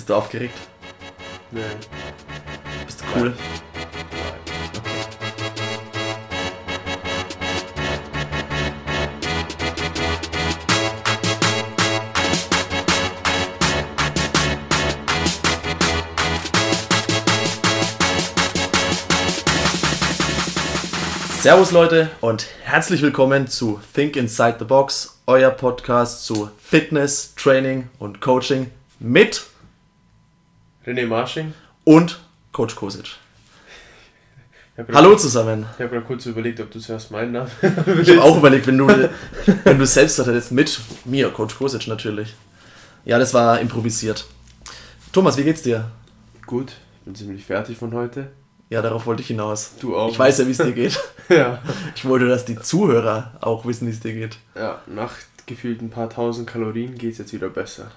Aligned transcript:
Bist 0.00 0.08
du 0.08 0.14
aufgeregt? 0.14 0.54
Nee. 1.50 1.60
Bist 2.86 3.02
du 3.02 3.20
cool? 3.20 3.34
Servus 21.42 21.72
Leute 21.72 22.08
und 22.22 22.46
herzlich 22.62 23.02
willkommen 23.02 23.48
zu 23.48 23.82
Think 23.94 24.16
Inside 24.16 24.56
the 24.60 24.64
Box, 24.64 25.18
euer 25.26 25.50
Podcast 25.50 26.24
zu 26.24 26.50
Fitness, 26.58 27.34
Training 27.34 27.90
und 27.98 28.22
Coaching 28.22 28.70
mit 28.98 29.42
René 30.86 31.06
Marsching. 31.06 31.52
und 31.84 32.20
Coach 32.52 32.74
Kosic. 32.74 33.16
Hallo 34.94 35.14
zusammen. 35.16 35.66
Ich 35.74 35.80
habe 35.80 35.90
gerade 35.90 36.06
kurz 36.06 36.24
überlegt, 36.24 36.58
ob 36.60 36.70
du 36.70 36.78
zuerst 36.78 37.10
meinen 37.10 37.32
Namen 37.32 37.50
Ich 38.02 38.08
habe 38.10 38.22
auch 38.22 38.38
überlegt, 38.38 38.66
wenn 38.66 38.78
du, 38.78 38.86
wenn 39.64 39.78
du 39.78 39.84
selbst 39.84 40.18
das 40.18 40.26
hättest, 40.26 40.52
mit 40.52 40.80
mir, 41.04 41.28
Coach 41.30 41.56
Kosic 41.56 41.86
natürlich. 41.86 42.34
Ja, 43.04 43.18
das 43.18 43.34
war 43.34 43.60
improvisiert. 43.60 44.26
Thomas, 45.12 45.36
wie 45.36 45.44
geht's 45.44 45.62
dir? 45.62 45.90
Gut, 46.46 46.72
ich 46.98 47.04
bin 47.04 47.14
ziemlich 47.14 47.44
fertig 47.44 47.76
von 47.76 47.92
heute. 47.92 48.30
Ja, 48.70 48.80
darauf 48.80 49.04
wollte 49.04 49.20
ich 49.22 49.28
hinaus. 49.28 49.72
Du 49.80 49.96
auch. 49.96 50.10
Ich 50.10 50.18
weiß 50.18 50.38
ja, 50.38 50.46
wie 50.46 50.52
es 50.52 50.58
dir 50.58 50.72
geht. 50.72 50.98
Ja. 51.28 51.62
Ich 51.94 52.04
wollte, 52.06 52.26
dass 52.26 52.44
die 52.44 52.58
Zuhörer 52.58 53.38
auch 53.40 53.64
wissen, 53.64 53.86
wie 53.86 53.92
es 53.92 54.00
dir 54.00 54.12
geht. 54.12 54.38
Ja, 54.56 54.82
nach 54.88 55.12
gefühlt 55.46 55.80
ein 55.80 55.88
paar 55.88 56.10
tausend 56.10 56.48
Kalorien 56.48 56.98
geht 56.98 57.12
es 57.12 57.18
jetzt 57.18 57.32
wieder 57.32 57.48
besser. 57.48 57.92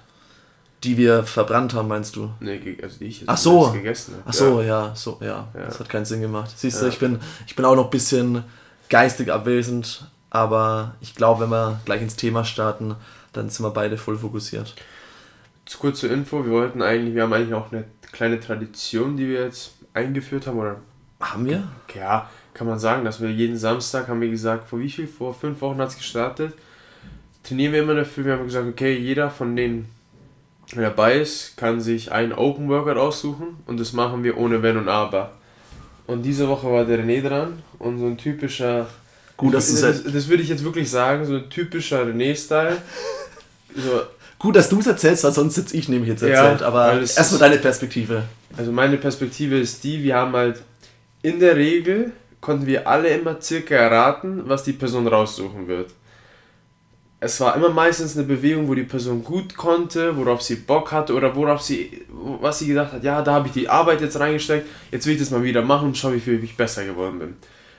Die 0.84 0.96
wir 0.98 1.24
verbrannt 1.24 1.72
haben, 1.74 1.88
meinst 1.88 2.14
du? 2.16 2.30
Nee, 2.40 2.76
also 2.82 2.98
die 2.98 3.06
ich 3.06 3.20
jetzt 3.20 3.28
Ach 3.28 3.36
so. 3.36 3.70
gegessen 3.72 4.14
habe. 4.14 4.24
Ach 4.26 4.32
so, 4.34 4.60
ja, 4.62 4.92
so, 4.94 5.18
ja. 5.20 5.48
Ja. 5.54 5.64
Das 5.64 5.80
hat 5.80 5.88
keinen 5.88 6.04
Sinn 6.04 6.20
gemacht. 6.20 6.52
Siehst 6.56 6.80
du, 6.80 6.84
Ja. 6.86 6.90
ich, 6.92 6.98
bin, 6.98 7.18
ich 7.46 7.56
bin 7.56 7.64
auch 7.64 7.74
noch 7.74 7.84
ein 7.84 7.90
bisschen 7.90 8.44
geistig 8.90 9.32
abwesend, 9.32 10.06
aber 10.30 10.94
ich 11.00 11.14
glaube, 11.14 11.42
wenn 11.44 11.50
wir 11.50 11.80
gleich 11.84 12.02
ins 12.02 12.16
Thema 12.16 12.44
starten, 12.44 12.94
dann 13.32 13.48
sind 13.48 13.64
wir 13.64 13.70
beide 13.70 13.96
voll 13.96 14.18
fokussiert. 14.18 14.74
Zu 15.64 15.78
kurz 15.78 16.00
zur 16.00 16.10
Info, 16.10 16.44
wir 16.44 16.52
wollten 16.52 16.82
eigentlich, 16.82 17.14
wir 17.14 17.22
haben 17.22 17.32
eigentlich 17.32 17.54
auch 17.54 17.72
eine 17.72 17.84
kleine 18.12 18.38
Tradition, 18.38 19.16
die 19.16 19.26
wir 19.28 19.42
jetzt 19.44 19.72
eingeführt 19.94 20.46
haben, 20.46 20.58
oder 20.58 20.76
Haben 21.20 21.46
wir? 21.46 21.62
ja, 21.94 22.28
kann 22.52 22.66
man 22.66 22.78
sagen, 22.78 23.04
dass 23.04 23.20
wir 23.22 23.30
jeden 23.30 23.56
Samstag, 23.56 24.08
haben 24.08 24.20
wir 24.20 24.28
gesagt, 24.30 24.68
vor 24.68 24.78
wie 24.80 24.90
viel? 24.90 25.06
Vor 25.08 25.32
fünf 25.34 25.60
Wochen 25.62 25.78
hat 25.78 25.88
es 25.88 25.96
gestartet. 25.96 26.52
Trainieren 27.42 27.72
wir 27.72 27.82
immer 27.82 27.94
dafür. 27.94 28.24
Wir 28.26 28.32
haben 28.34 28.44
gesagt, 28.44 28.68
okay, 28.68 28.96
jeder 28.96 29.30
von 29.30 29.56
denen, 29.56 29.88
der 30.80 30.90
dabei 30.90 31.18
ist, 31.20 31.56
kann 31.56 31.80
sich 31.80 32.12
einen 32.12 32.32
Open 32.32 32.68
Workout 32.68 32.96
aussuchen 32.96 33.56
und 33.66 33.78
das 33.80 33.92
machen 33.92 34.24
wir 34.24 34.36
ohne 34.38 34.62
Wenn 34.62 34.76
und 34.76 34.88
Aber. 34.88 35.32
Und 36.06 36.22
diese 36.22 36.48
Woche 36.48 36.70
war 36.70 36.84
der 36.84 36.98
René 36.98 37.26
dran 37.26 37.62
und 37.78 37.98
so 37.98 38.06
ein 38.06 38.18
typischer. 38.18 38.86
Gut, 39.36 39.54
dass 39.54 39.74
du 39.74 39.80
das, 39.80 40.04
es 40.04 40.12
das 40.12 40.28
würde 40.28 40.42
ich 40.42 40.48
jetzt 40.48 40.62
wirklich 40.64 40.90
sagen, 40.90 41.24
so 41.24 41.34
ein 41.36 41.50
typischer 41.50 42.04
René-Style. 42.04 42.76
So, 43.74 44.02
Gut, 44.38 44.56
dass 44.56 44.68
du 44.68 44.78
es 44.78 44.86
erzählst, 44.86 45.24
weil 45.24 45.32
sonst 45.32 45.54
sitze 45.54 45.76
ich 45.76 45.88
nämlich 45.88 46.10
jetzt 46.10 46.22
Ja, 46.22 46.28
erzählt. 46.28 46.62
aber 46.62 46.88
weil 46.88 47.02
es 47.02 47.16
erstmal 47.16 47.40
deine 47.40 47.56
Perspektive. 47.56 48.24
Also 48.56 48.70
meine 48.72 48.98
Perspektive 48.98 49.58
ist 49.58 49.82
die, 49.84 50.02
wir 50.02 50.16
haben 50.16 50.34
halt 50.34 50.62
in 51.22 51.40
der 51.40 51.56
Regel 51.56 52.12
konnten 52.42 52.66
wir 52.66 52.86
alle 52.86 53.08
immer 53.08 53.40
circa 53.40 53.74
erraten, 53.74 54.42
was 54.44 54.62
die 54.64 54.74
Person 54.74 55.06
raussuchen 55.06 55.66
wird. 55.66 55.90
Es 57.24 57.40
war 57.40 57.56
immer 57.56 57.70
meistens 57.70 58.18
eine 58.18 58.26
Bewegung, 58.26 58.68
wo 58.68 58.74
die 58.74 58.82
Person 58.82 59.24
gut 59.24 59.56
konnte, 59.56 60.14
worauf 60.14 60.42
sie 60.42 60.56
Bock 60.56 60.92
hatte 60.92 61.14
oder 61.14 61.34
worauf 61.34 61.62
sie, 61.62 62.02
was 62.10 62.58
sie 62.58 62.66
gedacht 62.66 62.92
hat, 62.92 63.02
ja, 63.02 63.22
da 63.22 63.32
habe 63.32 63.46
ich 63.46 63.54
die 63.54 63.66
Arbeit 63.66 64.02
jetzt 64.02 64.20
reingesteckt, 64.20 64.66
jetzt 64.90 65.06
will 65.06 65.14
ich 65.14 65.20
das 65.20 65.30
mal 65.30 65.42
wieder 65.42 65.62
machen 65.62 65.88
und 65.88 65.96
schau, 65.96 66.12
wie 66.12 66.20
viel 66.20 66.44
ich 66.44 66.54
besser 66.54 66.84
geworden 66.84 67.18
bin. 67.18 67.36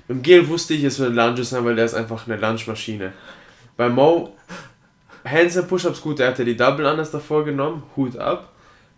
Beim 0.07 0.23
Gel 0.23 0.47
wusste 0.47 0.73
ich, 0.73 0.83
es 0.83 0.97
wird 0.97 1.13
Lunges 1.13 1.51
sein, 1.51 1.63
weil 1.63 1.75
der 1.75 1.85
ist 1.85 1.93
einfach 1.93 2.25
eine 2.25 2.37
Lunchmaschine. 2.37 3.13
Bei 3.77 3.87
Mo, 3.87 4.33
Hands 5.23 5.55
and 5.55 5.67
Push-Ups 5.67 6.01
gut, 6.01 6.17
der 6.17 6.29
hatte 6.29 6.43
die 6.43 6.57
Double 6.57 6.87
anders 6.87 7.11
davor 7.11 7.45
genommen, 7.45 7.83
Hut 7.95 8.17
ab. 8.17 8.51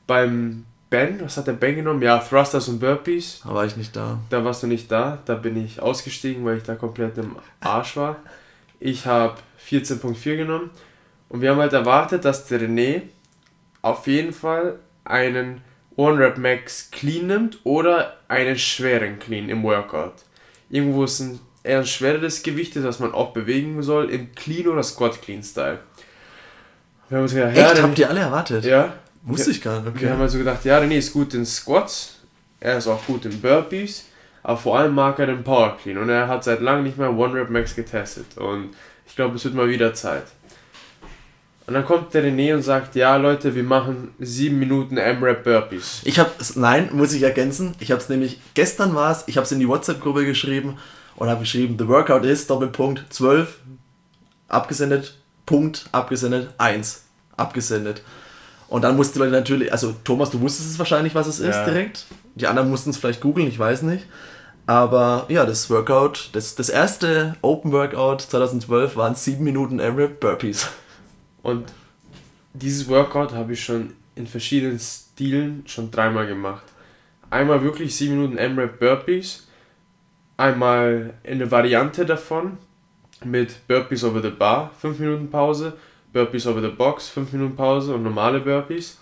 Beim 0.07 0.63
Ben, 0.89 1.19
was 1.19 1.35
hat 1.35 1.47
der 1.47 1.53
Ben 1.53 1.75
genommen? 1.75 2.01
Ja, 2.01 2.19
Thrusters 2.19 2.69
und 2.69 2.79
Burpees. 2.79 3.41
Da 3.43 3.53
war 3.53 3.66
ich 3.66 3.75
nicht 3.75 3.93
da. 3.93 4.19
Da 4.29 4.45
warst 4.45 4.63
du 4.63 4.67
nicht 4.67 4.89
da, 4.89 5.17
da 5.25 5.35
bin 5.35 5.61
ich 5.61 5.81
ausgestiegen, 5.81 6.45
weil 6.45 6.55
ich 6.55 6.63
da 6.63 6.75
komplett 6.75 7.17
im 7.17 7.35
Arsch 7.59 7.97
war. 7.97 8.16
Ich 8.79 9.05
habe 9.05 9.35
14.4 9.69 10.38
genommen 10.38 10.69
und 11.29 11.41
wir 11.41 11.51
haben 11.51 11.59
halt 11.59 11.73
erwartet, 11.73 12.25
dass 12.25 12.45
der 12.47 12.61
René 12.61 13.01
auf 13.81 14.07
jeden 14.07 14.33
Fall 14.33 14.79
einen 15.05 15.61
One 15.95 16.19
Rep 16.19 16.38
Max 16.38 16.89
Clean 16.91 17.25
nimmt 17.28 17.59
oder 17.63 18.17
einen 18.28 18.57
schweren 18.57 19.19
Clean 19.19 19.50
im 19.50 19.63
Workout. 19.63 20.13
Irgendwo 20.69 21.03
ist 21.05 21.19
ein 21.22 21.39
eher 21.63 21.79
ein 21.79 21.85
schwereres 21.85 22.44
Gewicht, 22.44 22.75
ist, 22.75 22.83
was 22.85 23.00
man 23.00 23.13
auch 23.13 23.31
bewegen 23.33 23.81
soll, 23.83 24.09
im 24.09 24.33
Clean 24.35 24.67
oder 24.67 24.83
Squat 24.83 25.22
Clean 25.22 25.41
Style. 25.44 25.79
Wir 27.09 27.17
haben 27.17 27.23
uns 27.23 27.34
gedacht, 27.34 27.55
ja, 27.55 27.66
Echt? 27.72 27.75
René- 27.79 27.81
Habt 27.84 27.99
ihr 27.99 28.09
alle 28.09 28.19
erwartet? 28.22 28.66
ja, 28.66 28.94
Wusste 29.23 29.51
ich 29.51 29.61
gar 29.61 29.81
nicht. 29.81 29.99
wir 30.01 30.09
haben 30.09 30.16
Okay. 30.16 30.23
also 30.23 30.38
gedacht, 30.38 30.63
ja, 30.66 30.78
René 30.79 30.97
ist 30.97 31.11
gut 31.13 31.34
in 31.34 31.45
Squats, 31.45 32.19
er 32.59 32.78
ist 32.78 32.88
auch 32.88 33.05
gut 33.05 33.25
in 33.25 33.41
Burpees, 33.41 34.05
aber 34.44 34.57
vor 34.57 34.78
allem 34.79 34.94
mag 34.95 35.19
er 35.19 35.25
den 35.28 35.44
Power 35.44 35.78
Clean 35.81 35.97
und 35.97 36.09
er 36.09 36.28
hat 36.28 36.44
seit 36.44 36.61
langem 36.61 36.84
nicht 36.85 36.97
mehr 36.97 37.11
One 37.13 37.34
Rep 37.34 37.49
Max 37.49 37.75
getestet 37.75 38.38
und 38.38 38.69
ich 39.07 39.16
glaube, 39.16 39.35
es 39.35 39.44
wird 39.44 39.56
mal 39.56 39.69
wieder 39.69 39.94
Zeit. 39.94 40.23
Und 41.66 41.73
dann 41.73 41.85
kommt 41.85 42.13
der 42.13 42.23
René 42.23 42.53
und 42.53 42.62
sagt, 42.62 42.95
ja 42.95 43.18
Leute, 43.18 43.53
wir 43.53 43.63
machen 43.63 44.13
7 44.19 44.57
Minuten 44.57 44.97
M-Rap 44.97 45.44
Burpees. 45.44 46.01
Ich 46.06 46.18
habe 46.18 46.31
nein, 46.56 46.90
muss 46.94 47.12
ich 47.13 47.23
ergänzen. 47.23 47.75
Ich 47.79 47.91
habe 47.91 48.01
es 48.01 48.07
nämlich 48.07 48.40
gestern 48.53 48.96
war 48.96 49.12
es. 49.12 49.25
Ich 49.28 49.35
habe 49.35 49.44
es 49.44 49.51
in 49.51 49.59
die 49.59 49.67
WhatsApp-Gruppe 49.67 50.25
geschrieben 50.25 50.78
und 51.17 51.28
habe 51.29 51.41
geschrieben, 51.41 51.75
the 51.78 51.88
workout 51.88 52.23
is 52.23 52.47
Doppelpunkt 52.47 53.06
12 53.09 53.59
abgesendet, 54.47 55.17
Punkt 55.46 55.90
abgesendet 55.91 56.53
1 56.57 57.03
abgesendet. 57.35 58.01
Und 58.69 58.84
dann 58.84 58.96
mussten 58.96 59.13
die 59.13 59.19
Leute 59.19 59.31
natürlich, 59.31 59.72
also 59.72 59.94
Thomas, 60.03 60.29
du 60.29 60.40
wusstest 60.41 60.72
es 60.72 60.79
wahrscheinlich, 60.79 61.16
was 61.16 61.28
es 61.28 61.40
ist 61.40 61.56
Ja. 61.56 61.66
direkt. 61.66 62.06
Die 62.35 62.47
anderen 62.47 62.69
mussten 62.69 62.90
es 62.91 62.97
vielleicht 62.97 63.22
googeln, 63.22 63.47
ich 63.47 63.59
weiß 63.59 63.81
nicht. 63.84 64.06
Aber 64.67 65.25
ja, 65.29 65.45
das 65.45 65.69
Workout, 65.69 66.29
das, 66.33 66.55
das 66.55 66.69
erste 66.69 67.35
Open 67.41 67.72
Workout 67.72 68.22
2012 68.22 68.95
waren 68.95 69.16
7 69.16 69.44
Minuten 69.44 69.79
AMRAP 69.79 70.19
Burpees. 70.19 70.69
Und 71.41 71.73
dieses 72.53 72.88
Workout 72.89 73.33
habe 73.33 73.53
ich 73.53 73.63
schon 73.63 73.94
in 74.16 74.28
verschiedenen 74.28 74.79
Stilen 74.79 75.63
schon 75.67 75.91
dreimal 75.91 76.28
gemacht. 76.28 76.63
Einmal 77.29 77.61
wirklich 77.63 77.95
7 77.95 78.16
Minuten 78.16 78.38
M-Rap 78.38 78.79
Burpees, 78.79 79.47
einmal 80.38 81.13
eine 81.25 81.49
Variante 81.51 82.05
davon 82.05 82.57
mit 83.23 83.67
Burpees 83.67 84.03
over 84.03 84.22
the 84.22 84.29
bar, 84.29 84.72
5 84.79 84.99
Minuten 84.99 85.29
Pause, 85.29 85.73
Burpees 86.13 86.47
over 86.47 86.61
the 86.61 86.69
box, 86.69 87.09
5 87.09 87.34
Minuten 87.34 87.55
Pause 87.55 87.94
und 87.95 88.03
normale 88.03 88.39
Burpees. 88.39 88.99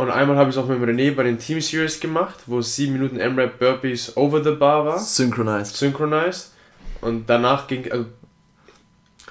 Und 0.00 0.10
einmal 0.10 0.36
habe 0.36 0.48
ich 0.50 0.56
es 0.56 0.62
auch 0.62 0.66
mit 0.66 0.78
René 0.80 1.14
bei 1.14 1.22
den 1.24 1.38
Team 1.38 1.60
Series 1.60 2.00
gemacht, 2.00 2.34
wo 2.46 2.60
es 2.60 2.74
7 2.76 2.92
Minuten 2.92 3.18
M-Rap 3.18 3.58
Burpees 3.58 4.16
over 4.16 4.42
the 4.42 4.52
bar 4.52 4.84
war, 4.86 4.98
Synchronized. 4.98 5.76
synchronized. 5.76 6.52
Und 7.02 7.28
danach 7.28 7.66
ging, 7.66 7.90
also 7.92 8.06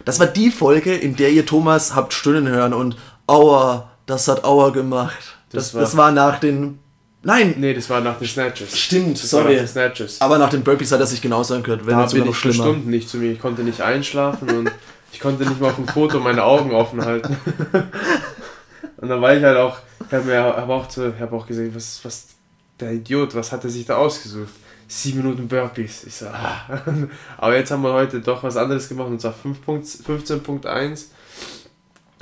Das 0.06 0.20
war 0.20 0.28
die 0.28 0.52
Folge, 0.52 0.94
in 0.96 1.16
der 1.16 1.30
ihr 1.32 1.46
Thomas 1.46 1.96
habt 1.96 2.14
stöhnen 2.14 2.48
hören 2.48 2.74
und 2.74 2.96
Aua, 3.28 3.90
das 4.06 4.28
hat 4.28 4.44
Aua 4.44 4.70
gemacht. 4.70 5.36
Das, 5.52 5.66
Das 5.66 5.74
war- 5.74 5.82
das 5.82 5.98
war 5.98 6.12
nach 6.12 6.40
den. 6.40 6.80
Nein! 7.24 7.56
nee, 7.58 7.74
das 7.74 7.90
war 7.90 8.00
nach 8.02 8.18
den 8.18 8.28
Snatches. 8.28 8.78
Stimmt, 8.78 9.16
Das 9.22 9.24
nach 9.24 9.42
sorry. 9.42 9.56
den 9.56 9.68
Snatches. 9.68 10.22
Aber 10.22 10.38
nach 10.38 10.50
den 10.50 10.64
Burpees 10.64 10.92
hat 10.92 11.00
er 11.02 11.06
sich 11.08 11.22
genauso 11.22 11.54
angehört, 11.56 11.86
wenn 11.86 11.96
Da 11.98 12.04
nicht 12.04 12.14
bin 12.14 12.22
ich 12.24 12.28
noch 12.30 12.36
schlimmer. 12.36 12.64
Stunden 12.64 12.90
nicht 12.92 13.10
zu 13.10 13.18
mir. 13.18 13.32
Ich 13.32 13.40
konnte 13.42 13.64
nicht 13.64 13.82
einschlafen 13.82 14.50
und 14.52 14.72
ich 15.12 15.20
konnte 15.20 15.46
nicht 15.46 15.60
mal 15.60 15.70
auf 15.70 15.76
dem 15.76 15.88
Foto 15.88 16.20
meine 16.20 16.44
Augen 16.44 16.72
offen 16.72 17.04
halten. 17.04 17.36
und 19.02 19.10
dann 19.10 19.22
war 19.22 19.34
ich 19.36 19.44
halt 19.44 19.58
auch, 19.58 19.78
ich 20.08 20.14
habe 20.14 20.26
mir 20.26 20.42
hab 20.44 20.70
auch, 20.70 20.88
zu- 20.88 21.14
hab 21.20 21.32
auch 21.34 21.46
gesagt, 21.48 21.74
was, 21.76 22.04
was, 22.04 22.28
der 22.80 22.94
Idiot, 22.94 23.36
was 23.36 23.52
hat 23.52 23.64
er 23.64 23.70
sich 23.70 23.86
da 23.86 23.96
ausgesucht? 23.98 24.54
Sieben 24.88 25.20
Minuten 25.20 25.48
Burpees. 25.48 26.04
Ich 26.06 26.16
so, 26.16 26.28
ah. 26.28 26.62
Aber 27.38 27.56
jetzt 27.56 27.70
haben 27.72 27.84
wir 27.84 27.94
heute 27.94 28.22
doch 28.22 28.42
was 28.42 28.58
anderes 28.58 28.90
gemacht 28.90 29.08
und 29.08 29.22
zwar 29.22 29.34
5 29.34 29.62
Punkt- 29.64 29.86
15.1 29.86 31.06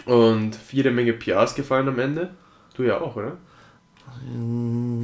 und 0.06 0.52
jede 0.72 0.92
Menge 0.92 1.14
PRs 1.14 1.56
gefallen 1.56 1.88
am 1.88 2.00
Ende. 2.00 2.30
Du 2.76 2.84
ja 2.84 3.00
auch, 3.00 3.16
oder? 3.16 3.34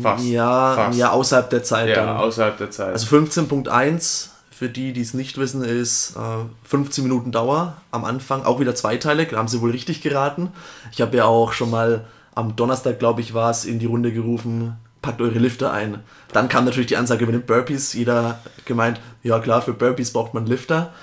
Fast. 0.02 0.26
Ja, 0.26 0.76
Fast. 0.76 0.98
ja, 0.98 1.12
außerhalb 1.12 1.50
der 1.50 1.64
Zeit 1.64 1.90
Ja, 1.90 1.96
dann. 2.06 2.18
außerhalb 2.18 2.58
der 2.58 2.72
Zeit. 2.72 2.94
Also 2.94 3.16
15.1, 3.16 4.30
für 4.64 4.70
die, 4.70 4.94
die 4.94 5.02
es 5.02 5.14
nicht 5.14 5.38
wissen, 5.38 5.62
ist 5.62 6.16
äh, 6.16 6.46
15 6.64 7.04
Minuten 7.04 7.34
Dauer 7.34 7.76
am 7.92 8.06
Anfang, 8.06 8.44
auch 8.44 8.62
wieder 8.62 8.74
zweiteilig, 8.76 9.32
da 9.32 9.38
haben 9.38 9.50
sie 9.50 9.60
wohl 9.60 9.72
richtig 9.72 10.02
geraten. 10.02 10.54
Ich 10.94 11.02
habe 11.02 11.18
ja 11.18 11.26
auch 11.26 11.52
schon 11.52 11.70
mal 11.70 12.06
am 12.34 12.56
Donnerstag, 12.56 12.98
glaube 12.98 13.20
ich, 13.20 13.34
war 13.34 13.52
es, 13.52 13.66
in 13.66 13.80
die 13.80 13.88
Runde 13.88 14.14
gerufen, 14.14 14.78
packt 15.02 15.20
eure 15.20 15.38
Lifter 15.38 15.74
ein. 15.74 16.00
Dann 16.32 16.48
kam 16.48 16.64
natürlich 16.64 16.88
die 16.88 16.96
Ansage 16.96 17.24
über 17.24 17.34
den 17.34 17.46
Burpees, 17.46 17.92
jeder 17.92 18.40
gemeint, 18.64 19.02
ja 19.22 19.38
klar, 19.40 19.62
für 19.62 19.74
Burpees 19.74 20.14
braucht 20.14 20.34
man 20.34 20.46
Lifter. 20.46 20.94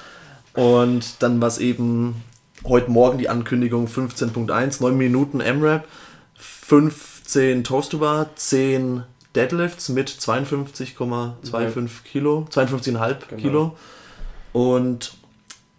Und 0.55 1.23
dann 1.23 1.39
war 1.43 1.49
es 1.49 1.59
eben 1.59 2.25
heute 2.65 2.91
Morgen 2.91 3.19
die 3.19 3.29
Ankündigung 3.29 3.89
15.1, 3.89 4.83
9 4.83 4.97
Minuten 4.97 5.41
M-Rap, 5.41 5.87
15 6.35 7.11
15 7.31 7.63
Toast 7.63 7.93
to 7.93 7.99
Bar, 7.99 8.35
10 8.35 9.05
Deadlifts 9.35 9.89
mit 9.89 10.11
52,25 10.11 12.03
Kilo, 12.05 12.47
52,5 12.51 13.17
Genau. 13.29 13.41
Kilo 13.41 13.77
und 14.53 15.15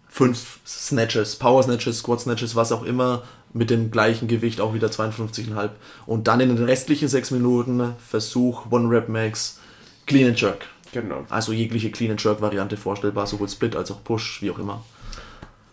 5 0.08 0.60
Snatches, 0.66 1.36
Power 1.36 1.62
Snatches, 1.62 1.98
Squat 1.98 2.20
Snatches, 2.20 2.54
was 2.54 2.72
auch 2.72 2.82
immer, 2.82 3.22
mit 3.52 3.70
dem 3.70 3.90
gleichen 3.90 4.28
Gewicht 4.28 4.60
auch 4.60 4.74
wieder 4.74 4.88
52,5. 4.88 5.70
Und 6.06 6.28
dann 6.28 6.40
in 6.40 6.54
den 6.54 6.64
restlichen 6.64 7.08
6 7.08 7.32
Minuten 7.32 7.94
Versuch, 8.08 8.70
One 8.70 8.88
Rep 8.88 9.08
Max, 9.08 9.58
Clean 10.06 10.28
and 10.28 10.40
Jerk. 10.40 10.66
Genau. 10.92 11.24
Also 11.28 11.52
jegliche 11.52 11.90
Clean 11.90 12.10
and 12.10 12.22
Jerk 12.22 12.40
Variante 12.40 12.76
vorstellbar, 12.76 13.26
sowohl 13.26 13.48
Split 13.48 13.76
als 13.76 13.90
auch 13.90 14.04
Push, 14.04 14.42
wie 14.42 14.50
auch 14.50 14.58
immer. 14.58 14.84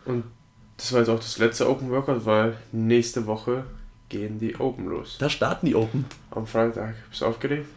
Und 0.06 0.24
das 0.78 0.94
war 0.94 1.00
jetzt 1.00 1.10
auch 1.10 1.20
das 1.20 1.38
letzte 1.38 1.70
Open 1.70 1.90
Workout, 1.92 2.26
weil 2.26 2.56
nächste 2.72 3.26
Woche 3.26 3.66
gehen 4.10 4.40
die 4.40 4.60
Open 4.60 4.88
los. 4.88 5.18
Da 5.20 5.30
starten 5.30 5.68
die 5.68 5.76
Open. 5.76 6.06
Am 6.32 6.46
Freitag. 6.46 6.96
Bist 7.10 7.22
du 7.22 7.26
aufgeregt? 7.28 7.68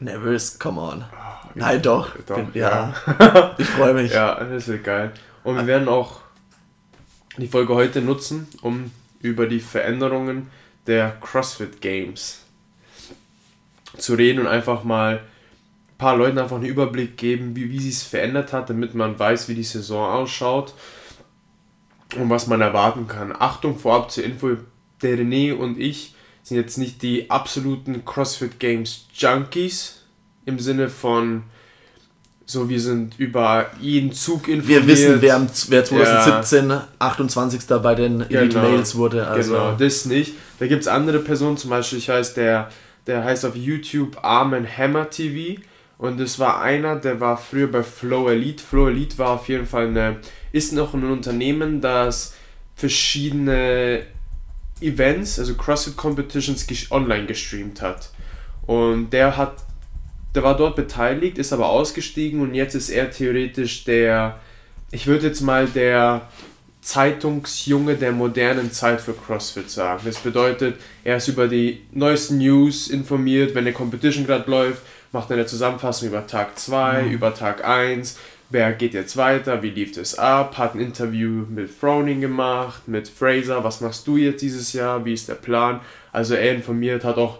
Nervös, 0.00 0.58
come 0.58 0.80
on. 0.80 1.04
Nein, 1.54 1.82
doch. 1.82 2.16
Doch, 2.26 2.36
Bin, 2.36 2.48
ja. 2.54 2.94
ich 3.58 3.66
freue 3.66 3.94
mich. 3.94 4.12
Ja, 4.12 4.42
das 4.42 4.66
wird 4.66 4.84
geil. 4.84 5.12
Und 5.44 5.56
wir 5.56 5.66
werden 5.66 5.88
auch 5.88 6.20
die 7.36 7.46
Folge 7.46 7.74
heute 7.74 8.00
nutzen, 8.00 8.48
um 8.62 8.90
über 9.20 9.46
die 9.46 9.60
Veränderungen 9.60 10.48
der 10.86 11.10
CrossFit 11.20 11.80
Games 11.80 12.40
zu 13.96 14.14
reden 14.14 14.40
und 14.40 14.46
einfach 14.46 14.84
mal 14.84 15.16
ein 15.18 15.98
paar 15.98 16.16
Leuten 16.16 16.38
einfach 16.38 16.56
einen 16.56 16.64
Überblick 16.64 17.16
geben, 17.18 17.54
wie, 17.54 17.70
wie 17.70 17.80
sie 17.80 17.90
es 17.90 18.02
verändert 18.02 18.52
hat, 18.52 18.70
damit 18.70 18.94
man 18.94 19.18
weiß, 19.18 19.48
wie 19.48 19.54
die 19.54 19.64
Saison 19.64 20.10
ausschaut 20.10 20.74
und 22.16 22.30
was 22.30 22.46
man 22.46 22.60
erwarten 22.60 23.06
kann. 23.06 23.34
Achtung 23.38 23.78
vorab 23.78 24.10
zur 24.10 24.24
Info, 24.24 24.56
der 25.02 25.18
René 25.18 25.54
und 25.54 25.78
ich 25.78 26.14
sind 26.42 26.56
jetzt 26.56 26.78
nicht 26.78 27.02
die 27.02 27.30
absoluten 27.30 28.04
CrossFit 28.04 28.58
Games 28.58 29.06
Junkies 29.14 30.02
im 30.46 30.58
Sinne 30.58 30.88
von 30.88 31.44
so, 32.50 32.68
wir 32.68 32.80
sind 32.80 33.16
über 33.18 33.70
jeden 33.80 34.10
Zug 34.10 34.48
informiert. 34.48 34.84
Wir 34.84 34.86
wissen, 34.88 35.22
wer, 35.22 35.36
am, 35.36 35.46
wer 35.68 35.84
2017 35.84 36.80
28. 36.98 37.60
bei 37.80 37.94
den 37.94 38.22
Elite 38.22 38.48
Genau. 38.56 38.68
Mails 38.68 38.96
wurde. 38.96 39.24
Also 39.28 39.52
Genau, 39.52 39.76
das 39.76 40.04
nicht. 40.06 40.34
Da 40.58 40.66
gibt 40.66 40.82
es 40.82 40.88
andere 40.88 41.20
Personen, 41.20 41.56
zum 41.56 41.70
Beispiel, 41.70 41.98
ich 41.98 42.10
heißt 42.10 42.36
der, 42.36 42.70
der 43.06 43.22
heißt 43.22 43.44
auf 43.44 43.54
YouTube 43.54 44.18
Armen 44.24 44.66
Hammer 44.66 45.08
TV 45.10 45.60
und 46.00 46.18
das 46.18 46.38
war 46.38 46.62
einer, 46.62 46.96
der 46.96 47.20
war 47.20 47.36
früher 47.36 47.66
bei 47.66 47.82
Flow 47.82 48.30
Elite. 48.30 48.64
Flow 48.64 48.88
Elite 48.88 49.18
war 49.18 49.32
auf 49.32 49.48
jeden 49.50 49.66
Fall 49.66 49.88
eine, 49.88 50.16
ist 50.50 50.72
noch 50.72 50.94
ein 50.94 51.04
Unternehmen, 51.04 51.82
das 51.82 52.34
verschiedene 52.74 54.06
Events, 54.80 55.38
also 55.38 55.54
CrossFit 55.56 55.98
Competitions 55.98 56.66
online 56.90 57.26
gestreamt 57.26 57.82
hat. 57.82 58.12
Und 58.66 59.10
der 59.10 59.36
hat, 59.36 59.56
der 60.34 60.42
war 60.42 60.56
dort 60.56 60.74
beteiligt, 60.74 61.36
ist 61.36 61.52
aber 61.52 61.68
ausgestiegen 61.68 62.40
und 62.40 62.54
jetzt 62.54 62.74
ist 62.74 62.88
er 62.88 63.10
theoretisch 63.10 63.84
der, 63.84 64.40
ich 64.92 65.06
würde 65.06 65.26
jetzt 65.26 65.42
mal 65.42 65.66
der 65.66 66.22
Zeitungsjunge 66.80 67.96
der 67.96 68.12
modernen 68.12 68.72
Zeit 68.72 69.02
für 69.02 69.12
CrossFit 69.12 69.68
sagen. 69.68 70.00
Das 70.06 70.16
bedeutet, 70.20 70.76
er 71.04 71.18
ist 71.18 71.28
über 71.28 71.46
die 71.46 71.82
neuesten 71.92 72.38
News 72.38 72.88
informiert, 72.88 73.54
wenn 73.54 73.64
eine 73.64 73.74
Competition 73.74 74.24
gerade 74.24 74.50
läuft, 74.50 74.80
macht 75.12 75.30
eine 75.32 75.46
Zusammenfassung 75.46 76.08
über 76.08 76.26
Tag 76.26 76.58
2, 76.58 77.06
über 77.06 77.34
Tag 77.34 77.64
1, 77.64 78.18
wer 78.50 78.72
geht 78.72 78.94
jetzt 78.94 79.16
weiter, 79.16 79.62
wie 79.62 79.70
lief 79.70 79.96
es 79.96 80.18
ab, 80.18 80.58
hat 80.58 80.74
ein 80.74 80.80
Interview 80.80 81.44
mit 81.48 81.70
Froning 81.70 82.20
gemacht, 82.20 82.86
mit 82.86 83.08
Fraser, 83.08 83.64
was 83.64 83.80
machst 83.80 84.06
du 84.06 84.16
jetzt 84.16 84.42
dieses 84.42 84.72
Jahr, 84.72 85.04
wie 85.04 85.14
ist 85.14 85.28
der 85.28 85.34
Plan. 85.34 85.80
Also 86.12 86.34
er 86.34 86.54
informiert, 86.54 87.04
hat 87.04 87.16
auch 87.16 87.38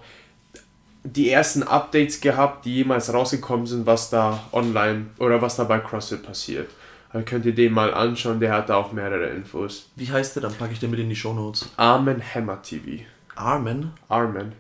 die 1.02 1.31
ersten 1.31 1.62
Updates 1.62 2.20
gehabt, 2.20 2.64
die 2.64 2.76
jemals 2.76 3.12
rausgekommen 3.12 3.67
sind, 3.67 3.87
was 3.87 4.11
da 4.11 4.44
online 4.52 5.06
oder 5.19 5.40
was 5.40 5.56
da 5.56 5.64
bei 5.64 5.78
CrossFit 5.78 6.23
passiert. 6.23 6.70
Da 7.12 7.23
könnt 7.23 7.44
ihr 7.44 7.55
den 7.55 7.73
mal 7.73 7.93
anschauen, 7.93 8.38
der 8.38 8.52
hat 8.52 8.69
da 8.69 8.76
auch 8.76 8.93
mehrere 8.93 9.31
Infos. 9.31 9.90
wie 9.96 10.11
heißt 10.11 10.37
der? 10.37 10.43
Dann 10.43 10.55
packe 10.55 10.73
ich 10.73 10.78
den 10.78 10.90
mit 10.90 11.00
in 11.00 11.08
die 11.08 11.16
Shownotes. 11.16 11.69
Armen 11.76 12.23
Hammer 12.23 12.62
TV. 12.62 13.02
Armen. 13.34 13.93
Armen. 14.08 14.52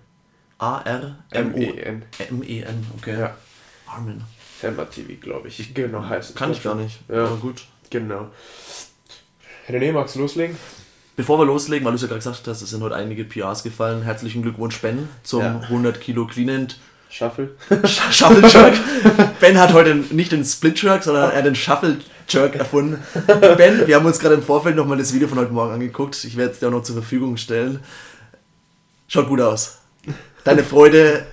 A-R-M-O-M-E-N. 0.60 2.02
M-E-N. 2.30 2.86
Okay. 2.98 3.18
Ja, 3.18 3.34
Armen. 3.86 4.22
Hammer 4.62 4.88
TV, 4.90 5.14
glaube 5.20 5.48
ich. 5.48 5.72
Genau, 5.74 6.04
heißt 6.06 6.30
es. 6.30 6.36
Kann 6.36 6.52
ich 6.52 6.62
gar 6.62 6.74
nicht. 6.74 7.00
Ja. 7.08 7.24
Aber 7.24 7.36
gut. 7.36 7.64
Genau. 7.88 8.28
René, 9.68 9.92
magst 9.92 10.16
du 10.16 10.20
loslegen? 10.20 10.56
Bevor 11.16 11.38
wir 11.38 11.46
loslegen, 11.46 11.84
weil 11.84 11.92
du 11.92 11.96
es 11.96 12.02
ja 12.02 12.08
gerade 12.08 12.18
gesagt 12.20 12.46
hast, 12.46 12.60
es 12.62 12.70
sind 12.70 12.82
heute 12.82 12.94
einige 12.94 13.24
PRs 13.24 13.62
gefallen. 13.62 14.02
Herzlichen 14.02 14.42
Glückwunsch, 14.42 14.78
Ben, 14.80 15.08
zum 15.22 15.40
Ja. 15.40 15.60
100 15.60 16.00
Kilo 16.00 16.26
Clean 16.26 16.50
and 16.50 16.78
Shuffle. 17.08 17.56
Sh- 17.70 18.12
Shuffle 18.12 18.46
Jerk. 18.48 18.74
ben 19.40 19.58
hat 19.58 19.72
heute 19.72 19.94
nicht 19.96 20.30
den 20.32 20.44
Split 20.44 20.80
Jerk, 20.82 21.02
sondern 21.02 21.30
er 21.30 21.38
hat 21.38 21.46
den 21.46 21.54
Shuffle 21.56 21.98
Jerk 22.28 22.54
erfunden. 22.56 23.02
Ben, 23.56 23.86
wir 23.86 23.96
haben 23.96 24.06
uns 24.06 24.18
gerade 24.18 24.34
im 24.36 24.42
Vorfeld 24.42 24.76
nochmal 24.76 24.98
das 24.98 25.12
Video 25.12 25.26
von 25.26 25.38
heute 25.38 25.52
Morgen 25.52 25.72
angeguckt. 25.72 26.22
Ich 26.24 26.36
werde 26.36 26.52
es 26.52 26.58
dir 26.60 26.68
auch 26.68 26.72
noch 26.72 26.82
zur 26.82 26.94
Verfügung 26.96 27.36
stellen. 27.36 27.80
Schaut 29.08 29.26
gut 29.28 29.40
aus. 29.40 29.79
Deine 30.44 30.64
Freude 30.64 31.26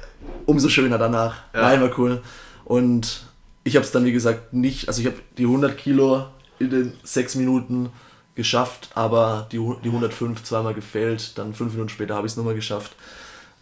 umso 0.45 0.69
schöner 0.69 0.97
danach. 0.97 1.35
Ja. 1.53 1.61
War 1.63 1.73
immer 1.73 1.89
cool. 1.97 2.21
Und 2.65 3.23
ich 3.63 3.75
habe 3.75 3.85
es 3.85 3.91
dann, 3.91 4.05
wie 4.05 4.11
gesagt, 4.11 4.53
nicht, 4.53 4.87
also 4.87 5.01
ich 5.01 5.07
habe 5.07 5.17
die 5.37 5.43
100 5.45 5.77
Kilo 5.77 6.25
in 6.59 6.69
den 6.69 6.93
6 7.03 7.35
Minuten 7.35 7.89
geschafft, 8.35 8.89
aber 8.95 9.47
die, 9.51 9.57
die 9.83 9.89
105 9.89 10.43
zweimal 10.43 10.73
gefehlt. 10.73 11.37
Dann 11.37 11.53
5 11.53 11.73
Minuten 11.73 11.89
später 11.89 12.15
habe 12.15 12.27
ich 12.27 12.33
es 12.33 12.37
nochmal 12.37 12.55
geschafft. 12.55 12.95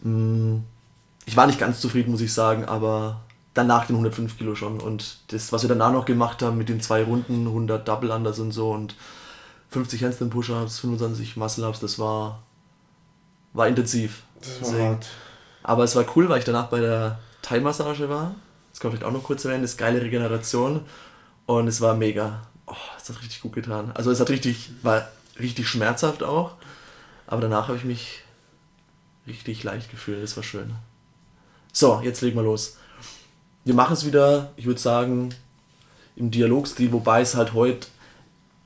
Mm, 0.02 0.58
Ich 1.24 1.36
war 1.36 1.46
nicht 1.46 1.58
ganz 1.58 1.80
zufrieden, 1.80 2.10
muss 2.12 2.20
ich 2.20 2.32
sagen, 2.32 2.64
aber 2.64 3.20
danach 3.54 3.86
den 3.86 3.96
105 3.96 4.36
Kilo 4.38 4.54
schon. 4.54 4.80
Und 4.80 5.18
das, 5.32 5.52
was 5.52 5.62
wir 5.62 5.68
danach 5.68 5.92
noch 5.92 6.04
gemacht 6.04 6.42
haben 6.42 6.56
mit 6.58 6.68
den 6.68 6.80
zwei 6.80 7.02
Runden, 7.02 7.46
100 7.46 7.86
Double 7.88 8.10
Unders 8.10 8.38
und 8.38 8.52
so 8.52 8.70
und 8.70 8.94
50 9.70 10.04
Handstand 10.04 10.30
Push-Ups, 10.30 10.78
25 10.80 11.36
Muscle-Ups, 11.36 11.80
das 11.80 11.98
war, 11.98 12.42
war 13.52 13.66
intensiv. 13.66 14.22
Das 14.40 14.58
Deswegen- 14.60 14.84
hart. 14.88 15.06
Aber 15.66 15.82
es 15.82 15.96
war 15.96 16.04
cool, 16.14 16.28
weil 16.28 16.38
ich 16.38 16.44
danach 16.44 16.68
bei 16.68 16.78
der 16.78 17.18
Thai-Massage 17.42 18.08
war. 18.08 18.36
Das 18.70 18.78
kann 18.78 18.92
ich 18.92 18.98
vielleicht 18.98 19.04
auch 19.04 19.12
noch 19.12 19.24
kurz 19.24 19.44
erwähnen. 19.44 19.62
Das 19.62 19.72
ist 19.72 19.76
geile 19.76 20.00
Regeneration. 20.00 20.82
Und 21.44 21.66
es 21.66 21.80
war 21.80 21.96
mega. 21.96 22.42
Oh, 22.68 22.74
es 22.96 23.08
hat 23.08 23.20
richtig 23.20 23.40
gut 23.40 23.54
getan. 23.54 23.90
Also 23.94 24.12
es 24.12 24.20
hat 24.20 24.30
richtig, 24.30 24.70
war 24.82 25.08
richtig 25.40 25.66
schmerzhaft 25.66 26.22
auch. 26.22 26.52
Aber 27.26 27.40
danach 27.40 27.66
habe 27.66 27.76
ich 27.76 27.82
mich 27.82 28.22
richtig 29.26 29.64
leicht 29.64 29.90
gefühlt. 29.90 30.22
Das 30.22 30.36
war 30.36 30.44
schön. 30.44 30.72
So, 31.72 32.00
jetzt 32.00 32.20
legen 32.20 32.36
wir 32.36 32.44
los. 32.44 32.76
Wir 33.64 33.74
machen 33.74 33.94
es 33.94 34.06
wieder, 34.06 34.52
ich 34.54 34.66
würde 34.66 34.80
sagen, 34.80 35.34
im 36.14 36.30
Dialogstil, 36.30 36.92
wobei 36.92 37.22
es 37.22 37.34
halt 37.34 37.54
heute 37.54 37.88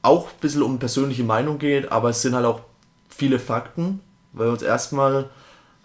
auch 0.03 0.27
ein 0.27 0.41
bisschen 0.43 0.63
um 0.63 0.79
persönliche 0.79 1.25
Meinung 1.25 1.59
geht, 1.59 1.91
aber 1.91 2.11
es 2.11 2.21
sind 2.21 2.35
halt 2.35 2.45
auch 2.45 2.61
viele 3.09 3.39
Fakten, 3.39 4.01
weil 4.35 4.49
wir 4.49 4.53
uns 4.53 4.63
erstmal 4.63 5.31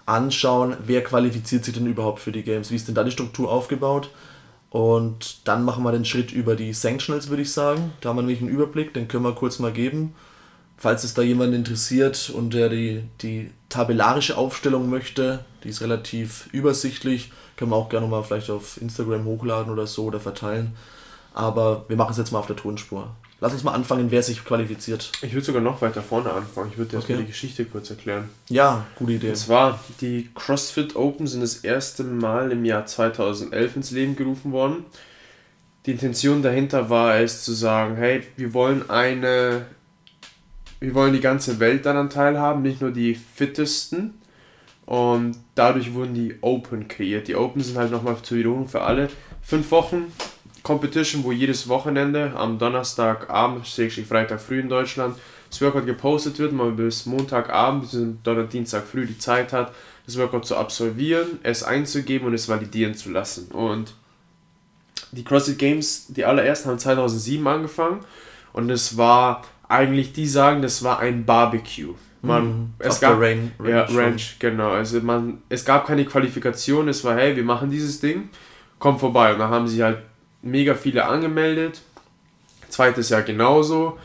anschauen, 0.05 0.77
wer 0.85 1.03
qualifiziert 1.03 1.65
sich 1.65 1.73
denn 1.73 1.87
überhaupt 1.87 2.19
für 2.19 2.31
die 2.31 2.43
Games, 2.43 2.71
wie 2.71 2.75
ist 2.75 2.87
denn 2.87 2.95
da 2.95 3.03
die 3.03 3.11
Struktur 3.11 3.51
aufgebaut 3.51 4.09
und 4.75 5.47
dann 5.47 5.63
machen 5.63 5.85
wir 5.85 5.93
den 5.93 6.03
Schritt 6.03 6.33
über 6.33 6.57
die 6.57 6.73
Sanctionals, 6.73 7.29
würde 7.29 7.43
ich 7.43 7.53
sagen. 7.53 7.93
Da 8.01 8.09
haben 8.09 8.17
wir 8.17 8.23
nämlich 8.23 8.41
einen 8.41 8.49
Überblick, 8.49 8.93
den 8.93 9.07
können 9.07 9.23
wir 9.23 9.33
kurz 9.33 9.57
mal 9.59 9.71
geben. 9.71 10.13
Falls 10.75 11.05
es 11.05 11.13
da 11.13 11.21
jemanden 11.21 11.55
interessiert 11.55 12.29
und 12.29 12.53
der 12.53 12.67
die, 12.67 13.05
die 13.21 13.51
tabellarische 13.69 14.37
Aufstellung 14.37 14.89
möchte, 14.89 15.45
die 15.63 15.69
ist 15.69 15.81
relativ 15.81 16.49
übersichtlich, 16.51 17.31
können 17.55 17.71
wir 17.71 17.77
auch 17.77 17.87
gerne 17.87 18.07
mal 18.07 18.23
vielleicht 18.23 18.49
auf 18.49 18.81
Instagram 18.81 19.23
hochladen 19.23 19.71
oder 19.71 19.87
so 19.87 20.03
oder 20.03 20.19
verteilen. 20.19 20.75
Aber 21.33 21.85
wir 21.87 21.95
machen 21.95 22.11
es 22.11 22.17
jetzt 22.17 22.33
mal 22.33 22.39
auf 22.39 22.47
der 22.47 22.57
Tonspur. 22.57 23.15
Lass 23.45 23.53
uns 23.53 23.63
mal 23.63 23.73
anfangen, 23.73 24.09
wer 24.09 24.23
sich 24.23 24.43
qualifiziert. 24.43 25.11
Ich 25.21 25.31
würde 25.35 25.45
sogar 25.45 25.61
noch 25.61 25.79
weiter 25.79 26.01
vorne 26.01 26.31
anfangen. 26.33 26.71
Ich 26.71 26.79
würde 26.79 26.89
dir 26.89 26.95
erstmal 26.95 27.17
Okay. 27.19 27.25
die 27.27 27.31
Geschichte 27.31 27.65
kurz 27.65 27.91
erklären. 27.91 28.27
Ja, 28.49 28.87
gute 28.95 29.11
Idee. 29.11 29.29
Und 29.29 29.35
zwar, 29.35 29.79
die 30.01 30.31
CrossFit 30.33 30.95
Open 30.95 31.27
sind 31.27 31.41
das 31.41 31.57
erste 31.57 32.03
Mal 32.03 32.51
im 32.51 32.65
Jahr 32.65 32.87
2011 32.87 33.75
ins 33.75 33.91
Leben 33.91 34.15
gerufen 34.15 34.51
worden. 34.51 34.85
Die 35.85 35.91
Intention 35.91 36.41
dahinter 36.41 36.89
war 36.89 37.19
es 37.19 37.43
zu 37.43 37.53
sagen, 37.53 37.97
hey, 37.97 38.23
wir 38.35 38.51
wollen 38.55 38.89
eine, 38.89 39.67
wir 40.79 40.95
wollen 40.95 41.13
die 41.13 41.19
ganze 41.19 41.59
Welt 41.59 41.85
daran 41.85 42.09
teilhaben, 42.09 42.63
nicht 42.63 42.81
nur 42.81 42.89
die 42.89 43.13
fittesten. 43.13 44.15
Und 44.87 45.37
dadurch 45.53 45.93
wurden 45.93 46.15
die 46.15 46.33
Open 46.41 46.87
kreiert. 46.87 47.27
Die 47.27 47.35
Open 47.35 47.61
sind 47.61 47.77
halt 47.77 47.91
nochmal 47.91 48.17
zur 48.23 48.39
Wiederholung 48.39 48.67
für 48.67 48.81
alle. 48.81 49.07
Fünf 49.43 49.69
Wochen 49.69 50.11
Competition, 50.65 51.23
wo 51.23 51.31
jedes 51.31 51.69
Wochenende 51.69 52.33
am 52.35 52.57
Donnerstagabend, 52.57 53.65
Freitag 53.67 54.41
früh 54.41 54.59
in 54.59 54.67
Deutschland, 54.67 55.15
das 55.49 55.61
Workout 55.61 55.85
gepostet 55.85 56.39
wird, 56.39 56.51
man 56.51 56.75
bis 56.75 57.05
Montagabend 57.05 57.83
bis 57.83 57.91
Donnerstag, 58.23 58.49
Dienstag 58.49 58.83
früh 58.85 59.05
die 59.05 59.17
Zeit 59.17 59.53
hat, 59.53 59.71
das 60.07 60.17
Workout 60.17 60.45
zu 60.45 60.57
absolvieren, 60.57 61.39
es 61.43 61.63
einzugeben 61.63 62.27
und 62.27 62.33
es 62.33 62.49
validieren 62.49 62.95
zu 62.95 63.11
lassen. 63.11 63.51
Und 63.51 63.93
die 65.11 65.23
CrossFit 65.23 65.57
Games, 65.59 66.07
die 66.09 66.25
allerersten 66.25 66.69
haben 66.71 66.79
2007 66.79 67.45
angefangen 67.47 67.99
und 68.51 68.69
es 68.71 68.97
war 68.97 69.43
eigentlich, 69.69 70.13
die 70.13 70.27
sagen, 70.27 70.61
das 70.61 70.83
war 70.83 70.99
ein 70.99 71.25
Barbecue. 71.25 71.93
Man, 72.21 72.43
Mhm. 72.47 72.73
es 72.79 72.95
Auf 72.95 73.01
gab 73.01 73.19
der 73.19 73.29
Rain- 73.29 73.51
ja, 73.63 73.81
Range 73.83 73.87
schon. 73.87 73.97
Ranch, 73.99 74.35
genau. 74.39 74.71
Also 74.71 74.99
man, 75.01 75.43
es 75.47 75.63
gab 75.63 75.85
keine 75.85 76.05
Qualifikation. 76.05 76.87
Es 76.87 77.03
war, 77.03 77.15
hey, 77.15 77.35
wir 77.35 77.43
machen 77.43 77.69
dieses 77.69 77.99
Ding, 77.99 78.29
komm 78.79 78.97
vorbei. 78.97 79.31
Und 79.33 79.39
dann 79.39 79.51
haben 79.51 79.67
sie 79.67 79.83
halt 79.83 79.99
mega 80.45 80.75
viele 80.75 81.05
angemeldet. 81.05 81.81
Zweites 82.69 83.09
Jahr 83.09 83.21
genauso. 83.23 83.97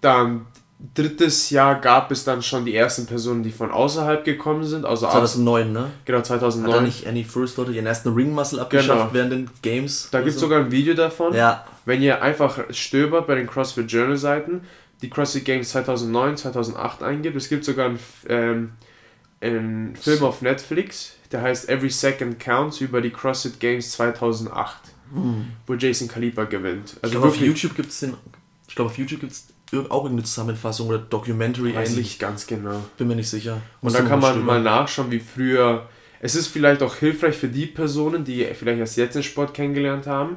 Dann 0.00 0.46
drittes 0.94 1.50
Jahr 1.50 1.80
gab 1.80 2.10
es 2.10 2.24
dann 2.24 2.42
schon 2.42 2.64
die 2.66 2.74
ersten 2.74 3.06
Personen, 3.06 3.42
die 3.42 3.50
von 3.50 3.70
außerhalb 3.70 4.24
gekommen 4.24 4.64
sind. 4.64 4.84
Also 4.84 5.06
aus, 5.06 5.12
2009, 5.12 5.72
ne? 5.72 5.90
genau 6.04 6.18
Hat 6.18 6.30
da 6.30 6.38
2009. 6.38 6.84
nicht 6.84 7.06
Annie 7.06 7.24
First 7.24 7.56
Leute 7.56 7.72
ihren 7.72 7.86
ersten 7.86 8.12
Ring-Muscle 8.12 8.60
abgeschafft 8.60 8.88
Genau. 9.00 9.14
während 9.14 9.32
den 9.32 9.50
Games? 9.62 10.08
Da 10.10 10.18
gibt 10.18 10.30
es 10.30 10.34
so? 10.34 10.40
sogar 10.46 10.60
ein 10.60 10.70
Video 10.70 10.94
davon. 10.94 11.34
Ja, 11.34 11.64
Wenn 11.86 12.02
ihr 12.02 12.20
einfach 12.20 12.58
stöbert 12.70 13.26
bei 13.26 13.36
den 13.36 13.46
CrossFit 13.46 13.90
Journal 13.90 14.16
Seiten, 14.18 14.62
die 15.02 15.08
CrossFit 15.08 15.44
Games 15.44 15.70
2009, 15.70 16.36
2008 16.36 17.02
eingibt, 17.02 17.36
es 17.36 17.48
gibt 17.48 17.64
sogar 17.64 17.86
einen, 17.86 17.98
ähm, 18.28 18.72
einen 19.40 19.96
Film 19.96 20.24
auf 20.24 20.42
Netflix, 20.42 21.12
der 21.32 21.42
heißt 21.42 21.68
Every 21.68 21.90
Second 21.90 22.38
Counts 22.40 22.80
über 22.80 23.00
die 23.00 23.10
CrossFit 23.10 23.60
Games 23.60 23.92
2008, 23.92 24.76
wo 25.66 25.74
Jason 25.74 26.08
Kalipa 26.08 26.44
gewinnt. 26.44 26.94
ich 26.96 27.04
Also 27.04 27.12
glaube 27.20 27.28
auf 27.28 27.36
YouTube 27.40 27.74
gibt 27.74 27.90
es 27.90 28.00
den. 28.00 28.14
Ich 28.68 28.74
glaube 28.74 28.90
auf 28.90 28.98
YouTube 28.98 29.20
gibt 29.20 29.32
es 29.32 29.46
auch 29.88 30.04
irgendeine 30.04 30.24
Zusammenfassung 30.24 30.88
oder 30.88 30.98
Documentary 30.98 31.74
weiß 31.74 31.88
ich 31.90 31.94
ähnlich. 31.94 32.06
nicht 32.10 32.18
ganz 32.18 32.46
genau. 32.46 32.82
Bin 32.98 33.08
mir 33.08 33.16
nicht 33.16 33.28
sicher. 33.28 33.54
Und 33.54 33.60
Musst 33.82 33.96
dann 33.96 34.04
du 34.04 34.10
kann 34.10 34.20
man 34.20 34.30
stöbern. 34.32 34.46
mal 34.46 34.62
nachschauen, 34.62 35.10
wie 35.10 35.20
früher. 35.20 35.88
Es 36.20 36.34
ist 36.34 36.48
vielleicht 36.48 36.82
auch 36.82 36.94
hilfreich 36.96 37.36
für 37.36 37.48
die 37.48 37.66
Personen, 37.66 38.24
die 38.24 38.44
vielleicht 38.54 38.78
erst 38.80 38.96
jetzt 38.96 39.14
den 39.14 39.22
Sport 39.22 39.54
kennengelernt 39.54 40.06
haben, 40.06 40.36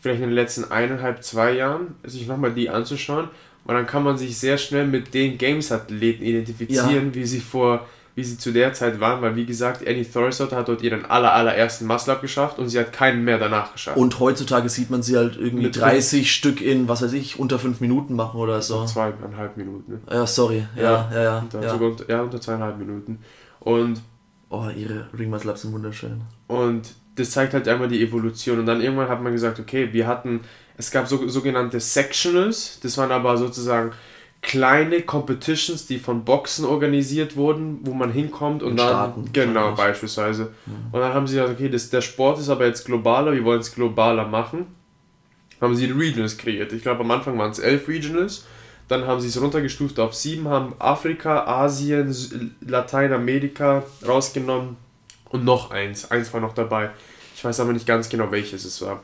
vielleicht 0.00 0.20
in 0.22 0.28
den 0.28 0.34
letzten 0.34 0.64
eineinhalb, 0.70 1.22
zwei 1.22 1.52
Jahren, 1.52 1.94
sich 2.04 2.26
nochmal 2.26 2.52
die 2.52 2.70
anzuschauen. 2.70 3.28
Und 3.64 3.74
dann 3.74 3.86
kann 3.86 4.02
man 4.02 4.16
sich 4.16 4.38
sehr 4.38 4.56
schnell 4.56 4.86
mit 4.86 5.12
den 5.12 5.36
Games-Athleten 5.36 6.24
identifizieren, 6.24 7.14
wie 7.14 7.24
sie 7.26 7.40
vor, 7.40 7.86
wie 8.20 8.24
sie 8.24 8.38
zu 8.38 8.52
der 8.52 8.72
Zeit 8.74 9.00
waren, 9.00 9.22
weil 9.22 9.34
wie 9.34 9.46
gesagt, 9.46 9.86
Annie 9.86 10.04
Thorisdottir 10.04 10.58
hat 10.58 10.68
dort 10.68 10.82
ihren 10.82 11.06
aller, 11.06 11.32
allerersten 11.32 11.86
Muscle-Up 11.86 12.20
geschafft 12.20 12.58
und 12.58 12.68
sie 12.68 12.78
hat 12.78 12.92
keinen 12.92 13.24
mehr 13.24 13.38
danach 13.38 13.72
geschafft. 13.72 13.96
Und 13.96 14.20
heutzutage 14.20 14.68
sieht 14.68 14.90
man 14.90 15.02
sie 15.02 15.16
halt 15.16 15.36
irgendwie 15.36 15.64
Mit 15.64 15.80
30 15.80 16.30
Stück 16.30 16.60
in, 16.60 16.88
was 16.88 17.02
weiß 17.02 17.14
ich, 17.14 17.38
unter 17.38 17.58
5 17.58 17.80
Minuten 17.80 18.14
machen 18.14 18.38
oder 18.38 18.60
so. 18.60 18.84
zweieinhalb 18.84 19.56
Minuten. 19.56 20.02
Ja, 20.10 20.26
sorry. 20.26 20.66
Ja, 20.76 21.10
ja, 21.12 21.22
ja. 21.22 21.38
Unter, 21.38 21.62
ja. 21.62 21.72
Unter, 21.72 22.08
ja, 22.08 22.22
unter 22.22 22.40
zweieinhalb 22.40 22.78
Minuten. 22.78 23.18
Und 23.60 24.02
Oh, 24.50 24.66
ihre 24.76 25.06
Ring-Muscle 25.16 25.48
Ups 25.48 25.62
sind 25.62 25.72
wunderschön. 25.72 26.22
Und 26.48 26.92
das 27.14 27.30
zeigt 27.30 27.54
halt 27.54 27.68
einmal 27.68 27.86
die 27.86 28.02
Evolution. 28.02 28.58
Und 28.58 28.66
dann 28.66 28.80
irgendwann 28.80 29.08
hat 29.08 29.22
man 29.22 29.32
gesagt, 29.32 29.60
okay, 29.60 29.92
wir 29.92 30.08
hatten, 30.08 30.40
es 30.76 30.90
gab 30.90 31.06
so, 31.06 31.28
sogenannte 31.28 31.78
Sectionals, 31.78 32.80
das 32.82 32.98
waren 32.98 33.12
aber 33.12 33.36
sozusagen 33.36 33.92
kleine 34.42 35.02
Competitions, 35.02 35.86
die 35.86 35.98
von 35.98 36.24
Boxen 36.24 36.64
organisiert 36.64 37.36
wurden, 37.36 37.80
wo 37.82 37.92
man 37.92 38.10
hinkommt 38.10 38.62
und 38.62 38.72
In 38.72 38.76
dann, 38.78 38.88
Staaten 38.88 39.30
genau, 39.32 39.72
beispielsweise. 39.74 40.52
Und 40.92 41.00
dann 41.00 41.12
haben 41.12 41.26
sie 41.26 41.36
gesagt, 41.36 41.54
okay, 41.54 41.68
das, 41.68 41.90
der 41.90 42.00
Sport 42.00 42.38
ist 42.38 42.48
aber 42.48 42.66
jetzt 42.66 42.86
globaler, 42.86 43.32
wir 43.32 43.44
wollen 43.44 43.60
es 43.60 43.74
globaler 43.74 44.26
machen. 44.26 44.66
Haben 45.60 45.74
sie 45.74 45.86
die 45.86 45.92
Regionals 45.92 46.38
kreiert. 46.38 46.72
Ich 46.72 46.82
glaube, 46.82 47.00
am 47.00 47.10
Anfang 47.10 47.36
waren 47.38 47.50
es 47.50 47.58
elf 47.58 47.86
Regionals. 47.86 48.46
Dann 48.88 49.06
haben 49.06 49.20
sie 49.20 49.28
es 49.28 49.40
runtergestuft 49.40 50.00
auf 50.00 50.14
sieben, 50.14 50.48
haben 50.48 50.74
Afrika, 50.78 51.44
Asien, 51.44 52.56
Lateinamerika 52.60 53.84
rausgenommen 54.06 54.76
und 55.28 55.44
noch 55.44 55.70
eins. 55.70 56.10
Eins 56.10 56.32
war 56.32 56.40
noch 56.40 56.54
dabei. 56.54 56.90
Ich 57.36 57.44
weiß 57.44 57.60
aber 57.60 57.72
nicht 57.72 57.86
ganz 57.86 58.08
genau, 58.08 58.30
welches 58.32 58.64
es 58.64 58.80
war. 58.82 59.02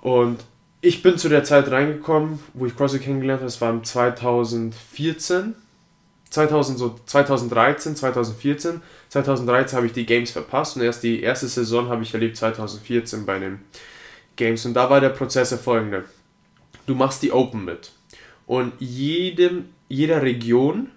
Und 0.00 0.44
ich 0.80 1.02
bin 1.02 1.18
zu 1.18 1.28
der 1.28 1.44
Zeit 1.44 1.70
reingekommen, 1.70 2.38
wo 2.54 2.66
ich 2.66 2.76
CrossFit 2.76 3.02
kennengelernt 3.02 3.40
habe. 3.40 3.48
Es 3.48 3.60
war 3.60 3.70
im 3.70 3.84
2014. 3.84 5.54
2000, 6.30 6.78
so 6.78 7.00
2013, 7.06 7.96
2014. 7.96 8.82
2013 9.08 9.76
habe 9.76 9.86
ich 9.86 9.92
die 9.92 10.06
Games 10.06 10.30
verpasst 10.30 10.76
und 10.76 10.82
erst 10.82 11.02
die 11.02 11.22
erste 11.22 11.48
Saison 11.48 11.88
habe 11.88 12.02
ich 12.02 12.12
erlebt 12.12 12.36
2014 12.36 13.24
bei 13.24 13.38
den 13.38 13.60
Games. 14.36 14.66
Und 14.66 14.74
da 14.74 14.90
war 14.90 15.00
der 15.00 15.10
Prozess 15.10 15.50
der 15.50 15.58
folgende. 15.58 16.04
Du 16.86 16.94
machst 16.94 17.22
die 17.22 17.32
Open 17.32 17.64
mit. 17.64 17.92
Und 18.46 18.72
jedem, 18.78 19.66
jeder 19.88 20.22
Region 20.22 20.90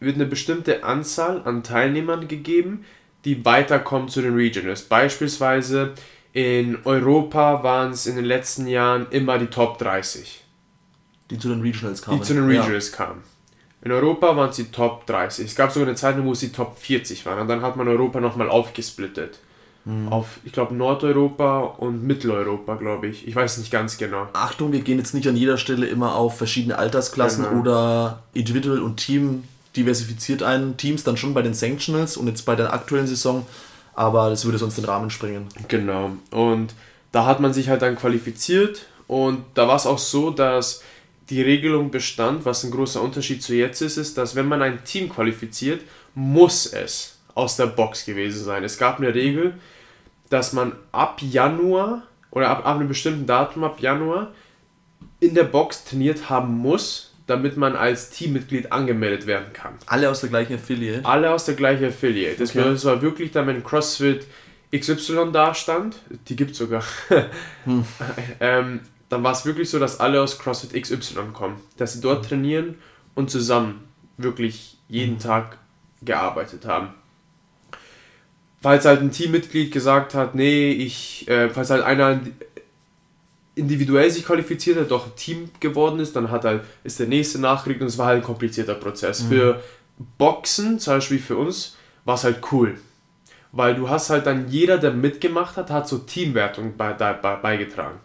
wird 0.00 0.16
eine 0.16 0.26
bestimmte 0.26 0.84
Anzahl 0.84 1.42
an 1.44 1.62
Teilnehmern 1.62 2.28
gegeben, 2.28 2.84
die 3.24 3.44
weiterkommen 3.44 4.08
zu 4.08 4.22
den 4.22 4.34
Regionals. 4.34 4.82
Beispielsweise 4.82 5.94
in 6.34 6.76
Europa 6.84 7.62
waren 7.62 7.92
es 7.92 8.06
in 8.06 8.16
den 8.16 8.24
letzten 8.26 8.66
Jahren 8.66 9.06
immer 9.10 9.38
die 9.38 9.46
Top 9.46 9.78
30, 9.78 10.42
Die 11.30 11.38
zu 11.38 11.48
den 11.48 11.62
Regionals 11.62 12.02
kamen. 12.02 12.18
die 12.20 12.24
zu 12.26 12.34
den 12.34 12.44
Regionals 12.46 12.92
kamen. 12.92 13.22
In 13.82 13.92
Europa 13.92 14.36
waren 14.36 14.50
es 14.50 14.56
die 14.56 14.64
Top 14.70 15.06
30. 15.06 15.46
Es 15.46 15.54
gab 15.54 15.70
sogar 15.70 15.86
eine 15.88 15.96
Zeit, 15.96 16.16
wo 16.22 16.32
es 16.32 16.40
die 16.40 16.50
Top 16.52 16.78
40 16.78 17.24
waren. 17.26 17.38
Und 17.40 17.48
dann 17.48 17.62
hat 17.62 17.76
man 17.76 17.86
Europa 17.86 18.18
nochmal 18.20 18.48
aufgesplittet. 18.50 19.38
Auf, 20.08 20.38
ich 20.44 20.52
glaube, 20.52 20.74
Nordeuropa 20.74 21.60
und 21.60 22.02
Mitteleuropa, 22.04 22.76
glaube 22.76 23.08
ich. 23.08 23.28
Ich 23.28 23.36
weiß 23.36 23.58
nicht 23.58 23.70
ganz 23.70 23.98
genau. 23.98 24.22
Ja. 24.22 24.30
Achtung, 24.32 24.72
wir 24.72 24.80
gehen 24.80 24.96
jetzt 24.96 25.12
nicht 25.12 25.28
an 25.28 25.36
jeder 25.36 25.58
Stelle 25.58 25.84
immer 25.86 26.14
auf 26.14 26.38
verschiedene 26.38 26.78
Altersklassen 26.78 27.44
Genau. 27.44 27.60
oder 27.60 28.22
Individual 28.32 28.78
und 28.80 28.96
Team 28.96 29.44
diversifiziert 29.76 30.42
ein. 30.42 30.78
Teams 30.78 31.04
dann 31.04 31.18
schon 31.18 31.34
bei 31.34 31.42
den 31.42 31.52
Sanctionals 31.52 32.16
und 32.16 32.28
jetzt 32.28 32.46
bei 32.46 32.56
der 32.56 32.72
aktuellen 32.72 33.06
Saison, 33.06 33.44
aber 33.94 34.30
das 34.30 34.44
würde 34.44 34.58
sonst 34.58 34.78
den 34.78 34.84
Rahmen 34.84 35.10
sprengen. 35.10 35.46
Genau. 35.68 36.12
Und 36.30 36.74
da 37.12 37.26
hat 37.26 37.40
man 37.40 37.52
sich 37.52 37.68
halt 37.68 37.82
dann 37.82 37.96
qualifiziert 37.96 38.86
und 39.06 39.44
da 39.54 39.68
war 39.68 39.76
es 39.76 39.86
auch 39.86 39.98
so, 39.98 40.30
dass 40.30 40.82
die 41.30 41.42
Regelung 41.42 41.90
bestand, 41.90 42.44
was 42.44 42.64
ein 42.64 42.70
großer 42.70 43.00
Unterschied 43.00 43.42
zu 43.42 43.54
jetzt 43.54 43.80
ist, 43.80 43.96
ist, 43.96 44.18
dass 44.18 44.34
wenn 44.34 44.48
man 44.48 44.62
ein 44.62 44.84
Team 44.84 45.08
qualifiziert, 45.08 45.82
muss 46.14 46.66
es 46.66 47.18
aus 47.34 47.56
der 47.56 47.66
Box 47.66 48.04
gewesen 48.04 48.44
sein. 48.44 48.64
Es 48.64 48.78
gab 48.78 48.98
eine 48.98 49.14
Regel, 49.14 49.54
dass 50.28 50.52
man 50.52 50.72
ab 50.92 51.20
Januar 51.22 52.02
oder 52.30 52.50
ab, 52.50 52.66
ab 52.66 52.76
einem 52.76 52.88
bestimmten 52.88 53.26
Datum 53.26 53.64
ab 53.64 53.80
Januar 53.80 54.32
in 55.20 55.34
der 55.34 55.44
Box 55.44 55.84
trainiert 55.84 56.28
haben 56.28 56.58
muss, 56.58 57.13
damit 57.26 57.56
man 57.56 57.74
als 57.74 58.10
Teammitglied 58.10 58.70
angemeldet 58.72 59.26
werden 59.26 59.52
kann. 59.52 59.74
Alle 59.86 60.10
aus 60.10 60.20
der 60.20 60.30
gleichen 60.30 60.54
Affiliate. 60.54 61.04
Alle 61.06 61.30
aus 61.32 61.46
der 61.46 61.54
gleichen 61.54 61.86
Affiliate. 61.86 62.36
Das, 62.38 62.50
Okay. 62.50 62.68
es 62.68 62.84
war 62.84 63.00
wirklich 63.00 63.30
dann, 63.30 63.46
wenn 63.46 63.64
CrossFit 63.64 64.26
XY 64.76 65.30
da 65.32 65.54
stand, 65.54 65.96
die 66.28 66.36
gibt 66.36 66.54
sogar, 66.54 66.82
ähm, 68.40 68.80
dann 69.08 69.22
war 69.22 69.32
es 69.32 69.46
wirklich 69.46 69.70
so, 69.70 69.78
dass 69.78 70.00
alle 70.00 70.20
aus 70.20 70.38
CrossFit 70.38 70.80
XY 70.82 71.32
kommen. 71.32 71.56
Dass 71.76 71.94
sie 71.94 72.00
dort 72.00 72.28
trainieren 72.28 72.76
und 73.14 73.30
zusammen 73.30 73.84
wirklich 74.16 74.76
jeden 74.88 75.18
Tag 75.18 75.58
gearbeitet 76.02 76.66
haben. 76.66 76.88
Falls 78.60 78.84
halt 78.84 79.00
ein 79.00 79.10
Teammitglied 79.10 79.72
gesagt 79.72 80.14
hat, 80.14 80.34
nee, 80.34 80.70
ich, 80.72 81.28
äh, 81.28 81.50
falls 81.50 81.70
halt 81.70 81.84
einer 81.84 82.20
individuell 83.54 84.10
sich 84.10 84.24
qualifiziert 84.24 84.78
hat, 84.78 84.90
doch 84.90 85.06
ein 85.06 85.16
Team 85.16 85.50
geworden 85.60 86.00
ist, 86.00 86.16
dann 86.16 86.30
hat 86.30 86.44
halt, 86.44 86.62
ist 86.82 86.98
der 86.98 87.06
nächste 87.06 87.40
nachgerückt 87.40 87.80
und 87.80 87.86
es 87.86 87.98
war 87.98 88.06
halt 88.06 88.22
ein 88.22 88.24
komplizierter 88.24 88.74
Prozess. 88.74 89.22
Für 89.22 89.62
Boxen, 90.18 90.78
zum 90.78 90.94
Beispiel 90.94 91.18
für 91.18 91.36
uns, 91.36 91.76
war 92.04 92.16
es 92.16 92.24
halt 92.24 92.40
cool. 92.52 92.74
Weil 93.52 93.76
du 93.76 93.88
hast 93.88 94.10
halt 94.10 94.26
dann, 94.26 94.48
jeder, 94.48 94.78
der 94.78 94.92
mitgemacht 94.92 95.56
hat, 95.56 95.70
hat 95.70 95.88
so 95.88 95.98
Teamwertung 95.98 96.76
bei, 96.76 96.92
bei, 96.92 97.12
bei, 97.12 97.36
beigetragen. 97.36 98.00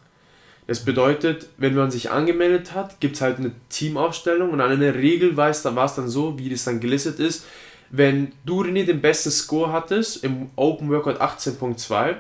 Das 0.67 0.85
bedeutet, 0.85 1.49
wenn 1.57 1.73
man 1.73 1.89
sich 1.89 2.11
angemeldet 2.11 2.75
hat, 2.75 2.99
gibt 2.99 3.15
es 3.15 3.21
halt 3.21 3.39
eine 3.39 3.51
Teamaufstellung 3.69 4.51
und 4.51 4.61
an 4.61 4.69
einer 4.71 4.93
Regel 4.93 5.35
weiß, 5.35 5.63
da 5.63 5.75
war 5.75 5.85
es 5.85 5.95
dann 5.95 6.07
so, 6.07 6.37
wie 6.37 6.49
das 6.49 6.65
dann 6.65 6.79
gelistet 6.79 7.19
ist, 7.19 7.45
wenn 7.89 8.33
du 8.45 8.61
René 8.61 8.85
den 8.85 9.01
besten 9.01 9.31
Score 9.31 9.71
hattest, 9.71 10.23
im 10.23 10.51
Open 10.55 10.91
Workout 10.91 11.19
18.2, 11.19 12.15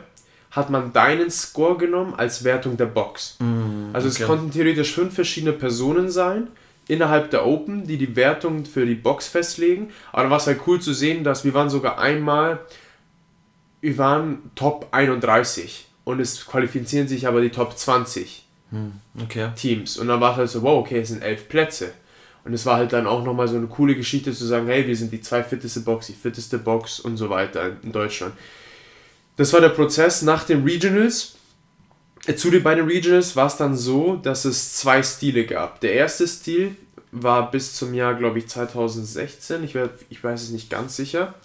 hat 0.51 0.69
man 0.69 0.93
deinen 0.93 1.29
Score 1.29 1.77
genommen 1.77 2.15
als 2.15 2.43
Wertung 2.43 2.75
der 2.77 2.87
Box. 2.87 3.37
also 3.93 4.07
es 4.07 4.15
okay. 4.15 4.25
konnten 4.25 4.51
theoretisch 4.51 4.93
fünf 4.93 5.13
verschiedene 5.13 5.53
Personen 5.53 6.09
sein, 6.09 6.47
innerhalb 6.87 7.29
der 7.29 7.45
Open, 7.45 7.85
die 7.85 7.97
die 7.97 8.15
Wertung 8.15 8.65
für 8.65 8.85
die 8.85 8.95
Box 8.95 9.27
festlegen. 9.27 9.91
Aber 10.11 10.23
dann 10.23 10.31
war 10.31 10.37
es 10.37 10.47
halt 10.47 10.61
cool 10.65 10.81
zu 10.81 10.93
sehen, 10.93 11.23
dass 11.23 11.45
wir 11.45 11.53
waren 11.53 11.69
sogar 11.69 11.99
einmal, 11.99 12.59
wir 13.81 13.97
waren 13.99 14.51
Top 14.55 14.87
31 14.91 15.87
und 16.03 16.19
es 16.19 16.45
qualifizieren 16.47 17.07
sich 17.07 17.27
aber 17.27 17.41
die 17.41 17.51
Top 17.51 17.77
20 17.77 18.45
Okay. 19.23 19.49
Teams. 19.55 19.97
Und 19.97 20.07
dann 20.07 20.21
war 20.21 20.33
es 20.33 20.37
halt 20.37 20.49
so, 20.49 20.61
wow, 20.61 20.79
okay, 20.79 20.99
es 20.99 21.09
sind 21.09 21.23
elf 21.23 21.49
Plätze. 21.49 21.91
Und 22.45 22.53
es 22.53 22.65
war 22.65 22.77
halt 22.77 22.93
dann 22.93 23.05
auch 23.07 23.23
nochmal 23.23 23.47
so 23.47 23.57
eine 23.57 23.67
coole 23.67 23.95
Geschichte 23.95 24.31
zu 24.31 24.45
sagen, 24.45 24.67
hey, 24.67 24.87
wir 24.87 24.95
sind 24.95 25.11
die 25.11 25.21
zwei 25.21 25.43
fitteste 25.43 25.81
Box, 25.81 26.07
die 26.07 26.13
fitteste 26.13 26.57
Box 26.57 26.99
und 26.99 27.17
so 27.17 27.29
weiter 27.29 27.71
in 27.83 27.91
Deutschland. 27.91 28.33
Das 29.39 29.53
war 29.53 29.61
der 29.61 29.69
Prozess 29.69 30.21
nach 30.21 30.43
den 30.43 30.65
Regionals. 30.65 31.35
Äh, 32.25 32.35
Zu 32.35 32.51
den 32.51 32.61
beiden 32.61 32.85
Regionals 32.85 33.37
war 33.37 33.47
es 33.47 33.55
dann 33.55 33.73
so, 33.73 34.17
dass 34.17 34.43
es 34.43 34.75
zwei 34.75 35.01
Stile 35.01 35.45
gab. 35.45 35.79
Der 35.79 35.93
erste 35.93 36.27
Stil 36.27 36.75
war 37.13 37.49
bis 37.49 37.73
zum 37.73 37.93
Jahr, 37.93 38.15
glaube 38.15 38.39
ich, 38.39 38.49
2016, 38.49 39.63
ich, 39.63 39.75
werd, 39.75 39.91
ich 40.09 40.21
weiß 40.21 40.41
es 40.41 40.49
nicht 40.49 40.69
ganz 40.69 40.97
sicher. 40.97 41.35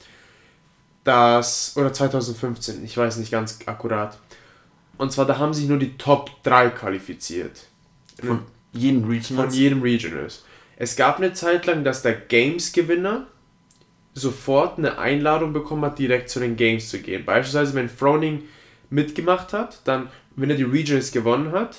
Das, 1.04 1.74
oder 1.76 1.92
2015, 1.92 2.84
ich 2.84 2.96
weiß 2.96 3.18
nicht 3.18 3.30
ganz 3.30 3.60
akkurat. 3.66 4.18
Und 4.98 5.12
zwar, 5.12 5.24
da 5.24 5.38
haben 5.38 5.54
sich 5.54 5.68
nur 5.68 5.78
die 5.78 5.96
Top 5.96 6.42
3 6.42 6.70
qualifiziert. 6.70 7.68
Von 8.20 8.40
jedem 8.72 9.02
Von 9.02 9.10
Regionals. 9.12 9.54
jedem 9.54 9.82
Regionals. 9.82 10.44
Es 10.76 10.96
gab 10.96 11.18
eine 11.18 11.32
Zeit 11.32 11.64
lang, 11.66 11.84
dass 11.84 12.02
der 12.02 12.14
Games-Gewinner 12.14 13.28
sofort 14.14 14.78
eine 14.78 14.99
Einladung 14.99 15.52
bekommen 15.52 15.85
hat, 15.85 15.99
direkt 15.99 16.30
zu 16.30 16.40
den 16.40 16.56
Games 16.56 16.88
zu 16.88 17.00
gehen. 17.00 17.25
Beispielsweise, 17.25 17.75
wenn 17.75 17.88
Froning 17.88 18.44
mitgemacht 18.90 19.52
hat, 19.52 19.80
dann, 19.85 20.09
wenn 20.37 20.50
er 20.50 20.56
die 20.56 20.62
Regionals 20.62 21.12
gewonnen 21.12 21.52
hat, 21.52 21.78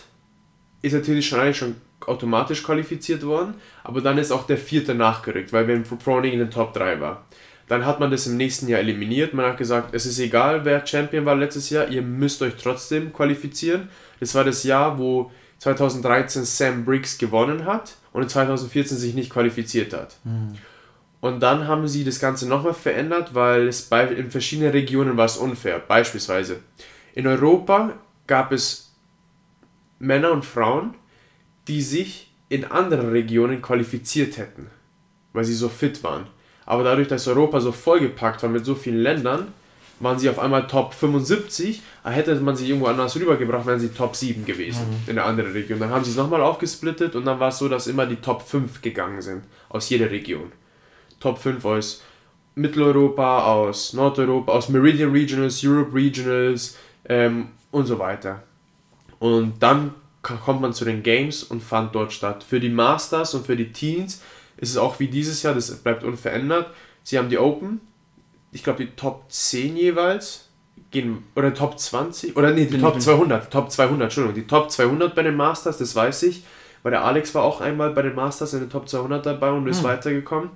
ist 0.82 0.94
er 0.94 1.00
natürlich 1.00 1.28
schon 1.28 1.40
eigentlich 1.40 1.58
schon 1.58 1.76
automatisch 2.06 2.62
qualifiziert 2.64 3.26
worden, 3.26 3.56
aber 3.84 4.02
dann 4.02 4.18
ist 4.18 4.32
auch 4.32 4.46
der 4.46 4.58
vierte 4.58 4.94
nachgerückt, 4.94 5.54
weil 5.54 5.68
wenn 5.68 5.86
Froning 5.86 6.34
in 6.34 6.40
den 6.40 6.52
Top 6.52 6.74
3 6.74 7.00
war. 7.00 7.26
Dann 7.68 7.86
hat 7.86 8.00
man 8.00 8.12
das 8.12 8.28
im 8.28 8.38
nächsten 8.38 8.68
Jahr 8.68 8.80
eliminiert. 8.80 9.34
Man 9.34 9.46
hat 9.48 9.58
gesagt, 9.58 9.96
es 9.96 10.06
ist 10.06 10.20
egal, 10.20 10.66
wer 10.66 10.86
Champion 10.86 11.26
war 11.26 11.36
letztes 11.36 11.72
Jahr, 11.72 11.88
ihr 11.88 12.04
müsst 12.04 12.44
euch 12.44 12.54
trotzdem 12.62 13.12
qualifizieren. 13.12 13.90
Das 14.20 14.36
war 14.36 14.44
das 14.44 14.64
Jahr, 14.64 15.00
wo 15.00 15.32
2013 15.58 16.46
Sam 16.46 16.86
Briggs 16.86 17.18
gewonnen 17.18 17.66
hat 17.66 17.96
und 18.14 18.22
in 18.22 18.30
2014 18.30 18.98
sich 18.98 19.16
nicht 19.16 19.32
qualifiziert 19.32 19.94
hat. 19.94 20.18
Mhm. 20.24 20.54
Und 21.26 21.40
dann 21.40 21.68
haben 21.68 21.88
sie 21.88 22.04
das 22.04 22.20
Ganze 22.20 22.48
nochmal 22.48 22.76
verändert, 22.76 23.34
weil 23.34 23.68
es 23.68 23.82
bei, 23.82 24.06
in 24.06 24.30
verschiedenen 24.30 24.70
Regionen 24.70 25.18
war 25.18 25.26
es 25.26 25.38
unfair. 25.38 25.80
Beispielsweise 25.80 26.60
in 27.16 27.26
Europa 27.26 27.94
gab 28.28 28.52
es 28.52 28.94
Männer 29.98 30.32
und 30.32 30.46
Frauen, 30.46 30.94
die 31.68 31.82
sich 31.82 32.32
in 32.50 32.64
anderen 32.66 33.10
Regionen 33.10 33.64
qualifiziert 33.64 34.38
hätten, 34.38 34.68
weil 35.34 35.46
sie 35.46 35.56
so 35.56 35.68
fit 35.68 36.04
waren. 36.04 36.28
Aber 36.68 36.84
dadurch, 36.84 37.08
dass 37.08 37.28
Europa 37.28 37.60
so 37.60 37.72
vollgepackt 37.72 38.44
war 38.44 38.50
mit 38.52 38.64
so 38.64 38.76
vielen 38.76 39.02
Ländern, 39.02 39.48
waren 40.00 40.20
sie 40.20 40.30
auf 40.30 40.38
einmal 40.38 40.68
Top 40.68 40.94
75. 40.94 41.82
Hätte 42.04 42.36
man 42.36 42.56
sie 42.56 42.68
irgendwo 42.68 42.86
anders 42.86 43.16
rübergebracht, 43.16 43.66
wären 43.66 43.80
sie 43.80 43.90
Top 43.90 44.16
7 44.16 44.46
gewesen 44.46 44.88
mhm. 44.88 45.10
in 45.10 45.18
eine 45.18 45.24
andere 45.24 45.56
Region. 45.56 45.80
Dann 45.80 45.90
haben 45.90 46.04
sie 46.04 46.12
es 46.12 46.18
nochmal 46.18 46.42
aufgesplittet 46.42 47.16
und 47.16 47.26
dann 47.26 47.40
war 47.40 47.48
es 47.48 47.58
so, 47.58 47.68
dass 47.68 47.88
immer 47.88 48.06
die 48.06 48.18
Top 48.18 48.48
5 48.48 48.84
gegangen 48.84 49.24
sind 49.24 49.46
aus 49.70 49.90
jeder 49.90 50.12
Region. 50.12 50.52
Top 51.20 51.38
5 51.38 51.64
aus 51.66 52.04
Mitteleuropa, 52.56 53.46
aus 53.46 53.94
Nordeuropa, 53.94 54.54
aus 54.54 54.70
Meridian 54.70 55.12
Regionals, 55.12 55.64
Europe 55.64 55.94
Regionals 55.94 56.78
ähm, 57.08 57.50
und 57.72 57.86
so 57.86 58.00
weiter. 58.00 58.44
Und 59.20 59.56
dann 59.60 59.94
kommt 60.22 60.62
man 60.62 60.74
zu 60.74 60.86
den 60.86 61.04
Games 61.04 61.44
und 61.44 61.62
fand 61.62 61.94
dort 61.94 62.14
statt. 62.14 62.44
Für 62.44 62.60
die 62.60 62.70
Masters 62.70 63.34
und 63.34 63.46
für 63.46 63.56
die 63.56 63.72
Teens 63.72 64.22
ist 64.58 64.72
es 64.72 64.78
auch 64.78 65.00
wie 65.00 65.08
dieses 65.08 65.44
Jahr, 65.44 65.54
das 65.54 65.76
bleibt 65.76 66.04
unverändert. 66.04 66.72
Sie 67.04 67.18
haben 67.18 67.30
die 67.30 67.38
Open, 67.38 67.82
ich 68.52 68.64
glaube 68.64 68.86
die 68.86 68.92
Top 68.92 69.26
10 69.30 69.78
jeweils, 69.78 70.50
gehen, 70.92 71.24
oder 71.36 71.54
Top 71.54 71.78
20, 71.78 72.36
oder 72.36 72.52
nee, 72.52 72.66
die 72.66 72.80
Top 72.80 73.00
200, 73.00 73.52
Top 73.52 73.70
200, 73.70 74.04
Entschuldigung, 74.04 74.36
die 74.36 74.48
Top 74.48 74.72
200 74.72 75.14
bei 75.14 75.24
den 75.24 75.36
Masters, 75.36 75.78
das 75.78 75.96
weiß 75.96 76.24
ich, 76.24 76.44
weil 76.84 76.92
der 76.92 77.04
Alex 77.04 77.36
war 77.36 77.44
auch 77.44 77.62
einmal 77.62 77.92
bei 77.92 78.02
den 78.02 78.16
Masters 78.16 78.54
in 78.54 78.62
den 78.62 78.70
Top 78.70 78.88
200 78.88 79.26
dabei 79.26 79.52
und 79.52 79.68
ist 79.68 79.80
hm. 79.80 79.86
weitergekommen. 79.86 80.50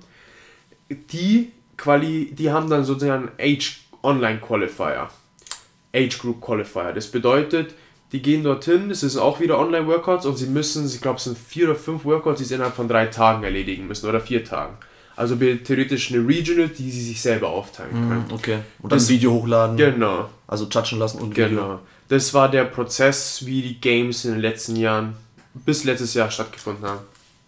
Die 0.90 1.52
Quali, 1.76 2.32
die 2.32 2.50
haben 2.50 2.68
dann 2.68 2.84
sozusagen 2.84 3.30
Age 3.38 3.80
Online 4.02 4.38
Qualifier, 4.38 5.08
Age 5.94 6.18
Group 6.18 6.40
Qualifier. 6.40 6.92
Das 6.92 7.06
bedeutet, 7.06 7.74
die 8.12 8.22
gehen 8.22 8.42
dorthin, 8.42 8.90
es 8.90 9.02
ist 9.02 9.16
auch 9.16 9.40
wieder 9.40 9.58
Online-Workouts 9.58 10.26
und 10.26 10.36
sie 10.36 10.46
müssen, 10.46 10.86
ich 10.86 11.00
glaube, 11.00 11.18
es 11.18 11.24
sind 11.24 11.38
vier 11.38 11.66
oder 11.66 11.76
fünf 11.76 12.04
Workouts, 12.04 12.38
die 12.38 12.44
sie 12.44 12.54
innerhalb 12.54 12.74
von 12.74 12.88
drei 12.88 13.06
Tagen 13.06 13.44
erledigen 13.44 13.86
müssen 13.86 14.08
oder 14.08 14.20
vier 14.20 14.44
Tagen. 14.44 14.76
Also 15.16 15.36
theoretisch 15.36 16.12
eine 16.12 16.26
Regional, 16.26 16.68
die 16.68 16.90
sie 16.90 17.02
sich 17.02 17.20
selber 17.20 17.50
aufteilen 17.50 17.92
mhm, 17.92 18.08
können. 18.08 18.24
Okay. 18.32 18.58
Und 18.80 18.90
dann 18.90 18.98
das, 18.98 19.08
Video 19.08 19.32
hochladen. 19.32 19.76
Genau. 19.76 20.30
Also 20.46 20.64
touchen 20.64 20.98
lassen 20.98 21.18
und 21.20 21.32
Video. 21.32 21.48
Genau. 21.48 21.80
Das 22.08 22.34
war 22.34 22.50
der 22.50 22.64
Prozess, 22.64 23.44
wie 23.44 23.62
die 23.62 23.80
Games 23.80 24.24
in 24.24 24.32
den 24.32 24.40
letzten 24.40 24.76
Jahren 24.76 25.14
bis 25.54 25.84
letztes 25.84 26.14
Jahr 26.14 26.30
stattgefunden 26.30 26.84
haben. 26.86 27.00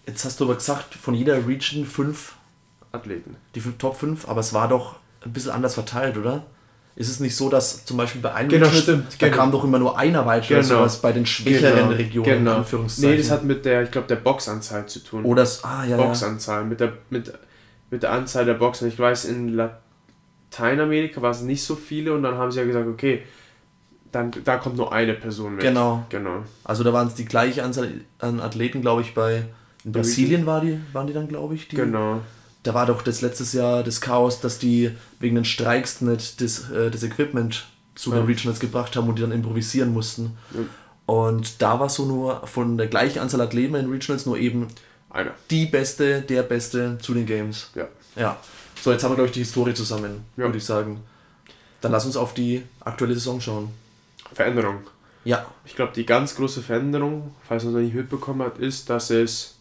Jetzt 0.06 0.24
hast 0.24 0.38
du 0.38 0.44
aber 0.44 0.56
gesagt, 0.56 0.94
von 0.94 1.14
jeder 1.14 1.46
Region 1.46 1.86
fünf 1.86 2.34
Athleten. 2.92 3.36
Die 3.54 3.60
Top 3.78 3.96
5, 3.96 4.28
aber 4.28 4.40
es 4.40 4.52
war 4.54 4.68
doch 4.68 4.96
ein 5.24 5.32
bisschen 5.32 5.50
anders 5.50 5.74
verteilt, 5.74 6.16
oder? 6.16 6.44
Ist 6.94 7.08
es 7.08 7.20
nicht 7.20 7.34
so, 7.34 7.48
dass 7.48 7.86
zum 7.86 7.96
Beispiel 7.96 8.20
bei 8.20 8.34
einem 8.34 8.50
genau, 8.50 8.68
stimmt, 8.68 9.16
da 9.18 9.28
genau. 9.28 9.36
kam 9.40 9.50
doch 9.50 9.64
immer 9.64 9.78
nur 9.78 9.98
einer 9.98 10.26
weiter, 10.26 10.48
genau. 10.48 10.62
sowas 10.62 11.00
bei 11.00 11.12
den 11.12 11.24
schwächeren 11.24 11.74
genau, 11.74 11.88
Regionen, 11.88 12.30
genau. 12.30 12.56
Anführungszeichen. 12.56 13.10
Nee, 13.10 13.16
das 13.16 13.30
hat 13.30 13.44
mit 13.44 13.64
der, 13.64 13.84
ich 13.84 13.90
glaube, 13.90 14.08
der 14.08 14.16
Boxanzahl 14.16 14.86
zu 14.86 14.98
tun. 14.98 15.24
Oder 15.24 15.42
das, 15.42 15.64
ah, 15.64 15.86
ja, 15.86 15.96
Boxanzahl, 15.96 16.64
mit 16.64 16.80
der, 16.80 16.92
mit, 17.08 17.32
mit 17.90 18.02
der 18.02 18.12
Anzahl 18.12 18.44
der 18.44 18.54
Boxen. 18.54 18.88
Ich 18.88 18.98
weiß, 18.98 19.24
in 19.24 19.56
Lateinamerika 20.50 21.22
war 21.22 21.30
es 21.30 21.40
nicht 21.40 21.64
so 21.64 21.76
viele 21.76 22.12
und 22.12 22.22
dann 22.24 22.36
haben 22.36 22.52
sie 22.52 22.58
ja 22.58 22.66
gesagt, 22.66 22.86
okay, 22.86 23.22
dann, 24.10 24.30
da 24.44 24.58
kommt 24.58 24.76
nur 24.76 24.92
eine 24.92 25.14
Person 25.14 25.54
mit. 25.54 25.62
Genau. 25.62 26.04
genau. 26.10 26.42
Also 26.62 26.84
da 26.84 26.92
waren 26.92 27.08
es 27.08 27.14
die 27.14 27.24
gleiche 27.24 27.64
Anzahl 27.64 27.90
an 28.18 28.38
Athleten, 28.38 28.82
glaube 28.82 29.00
ich, 29.00 29.14
bei 29.14 29.46
in 29.82 29.92
Brasilien 29.92 30.44
war 30.44 30.60
die, 30.60 30.78
waren 30.92 31.06
die 31.06 31.14
dann, 31.14 31.26
glaube 31.26 31.54
ich, 31.54 31.68
die. 31.68 31.76
Genau 31.76 32.20
da 32.62 32.74
war 32.74 32.86
doch 32.86 33.02
das 33.02 33.20
letztes 33.20 33.52
Jahr 33.52 33.82
das 33.82 34.00
Chaos, 34.00 34.40
dass 34.40 34.58
die 34.58 34.92
wegen 35.18 35.34
den 35.34 35.44
Streiks 35.44 36.00
nicht 36.00 36.40
das, 36.40 36.70
äh, 36.70 36.90
das 36.90 37.02
Equipment 37.02 37.66
zu 37.94 38.10
ja. 38.10 38.16
den 38.16 38.26
Regionals 38.26 38.60
gebracht 38.60 38.96
haben 38.96 39.08
und 39.08 39.16
die 39.16 39.22
dann 39.22 39.32
improvisieren 39.32 39.92
mussten. 39.92 40.36
Ja. 40.54 40.60
Und 41.06 41.60
da 41.60 41.80
war 41.80 41.88
so 41.88 42.06
nur 42.06 42.46
von 42.46 42.78
der 42.78 42.86
gleichen 42.86 43.18
Anzahl 43.18 43.40
Athleten 43.40 43.74
in 43.74 43.90
Regionals 43.90 44.26
nur 44.26 44.38
eben 44.38 44.68
einer. 45.10 45.32
Die 45.50 45.66
beste, 45.66 46.22
der 46.22 46.42
beste 46.42 46.98
zu 47.02 47.14
den 47.14 47.26
Games. 47.26 47.70
Ja. 47.74 47.88
Ja. 48.16 48.38
So, 48.80 48.92
jetzt 48.92 49.04
haben 49.04 49.12
wir, 49.12 49.16
glaube 49.16 49.28
ich, 49.28 49.32
die 49.32 49.40
Historie 49.40 49.74
zusammen, 49.74 50.24
ja. 50.36 50.44
würde 50.44 50.58
ich 50.58 50.64
sagen. 50.64 51.00
Dann 51.80 51.92
lass 51.92 52.06
uns 52.06 52.16
auf 52.16 52.34
die 52.34 52.62
aktuelle 52.80 53.14
Saison 53.14 53.40
schauen. 53.40 53.70
Veränderung. 54.32 54.78
Ja. 55.24 55.46
Ich 55.64 55.76
glaube, 55.76 55.92
die 55.94 56.06
ganz 56.06 56.34
große 56.36 56.62
Veränderung, 56.62 57.34
falls 57.42 57.64
man 57.64 57.72
es 57.72 57.76
noch 57.76 57.84
nicht 57.84 57.94
mitbekommen 57.94 58.42
hat, 58.42 58.58
ist, 58.58 58.88
dass 58.88 59.10
es 59.10 59.56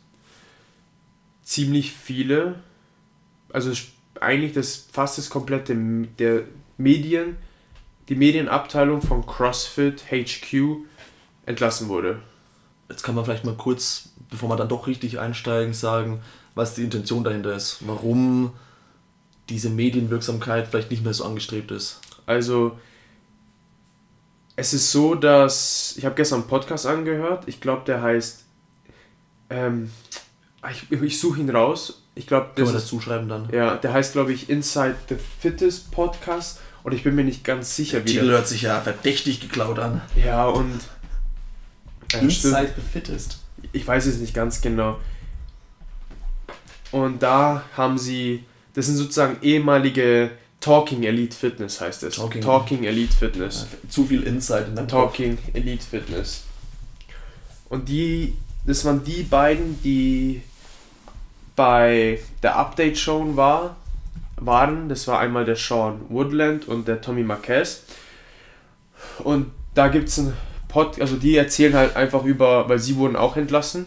ziemlich 1.44 1.92
viele 1.92 2.56
also 3.54 3.72
eigentlich 4.20 4.54
das 4.54 4.88
fast 4.92 5.18
das 5.18 5.30
komplette 5.30 5.76
der 6.20 6.44
Medien, 6.78 7.38
die 8.10 8.16
Medienabteilung 8.16 9.02
von 9.02 9.26
CrossFit 9.26 10.04
HQ 10.12 10.86
entlassen 11.46 11.90
wurde. 11.90 12.22
Jetzt 12.90 13.04
kann 13.04 13.16
man 13.16 13.26
vielleicht 13.26 13.46
mal 13.46 13.56
kurz, 13.56 14.10
bevor 14.30 14.50
wir 14.50 14.58
dann 14.58 14.70
doch 14.70 14.88
richtig 14.88 15.20
einsteigen, 15.20 15.74
sagen, 15.74 16.22
was 16.56 16.76
die 16.76 16.84
Intention 16.84 17.24
dahinter 17.24 17.56
ist. 17.56 17.80
Warum 17.88 18.52
diese 19.50 19.70
Medienwirksamkeit 19.70 20.68
vielleicht 20.68 20.92
nicht 20.92 21.04
mehr 21.04 21.14
so 21.14 21.26
angestrebt 21.26 21.72
ist. 21.72 22.00
Also, 22.26 22.78
es 24.56 24.74
ist 24.74 24.92
so, 24.92 25.16
dass 25.16 25.96
ich 25.98 26.06
habe 26.06 26.16
gestern 26.16 26.42
einen 26.42 26.50
Podcast 26.50 26.86
angehört. 26.86 27.48
Ich 27.48 27.62
glaube, 27.62 27.84
der 27.86 28.02
heißt. 28.02 28.46
Ähm, 29.50 29.92
ich, 30.70 30.92
ich 30.92 31.20
suche 31.20 31.40
ihn 31.40 31.50
raus 31.50 32.01
ich 32.16 32.28
glaube, 32.28 32.50
das. 32.56 32.66
Man 32.66 32.74
das 32.74 32.88
zuschreiben 32.88 33.30
dann? 33.30 33.50
Ja, 33.52 33.76
der 33.76 33.94
heißt, 33.94 34.14
glaube 34.14 34.34
ich, 34.34 34.50
Inside 34.50 34.96
the 35.10 35.16
Fittest 35.40 35.92
Podcast. 35.92 36.60
Und 36.84 36.94
ich 36.94 37.04
bin 37.04 37.16
mir 37.16 37.24
nicht 37.24 37.44
ganz 37.44 37.76
sicher, 37.76 38.00
der 38.00 38.08
wie. 38.08 38.14
Titel 38.14 38.30
hört 38.30 38.48
sich 38.48 38.64
ja 38.64 38.82
verdächtig 38.82 39.40
geklaut 39.40 39.80
an. 39.80 40.02
Ja, 40.16 40.48
und. 40.48 40.80
Äh, 42.14 42.20
Inside 42.20 42.50
stimmt. 42.50 42.74
the 42.76 42.82
Fittest. 42.92 43.40
Ich 43.72 43.86
weiß 43.86 44.06
es 44.08 44.18
nicht 44.18 44.34
ganz 44.34 44.62
genau. 44.62 45.00
Und 46.92 47.24
da 47.24 47.64
haben 47.78 47.98
sie. 47.98 48.44
Das 48.74 48.86
sind 48.86 48.98
sozusagen 48.98 49.38
ehemalige 49.42 50.32
Talking 50.62 51.04
Elite 51.04 51.36
Fitness 51.36 51.82
heißt 51.82 52.04
es. 52.04 52.16
Talking, 52.16 52.42
Talking 52.42 52.84
Elite 52.84 53.14
Fitness. 53.14 53.68
Ja, 53.72 53.90
zu 53.90 54.06
viel 54.06 54.24
Insight 54.24 54.68
in 54.68 54.76
deinem 54.76 54.88
Talking 54.88 55.36
Kopf. 55.36 55.56
Elite 55.56 55.84
Fitness. 55.84 56.44
Und 57.68 57.90
die, 57.90 58.36
das 58.66 58.86
waren 58.86 59.04
die 59.04 59.24
beiden, 59.24 59.82
die 59.82 60.42
bei 61.62 62.18
der 62.42 62.56
Update-Show 62.56 63.36
war, 63.36 63.76
waren. 64.38 64.90
Das 64.90 65.08
war 65.08 65.20
einmal 65.20 65.46
der 65.46 65.56
Sean 65.56 66.02
Woodland 66.10 66.68
und 66.68 66.88
der 66.88 67.02
Tommy 67.02 67.22
Marquez. 67.22 67.84
Und 69.20 69.52
da 69.76 69.88
gibt 69.88 70.10
es 70.10 70.18
ein 70.18 70.34
Pod, 70.68 71.00
also 71.00 71.18
die 71.18 71.36
erzählen 71.36 71.76
halt 71.76 71.96
einfach 71.96 72.24
über, 72.24 72.68
weil 72.68 72.80
sie 72.80 72.96
wurden 72.96 73.16
auch 73.16 73.38
entlassen. 73.38 73.86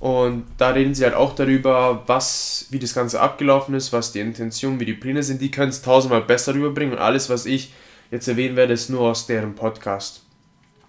Und 0.00 0.44
da 0.58 0.68
reden 0.68 0.94
sie 0.94 1.04
halt 1.04 1.14
auch 1.14 1.34
darüber, 1.34 2.02
was, 2.06 2.66
wie 2.68 2.78
das 2.78 2.92
Ganze 2.92 3.22
abgelaufen 3.22 3.74
ist, 3.74 3.94
was 3.94 4.12
die 4.12 4.20
Intention, 4.20 4.78
wie 4.78 4.84
die 4.84 4.92
Pläne 4.92 5.22
sind. 5.22 5.40
Die 5.40 5.50
können 5.50 5.70
es 5.70 5.80
tausendmal 5.80 6.20
besser 6.20 6.52
rüberbringen. 6.52 6.92
Und 6.92 7.00
alles, 7.00 7.30
was 7.30 7.46
ich 7.46 7.72
jetzt 8.10 8.28
erwähnen 8.28 8.56
werde, 8.56 8.74
ist 8.74 8.90
nur 8.90 9.00
aus 9.00 9.26
deren 9.26 9.54
Podcast. 9.54 10.24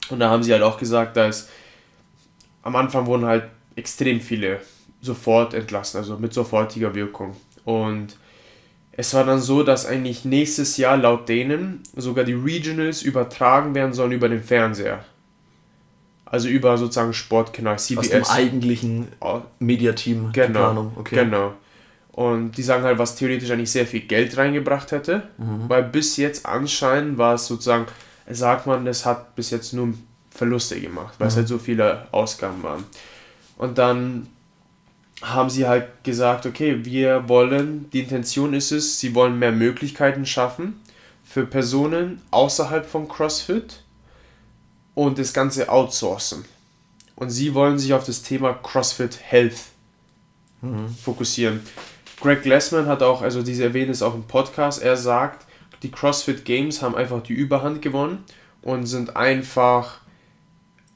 Und 0.10 0.20
da 0.20 0.30
haben 0.30 0.44
sie 0.44 0.52
halt 0.52 0.64
auch 0.64 0.78
gesagt, 0.78 1.16
dass 1.16 1.48
am 2.62 2.76
Anfang 2.76 3.06
wurden 3.06 3.24
halt 3.24 3.46
extrem 3.78 4.20
viele 4.20 4.60
sofort 5.02 5.54
entlassen, 5.54 6.00
also 6.00 6.18
mit 6.18 6.34
sofortiger 6.34 6.96
Wirkung. 6.96 7.36
Und 7.66 8.18
es 8.92 9.14
war 9.14 9.24
dann 9.24 9.40
so, 9.40 9.62
dass 9.62 9.86
eigentlich 9.86 10.26
nächstes 10.26 10.78
Jahr 10.78 10.98
laut 10.98 11.30
denen 11.30 11.84
sogar 11.96 12.24
die 12.24 12.34
Regionals 12.34 13.04
übertragen 13.04 13.76
werden 13.76 13.94
sollen 13.94 14.12
über 14.12 14.28
den 14.28 14.42
Fernseher. 14.42 15.06
Also 16.26 16.50
über 16.50 16.78
sozusagen 16.78 17.14
Sportkanal 17.14 17.80
CBS. 17.80 18.00
Aus 18.00 18.10
dem 18.10 18.26
eigentlichen 18.26 19.08
oh. 19.22 19.42
Mediateam. 19.60 20.32
Genau. 20.34 20.92
Okay. 20.96 21.16
Genau. 21.16 21.54
Und 22.12 22.58
die 22.58 22.64
sagen 22.64 22.84
halt, 22.84 22.98
was 22.98 23.16
theoretisch 23.16 23.52
eigentlich 23.52 23.72
sehr 23.72 23.86
viel 23.86 24.02
Geld 24.02 24.36
reingebracht 24.36 24.92
hätte, 24.92 25.30
mhm. 25.38 25.70
weil 25.70 25.84
bis 25.84 26.18
jetzt 26.18 26.48
anscheinend 26.48 27.20
war 27.20 27.36
es 27.36 27.46
sozusagen, 27.46 27.86
sagt 28.28 28.66
man, 28.66 28.86
das 28.86 29.06
hat 29.06 29.36
bis 29.36 29.52
jetzt 29.52 29.74
nur 29.74 29.94
Verluste 30.32 30.82
gemacht, 30.82 31.14
weil 31.20 31.28
mhm. 31.28 31.30
es 31.30 31.36
halt 31.36 31.48
so 31.48 31.60
viele 31.60 32.08
Ausgaben 32.12 32.64
waren. 32.64 32.84
Und 33.60 33.78
dann 33.78 34.28
haben 35.22 35.50
sie 35.50 35.68
halt 35.68 36.04
gesagt, 36.04 36.46
okay, 36.46 36.86
wir 36.86 37.28
wollen, 37.28 37.90
die 37.92 38.02
Intention 38.02 38.54
ist 38.54 38.72
es, 38.72 39.00
sie 39.00 39.16
wollen 39.16 39.40
mehr 39.40 39.52
Möglichkeiten 39.52 40.26
schaffen 40.26 40.80
für 41.24 41.46
Personen 41.46 42.22
außerhalb 42.32 42.86
von 42.86 43.08
CrossFit 43.08 43.84
und 44.94 45.18
das 45.18 45.34
Ganze 45.34 45.70
outsourcen. 45.70 46.46
Und 47.16 47.32
sie 47.32 47.54
wollen 47.54 47.80
sich 47.80 47.94
auf 47.94 48.06
das 48.06 48.22
Thema 48.22 48.54
CrossFit 48.54 49.20
Health 49.22 49.58
mhm. 50.62 50.90
fokussieren. 50.90 51.62
Greg 52.22 52.44
Glassman 52.44 52.88
hat 52.88 53.04
auch, 53.04 53.22
also 53.22 53.42
diese 53.42 53.64
erwähnt 53.64 53.90
es 53.90 54.02
auch 54.02 54.16
im 54.16 54.24
Podcast, 54.24 54.82
er 54.82 54.98
sagt, 54.98 55.46
die 55.84 55.92
CrossFit 55.92 56.46
Games 56.46 56.82
haben 56.82 56.96
einfach 56.96 57.22
die 57.22 57.34
Überhand 57.34 57.82
gewonnen 57.82 58.24
und 58.62 58.86
sind 58.86 59.16
einfach 59.16 60.02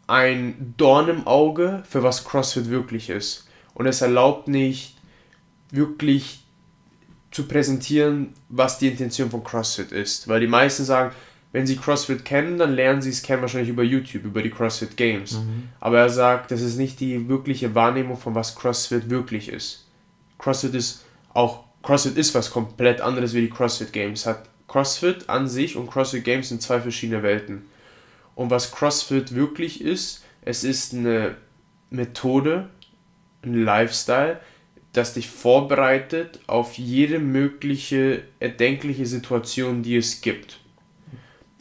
ein 0.08 0.74
Dorn 0.78 1.08
im 1.10 1.28
Auge, 1.28 1.84
für 1.88 2.04
was 2.04 2.26
CrossFit 2.26 2.70
wirklich 2.70 3.10
ist. 3.10 3.48
Und 3.82 3.88
es 3.88 4.04
erlaubt 4.04 4.48
nicht 4.48 4.96
wirklich 5.72 6.44
zu 7.32 7.48
präsentieren, 7.48 8.36
was 8.48 8.78
die 8.78 8.90
Intention 8.90 9.32
von 9.32 9.44
CrossFit 9.44 9.92
ist. 9.92 10.28
Weil 10.28 10.40
die 10.40 10.46
meisten 10.46 10.86
sagen, 10.86 11.16
wenn 11.52 11.66
sie 11.66 11.78
CrossFit 11.78 12.24
kennen, 12.24 12.60
dann 12.60 12.74
lernen 12.74 13.02
sie 13.02 13.10
es 13.10 13.24
kennen 13.24 13.42
wahrscheinlich 13.42 13.72
über 13.72 13.82
YouTube, 13.82 14.26
über 14.26 14.44
die 14.44 14.52
CrossFit 14.52 14.98
Games. 14.98 15.32
Mhm. 15.32 15.70
Aber 15.80 15.98
er 15.98 16.12
sagt, 16.12 16.52
das 16.52 16.62
ist 16.62 16.78
nicht 16.78 17.00
die 17.00 17.28
wirkliche 17.28 17.74
Wahrnehmung 17.74 18.18
von 18.18 18.36
was 18.36 18.56
CrossFit 18.56 19.10
wirklich 19.10 19.50
ist. 19.50 19.88
CrossFit 20.38 20.76
ist 20.76 21.04
auch, 21.34 21.64
CrossFit 21.82 22.18
ist 22.18 22.36
was 22.36 22.52
komplett 22.52 23.02
anderes 23.02 23.34
wie 23.34 23.42
die 23.42 23.50
CrossFit 23.50 23.92
Games. 23.92 24.28
Hat 24.28 24.48
CrossFit 24.68 25.28
an 25.28 25.48
sich 25.48 25.76
und 25.76 25.90
CrossFit 25.90 26.24
Games 26.24 26.50
sind 26.50 26.62
zwei 26.62 26.80
verschiedene 26.80 27.24
Welten. 27.24 27.64
Und 28.36 28.52
was 28.52 28.72
CrossFit 28.72 29.34
wirklich 29.34 29.82
ist, 29.82 30.24
es 30.44 30.64
ist 30.64 30.94
eine 30.94 31.38
Methode, 31.90 32.70
ein 33.44 33.64
Lifestyle, 33.64 34.40
das 34.94 35.14
dich 35.14 35.30
vorbereitet 35.30 36.40
auf 36.48 36.78
jede 36.78 37.20
mögliche 37.20 38.24
erdenkliche 38.40 39.06
Situation, 39.06 39.84
die 39.84 39.96
es 39.96 40.22
gibt. 40.22 40.60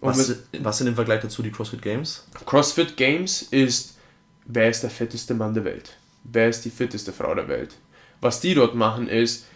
was, 0.00 0.28
mit, 0.28 0.64
was 0.64 0.78
sind 0.78 0.88
im 0.88 0.94
Vergleich 0.94 1.20
dazu 1.20 1.42
die 1.42 1.52
CrossFit 1.52 1.82
Games? 1.82 2.26
CrossFit 2.44 2.96
Games 2.96 3.42
ist, 3.42 3.98
wer 4.46 4.68
ist 4.68 4.82
der 4.82 4.90
fitteste 4.90 5.34
Mann 5.34 5.54
der 5.54 5.64
Welt? 5.64 5.96
Wer 6.24 6.48
ist 6.48 6.64
die 6.64 6.70
fitteste 6.70 7.12
Frau 7.12 7.34
der 7.34 7.48
Welt? 7.48 7.76
Was 8.20 8.40
die 8.40 8.54
dort 8.54 8.74
machen 8.74 9.08
ist, 9.08 9.46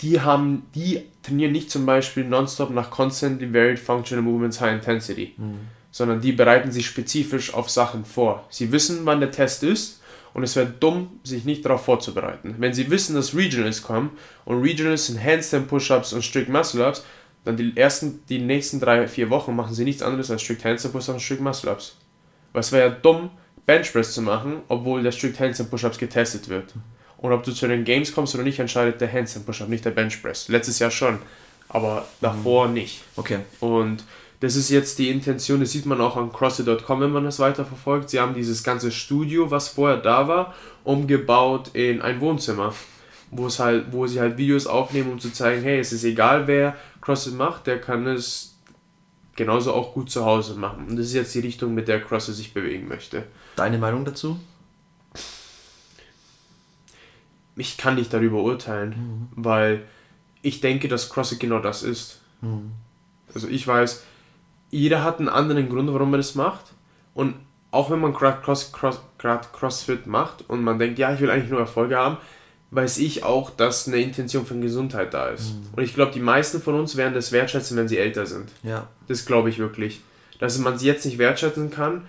die 0.00 0.20
haben, 0.20 0.66
die 0.74 1.02
trainieren 1.22 1.52
nicht 1.52 1.70
zum 1.70 1.86
Beispiel 1.86 2.24
nonstop 2.24 2.70
nach 2.70 2.90
constantly 2.90 3.52
varied 3.52 3.78
functional 3.78 4.24
movements 4.24 4.60
high 4.60 4.74
intensity, 4.74 5.34
mhm. 5.36 5.60
sondern 5.90 6.20
die 6.20 6.32
bereiten 6.32 6.72
sich 6.72 6.86
spezifisch 6.86 7.54
auf 7.54 7.70
Sachen 7.70 8.04
vor. 8.04 8.46
Sie 8.50 8.72
wissen, 8.72 9.00
wann 9.04 9.20
der 9.20 9.30
Test 9.30 9.62
ist 9.62 10.00
und 10.34 10.42
es 10.42 10.56
wäre 10.56 10.66
dumm, 10.66 11.20
sich 11.22 11.44
nicht 11.44 11.64
darauf 11.64 11.84
vorzubereiten. 11.84 12.56
Wenn 12.58 12.74
sie 12.74 12.90
wissen, 12.90 13.14
dass 13.14 13.34
Regionals 13.34 13.82
kommen 13.82 14.10
und 14.44 14.60
Regionals 14.62 15.06
sind 15.06 15.22
Handstand 15.22 15.68
Push-Ups 15.68 16.12
und 16.12 16.22
Strict 16.22 16.48
Muscle-Ups, 16.48 17.04
dann 17.44 17.56
die 17.56 17.72
ersten, 17.76 18.20
die 18.28 18.40
nächsten 18.40 18.80
drei, 18.80 19.06
vier 19.06 19.30
Wochen 19.30 19.54
machen 19.54 19.74
sie 19.74 19.84
nichts 19.84 20.02
anderes 20.02 20.30
als 20.30 20.42
Strict 20.42 20.64
Handstand 20.64 20.92
Push-Ups 20.92 21.08
und 21.14 21.20
Strict 21.20 21.40
Muscle-Ups. 21.40 21.96
Weil 22.52 22.60
es 22.60 22.72
wäre 22.72 22.88
ja 22.88 22.94
dumm, 22.94 23.30
Benchpress 23.64 24.12
zu 24.12 24.22
machen, 24.22 24.62
obwohl 24.68 25.02
der 25.02 25.12
Strict 25.12 25.38
Handstand 25.38 25.70
Push-Ups 25.70 25.98
getestet 25.98 26.48
wird. 26.48 26.74
Und 27.16 27.32
ob 27.32 27.44
du 27.44 27.52
zu 27.52 27.68
den 27.68 27.84
Games 27.84 28.12
kommst 28.12 28.34
oder 28.34 28.44
nicht, 28.44 28.58
entscheidet 28.58 29.00
der 29.00 29.10
Handstand 29.12 29.46
Push-Up, 29.46 29.68
nicht 29.68 29.84
der 29.84 29.92
Benchpress. 29.92 30.48
Letztes 30.48 30.80
Jahr 30.80 30.90
schon, 30.90 31.20
aber 31.68 32.08
davor 32.20 32.66
mhm. 32.66 32.74
nicht. 32.74 33.02
Okay. 33.16 33.38
Und 33.60 34.04
das 34.40 34.56
ist 34.56 34.70
jetzt 34.70 34.98
die 34.98 35.10
Intention, 35.10 35.60
das 35.60 35.72
sieht 35.72 35.86
man 35.86 36.00
auch 36.00 36.16
an 36.16 36.32
CrossFit.com, 36.32 37.00
wenn 37.00 37.12
man 37.12 37.24
das 37.24 37.38
weiterverfolgt. 37.38 38.10
Sie 38.10 38.20
haben 38.20 38.34
dieses 38.34 38.62
ganze 38.62 38.90
Studio, 38.90 39.50
was 39.50 39.68
vorher 39.68 39.98
da 39.98 40.28
war, 40.28 40.54
umgebaut 40.84 41.70
in 41.72 42.02
ein 42.02 42.20
Wohnzimmer, 42.20 42.74
wo 43.30 43.46
es 43.46 43.58
halt, 43.58 43.86
wo 43.92 44.06
sie 44.06 44.20
halt 44.20 44.36
Videos 44.36 44.66
aufnehmen, 44.66 45.12
um 45.12 45.18
zu 45.18 45.32
zeigen, 45.32 45.62
hey, 45.62 45.78
es 45.78 45.92
ist 45.92 46.04
egal, 46.04 46.46
wer 46.46 46.76
CrossFit 47.00 47.34
macht, 47.34 47.66
der 47.66 47.80
kann 47.80 48.06
es 48.06 48.56
genauso 49.36 49.72
auch 49.72 49.94
gut 49.94 50.10
zu 50.10 50.24
Hause 50.24 50.54
machen. 50.54 50.88
Und 50.88 50.96
das 50.96 51.06
ist 51.06 51.14
jetzt 51.14 51.34
die 51.34 51.40
Richtung, 51.40 51.74
mit 51.74 51.88
der 51.88 52.00
CrossFit 52.00 52.34
sich 52.34 52.54
bewegen 52.54 52.88
möchte. 52.88 53.24
Deine 53.56 53.78
Meinung 53.78 54.04
dazu? 54.04 54.38
ich 57.56 57.76
kann 57.76 57.94
nicht 57.94 58.12
darüber 58.12 58.42
urteilen, 58.42 58.90
mhm. 58.90 59.28
weil 59.44 59.84
ich 60.42 60.60
denke, 60.60 60.88
dass 60.88 61.10
CrossFit 61.10 61.40
genau 61.40 61.60
das 61.60 61.82
ist. 61.82 62.20
Mhm. 62.40 62.72
Also 63.32 63.48
ich 63.48 63.66
weiß, 63.66 64.04
jeder 64.74 65.04
hat 65.04 65.20
einen 65.20 65.28
anderen 65.28 65.68
Grund, 65.68 65.92
warum 65.92 66.12
er 66.14 66.16
das 66.16 66.34
macht. 66.34 66.72
Und 67.14 67.36
auch 67.70 67.90
wenn 67.90 68.00
man 68.00 68.12
gerade 68.12 68.42
Cross, 68.42 68.72
Cross, 68.72 69.00
CrossFit 69.18 70.06
macht 70.06 70.48
und 70.48 70.62
man 70.62 70.78
denkt, 70.78 70.98
ja, 70.98 71.14
ich 71.14 71.20
will 71.20 71.30
eigentlich 71.30 71.50
nur 71.50 71.60
Erfolge 71.60 71.96
haben, 71.96 72.16
weiß 72.72 72.98
ich 72.98 73.22
auch, 73.22 73.50
dass 73.50 73.86
eine 73.86 73.98
Intention 73.98 74.44
von 74.44 74.60
Gesundheit 74.60 75.14
da 75.14 75.28
ist. 75.28 75.54
Mhm. 75.54 75.66
Und 75.76 75.82
ich 75.84 75.94
glaube, 75.94 76.10
die 76.12 76.20
meisten 76.20 76.60
von 76.60 76.74
uns 76.74 76.96
werden 76.96 77.14
das 77.14 77.30
wertschätzen, 77.30 77.76
wenn 77.76 77.86
sie 77.86 77.98
älter 77.98 78.26
sind. 78.26 78.50
Ja. 78.64 78.88
Das 79.06 79.26
glaube 79.26 79.48
ich 79.48 79.60
wirklich. 79.60 80.00
Dass 80.40 80.58
man 80.58 80.74
es 80.74 80.82
jetzt 80.82 81.04
nicht 81.04 81.18
wertschätzen 81.18 81.70
kann 81.70 82.06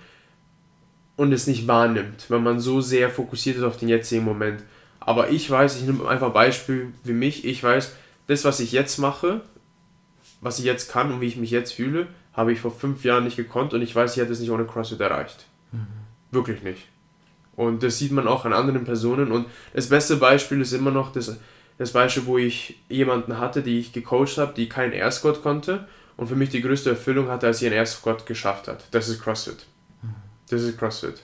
und 1.17 1.31
es 1.31 1.45
nicht 1.45 1.67
wahrnimmt, 1.67 2.25
wenn 2.29 2.41
man 2.41 2.59
so 2.59 2.81
sehr 2.81 3.11
fokussiert 3.11 3.57
ist 3.57 3.63
auf 3.63 3.77
den 3.77 3.89
jetzigen 3.89 4.25
Moment. 4.25 4.63
Aber 4.99 5.29
ich 5.29 5.49
weiß, 5.49 5.75
ich 5.75 5.83
nehme 5.83 6.07
einfach 6.09 6.27
ein 6.27 6.33
Beispiel 6.33 6.93
wie 7.03 7.13
mich, 7.13 7.45
ich 7.45 7.63
weiß, 7.63 7.93
das, 8.25 8.43
was 8.43 8.59
ich 8.59 8.71
jetzt 8.71 8.97
mache, 8.97 9.41
was 10.41 10.57
ich 10.57 10.65
jetzt 10.65 10.91
kann 10.91 11.11
und 11.11 11.21
wie 11.21 11.27
ich 11.27 11.37
mich 11.37 11.51
jetzt 11.51 11.73
fühle, 11.73 12.07
habe 12.35 12.51
ich 12.51 12.59
vor 12.59 12.71
fünf 12.71 13.03
Jahren 13.03 13.23
nicht 13.23 13.37
gekonnt 13.37 13.73
und 13.73 13.81
ich 13.81 13.95
weiß, 13.95 14.15
ich 14.15 14.21
hätte 14.21 14.33
es 14.33 14.39
nicht 14.39 14.51
ohne 14.51 14.65
CrossFit 14.65 14.99
erreicht. 14.99 15.45
Mhm. 15.71 15.87
Wirklich 16.31 16.63
nicht. 16.63 16.87
Und 17.55 17.83
das 17.83 17.97
sieht 17.97 18.11
man 18.11 18.27
auch 18.27 18.45
an 18.45 18.53
anderen 18.53 18.83
Personen. 18.83 19.31
Und 19.31 19.47
das 19.73 19.87
beste 19.87 20.17
Beispiel 20.17 20.59
ist 20.59 20.73
immer 20.73 20.91
noch 20.91 21.11
das, 21.13 21.37
das 21.77 21.91
Beispiel, 21.91 22.25
wo 22.25 22.37
ich 22.37 22.81
jemanden 22.89 23.37
hatte, 23.39 23.61
die 23.61 23.79
ich 23.79 23.93
gecoacht 23.93 24.37
habe, 24.37 24.53
die 24.53 24.67
keinen 24.67 24.91
Air 24.91 25.11
Squat 25.11 25.41
konnte 25.41 25.87
und 26.17 26.27
für 26.27 26.35
mich 26.35 26.49
die 26.49 26.61
größte 26.61 26.89
Erfüllung 26.89 27.29
hatte, 27.29 27.47
als 27.47 27.59
sie 27.59 27.67
einen 27.67 27.75
Air 27.75 27.85
Squat 27.85 28.25
geschafft 28.25 28.67
hat. 28.67 28.85
Das 28.91 29.07
ist 29.07 29.21
CrossFit. 29.21 29.65
Mhm. 30.01 30.15
Das 30.49 30.61
ist 30.61 30.77
CrossFit. 30.77 31.21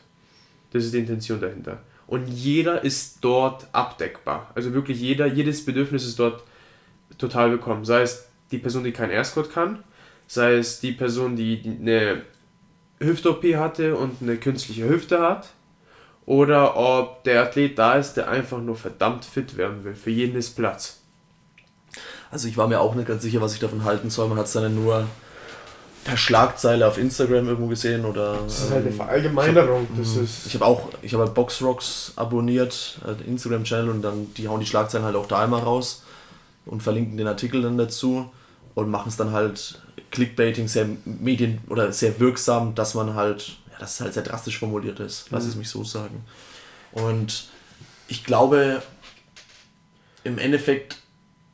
Das 0.72 0.86
ist 0.86 0.94
die 0.94 1.00
Intention 1.00 1.42
dahinter 1.42 1.82
und 2.12 2.28
jeder 2.28 2.84
ist 2.84 3.20
dort 3.22 3.68
abdeckbar. 3.72 4.52
Also 4.54 4.74
wirklich 4.74 5.00
jeder, 5.00 5.28
jedes 5.28 5.64
Bedürfnis 5.64 6.06
ist 6.06 6.20
dort 6.20 6.44
total 7.18 7.52
willkommen. 7.52 7.86
Sei 7.86 8.02
es 8.02 8.28
die 8.52 8.58
Person, 8.58 8.84
die 8.84 8.92
kein 8.92 9.12
Aircode 9.12 9.50
kann, 9.50 9.84
sei 10.32 10.54
es 10.54 10.80
die 10.80 10.94
Person, 10.94 11.36
die 11.36 11.62
eine 11.66 12.22
Hüft-OP 13.00 13.44
hatte 13.56 13.98
und 13.98 14.22
eine 14.22 14.38
künstliche 14.38 14.88
Hüfte 14.88 15.20
hat, 15.20 15.50
oder 16.26 16.78
ob 16.78 17.26
der 17.26 17.44
Athlet 17.44 17.78
da 17.78 17.96
ist, 17.96 18.14
der 18.14 18.30
einfach 18.30 18.60
nur 18.60 18.78
verdammt 18.78 19.26
fit 19.26 19.58
werden 19.58 19.84
will. 19.84 19.94
Für 19.94 20.10
jeden 20.10 20.38
ist 20.38 20.56
Platz. 20.56 21.00
Also 22.30 22.48
ich 22.48 22.56
war 22.56 22.70
mir 22.70 22.80
auch 22.80 22.96
nicht 22.96 23.10
ganz 23.10 23.24
sicher, 23.24 23.42
was 23.42 23.54
ich 23.54 23.60
davon 23.60 23.84
halten 23.84 24.10
soll. 24.10 24.30
Man 24.30 24.38
hat 24.38 24.46
es 24.46 24.54
dann 24.54 24.74
nur 24.74 25.06
per 26.06 26.16
Schlagzeile 26.16 26.88
auf 26.88 26.98
Instagram 26.98 27.50
irgendwo 27.50 27.68
gesehen 27.68 28.06
oder. 28.06 28.38
Das 28.46 28.64
ist 28.64 28.72
halt 28.72 28.86
eine 28.86 28.96
Verallgemeinerung. 28.96 29.86
Ich 30.02 30.56
habe 30.56 30.64
hab 30.66 30.72
auch, 30.72 30.90
ich 31.02 31.14
habe 31.14 31.26
halt 31.26 31.34
Boxrocks 31.34 32.14
abonniert, 32.16 33.00
äh, 33.06 33.16
den 33.16 33.34
Instagram-Channel 33.34 33.90
und 33.90 34.02
dann 34.02 34.34
die 34.38 34.48
hauen 34.48 34.62
die 34.62 34.66
Schlagzeilen 34.66 35.06
halt 35.06 35.18
auch 35.18 35.28
da 35.28 35.44
immer 35.44 35.62
raus 35.62 36.04
und 36.66 36.82
verlinken 36.82 37.18
den 37.18 37.28
Artikel 37.28 37.64
dann 37.64 37.78
dazu 37.78 38.32
und 38.76 38.90
machen 38.90 39.10
es 39.10 39.18
dann 39.18 39.34
halt 39.34 39.82
Clickbaiting 40.12 40.68
sehr 40.68 40.88
medien 41.06 41.60
oder 41.70 41.92
sehr 41.94 42.20
wirksam, 42.20 42.76
dass 42.76 42.94
man 42.94 43.16
halt, 43.16 43.58
ja, 43.72 43.80
dass 43.80 43.96
es 43.96 44.02
halt 44.02 44.14
sehr 44.14 44.24
drastisch 44.24 44.60
formuliert 44.60 45.00
ist, 45.00 45.28
lass 45.32 45.46
mhm. 45.46 45.50
es 45.50 45.56
mich 45.56 45.70
so 45.70 45.84
sagen. 45.84 46.24
Und 46.92 47.50
ich 48.08 48.24
glaube, 48.24 48.84
im 50.24 50.38
Endeffekt 50.38 50.98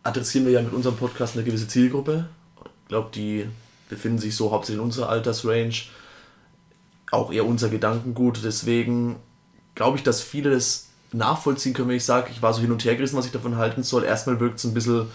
adressieren 0.03 0.45
wir 0.45 0.53
ja 0.53 0.61
mit 0.61 0.73
unserem 0.73 0.97
Podcast 0.97 1.35
eine 1.35 1.43
gewisse 1.43 1.67
Zielgruppe. 1.67 2.27
Ich 2.83 2.87
glaube, 2.89 3.09
die 3.13 3.45
befinden 3.89 4.19
sich 4.19 4.35
so 4.35 4.51
hauptsächlich 4.51 4.79
in 4.79 4.85
unserer 4.85 5.09
Altersrange. 5.09 5.83
Auch 7.11 7.31
eher 7.31 7.45
unser 7.45 7.69
Gedankengut. 7.69 8.41
Deswegen 8.43 9.17
glaube 9.75 9.97
ich, 9.97 10.03
dass 10.03 10.21
viele 10.21 10.51
das 10.51 10.87
nachvollziehen 11.13 11.73
können, 11.73 11.89
wenn 11.89 11.97
ich 11.97 12.05
sage, 12.05 12.31
ich 12.31 12.41
war 12.41 12.53
so 12.53 12.61
hin 12.61 12.71
und 12.71 12.83
her 12.83 12.95
gerissen, 12.95 13.17
was 13.17 13.25
ich 13.25 13.31
davon 13.31 13.57
halten 13.57 13.83
soll. 13.83 14.03
Erstmal 14.03 14.39
wirkt 14.39 14.59
es 14.59 14.65
ein 14.65 14.73
bisschen 14.73 15.07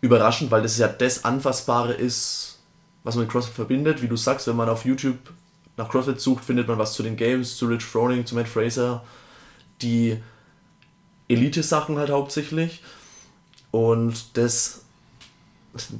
überraschend, 0.00 0.50
weil 0.50 0.62
das 0.62 0.78
ja 0.78 0.88
das 0.88 1.24
Anfassbare 1.24 1.92
ist, 1.92 2.57
was 3.08 3.14
man 3.14 3.24
mit 3.24 3.32
CrossFit 3.32 3.54
verbindet. 3.54 4.02
Wie 4.02 4.08
du 4.08 4.16
sagst, 4.16 4.46
wenn 4.46 4.56
man 4.56 4.68
auf 4.68 4.84
YouTube 4.84 5.18
nach 5.78 5.88
CrossFit 5.88 6.20
sucht, 6.20 6.44
findet 6.44 6.68
man 6.68 6.76
was 6.76 6.92
zu 6.92 7.02
den 7.02 7.16
Games, 7.16 7.56
zu 7.56 7.66
Rich 7.66 7.84
Froning, 7.84 8.26
zu 8.26 8.34
Matt 8.34 8.48
Fraser. 8.48 9.02
Die 9.80 10.18
Elite-Sachen 11.28 11.96
halt 11.96 12.10
hauptsächlich. 12.10 12.82
Und 13.70 14.36
das, 14.36 14.82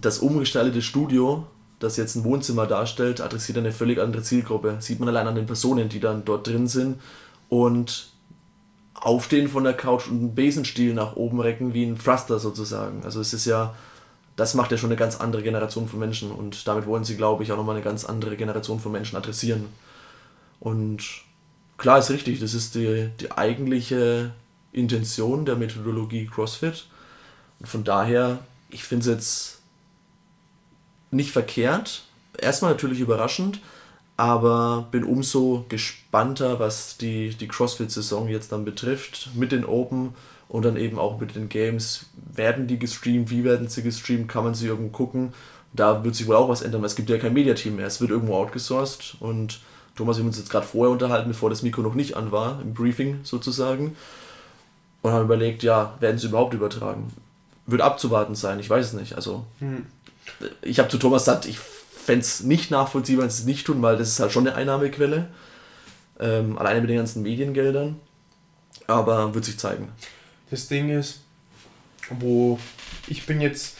das 0.00 0.18
umgestaltete 0.18 0.82
Studio 0.82 1.46
das 1.78 1.96
jetzt 1.96 2.16
ein 2.16 2.24
Wohnzimmer 2.24 2.66
darstellt, 2.66 3.20
adressiert 3.20 3.58
eine 3.58 3.72
völlig 3.72 4.00
andere 4.00 4.22
Zielgruppe. 4.22 4.78
Sieht 4.80 4.98
man 4.98 5.08
allein 5.08 5.28
an 5.28 5.34
den 5.34 5.46
Personen, 5.46 5.88
die 5.88 6.00
dann 6.00 6.24
dort 6.24 6.46
drin 6.46 6.66
sind 6.66 7.00
und 7.48 8.10
aufstehen 8.94 9.48
von 9.48 9.62
der 9.62 9.74
Couch 9.74 10.08
und 10.08 10.18
einen 10.18 10.34
Besenstiel 10.34 10.92
nach 10.92 11.14
oben 11.14 11.40
recken 11.40 11.74
wie 11.74 11.84
ein 11.84 11.96
Thruster 11.96 12.40
sozusagen. 12.40 13.04
Also 13.04 13.20
es 13.20 13.32
ist 13.32 13.44
ja, 13.44 13.74
das 14.38 14.54
macht 14.54 14.70
ja 14.70 14.78
schon 14.78 14.90
eine 14.90 14.96
ganz 14.96 15.16
andere 15.16 15.42
Generation 15.42 15.88
von 15.88 15.98
Menschen 15.98 16.30
und 16.30 16.68
damit 16.68 16.86
wollen 16.86 17.02
sie, 17.02 17.16
glaube 17.16 17.42
ich, 17.42 17.50
auch 17.50 17.56
nochmal 17.56 17.74
eine 17.74 17.84
ganz 17.84 18.04
andere 18.04 18.36
Generation 18.36 18.78
von 18.78 18.92
Menschen 18.92 19.16
adressieren. 19.16 19.66
Und 20.60 21.02
klar 21.76 21.98
ist 21.98 22.10
richtig, 22.10 22.38
das 22.38 22.54
ist 22.54 22.76
die, 22.76 23.10
die 23.18 23.32
eigentliche 23.32 24.30
Intention 24.70 25.44
der 25.44 25.56
Methodologie 25.56 26.26
CrossFit. 26.26 26.86
Und 27.58 27.66
von 27.66 27.82
daher, 27.82 28.38
ich 28.70 28.84
finde 28.84 29.10
es 29.10 29.12
jetzt 29.12 29.58
nicht 31.10 31.32
verkehrt. 31.32 32.04
Erstmal 32.38 32.70
natürlich 32.70 33.00
überraschend, 33.00 33.58
aber 34.16 34.86
bin 34.92 35.02
umso 35.02 35.66
gespannter, 35.68 36.60
was 36.60 36.96
die, 36.96 37.30
die 37.30 37.48
CrossFit-Saison 37.48 38.28
jetzt 38.28 38.52
dann 38.52 38.64
betrifft, 38.64 39.30
mit 39.34 39.50
den 39.50 39.64
Open 39.64 40.14
und 40.48 40.64
dann 40.64 40.76
eben 40.76 40.98
auch 40.98 41.20
mit 41.20 41.34
den 41.34 41.48
Games. 41.48 42.06
Werden 42.32 42.66
die 42.66 42.78
gestreamt? 42.78 43.30
Wie 43.30 43.44
werden 43.44 43.68
sie 43.68 43.82
gestreamt? 43.82 44.28
Kann 44.28 44.44
man 44.44 44.54
sie 44.54 44.66
irgendwo 44.66 44.90
gucken? 44.90 45.32
Da 45.72 46.02
wird 46.04 46.14
sich 46.14 46.26
wohl 46.26 46.36
auch 46.36 46.48
was 46.48 46.62
ändern, 46.62 46.80
weil 46.80 46.86
es 46.86 46.96
gibt 46.96 47.10
ja 47.10 47.18
kein 47.18 47.34
Mediateam 47.34 47.76
mehr. 47.76 47.86
Es 47.86 48.00
wird 48.00 48.10
irgendwo 48.10 48.36
outgesourced 48.36 49.16
und 49.20 49.60
Thomas, 49.98 50.16
wir 50.16 50.22
haben 50.22 50.28
uns 50.28 50.38
jetzt 50.38 50.50
gerade 50.50 50.66
vorher 50.66 50.92
unterhalten, 50.92 51.28
bevor 51.28 51.50
das 51.50 51.62
Mikro 51.62 51.82
noch 51.82 51.94
nicht 51.94 52.16
an 52.16 52.30
war, 52.30 52.60
im 52.62 52.72
Briefing 52.72 53.20
sozusagen. 53.24 53.96
Und 55.02 55.12
haben 55.12 55.24
überlegt, 55.24 55.62
ja, 55.62 55.96
werden 56.00 56.18
sie 56.18 56.28
überhaupt 56.28 56.54
übertragen? 56.54 57.12
Wird 57.66 57.82
abzuwarten 57.82 58.34
sein, 58.34 58.60
ich 58.60 58.70
weiß 58.70 58.86
es 58.86 58.92
nicht. 58.92 59.14
Also, 59.14 59.44
hm. 59.58 59.86
ich 60.62 60.78
habe 60.78 60.88
zu 60.88 60.98
Thomas 60.98 61.24
gesagt, 61.24 61.46
ich 61.46 61.58
fände 61.58 62.20
es 62.20 62.44
nicht 62.44 62.70
nachvollziehbar, 62.70 63.24
wenn 63.24 63.30
sie 63.30 63.42
es 63.42 63.46
nicht 63.46 63.66
tun, 63.66 63.82
weil 63.82 63.96
das 63.96 64.08
ist 64.08 64.20
halt 64.20 64.32
schon 64.32 64.46
eine 64.46 64.56
Einnahmequelle. 64.56 65.28
Ähm, 66.20 66.58
alleine 66.58 66.80
mit 66.80 66.90
den 66.90 66.96
ganzen 66.96 67.22
Mediengeldern. 67.22 67.96
Aber 68.86 69.34
wird 69.34 69.44
sich 69.44 69.58
zeigen. 69.58 69.88
Das 70.50 70.68
Ding 70.68 70.90
ist, 70.90 71.20
wo 72.10 72.58
ich 73.06 73.26
bin 73.26 73.40
jetzt. 73.40 73.76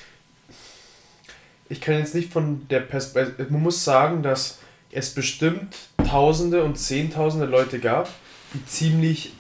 Ich 1.69 1.81
kann 1.81 1.99
jetzt 1.99 2.15
nicht 2.15 2.33
von 2.33 2.67
der 2.69 2.81
Perspektive. 2.81 3.51
Man 3.51 3.63
muss 3.63 3.85
sagen, 3.85 4.23
dass 4.23 4.59
es 4.91 5.13
bestimmt 5.13 5.77
Tausende 5.99 6.65
und 6.65 6.77
Zehntausende 6.77 7.47
Leute 7.47 7.79
gab, 7.79 8.09
die 8.55 8.65
ziemlich 8.65 9.35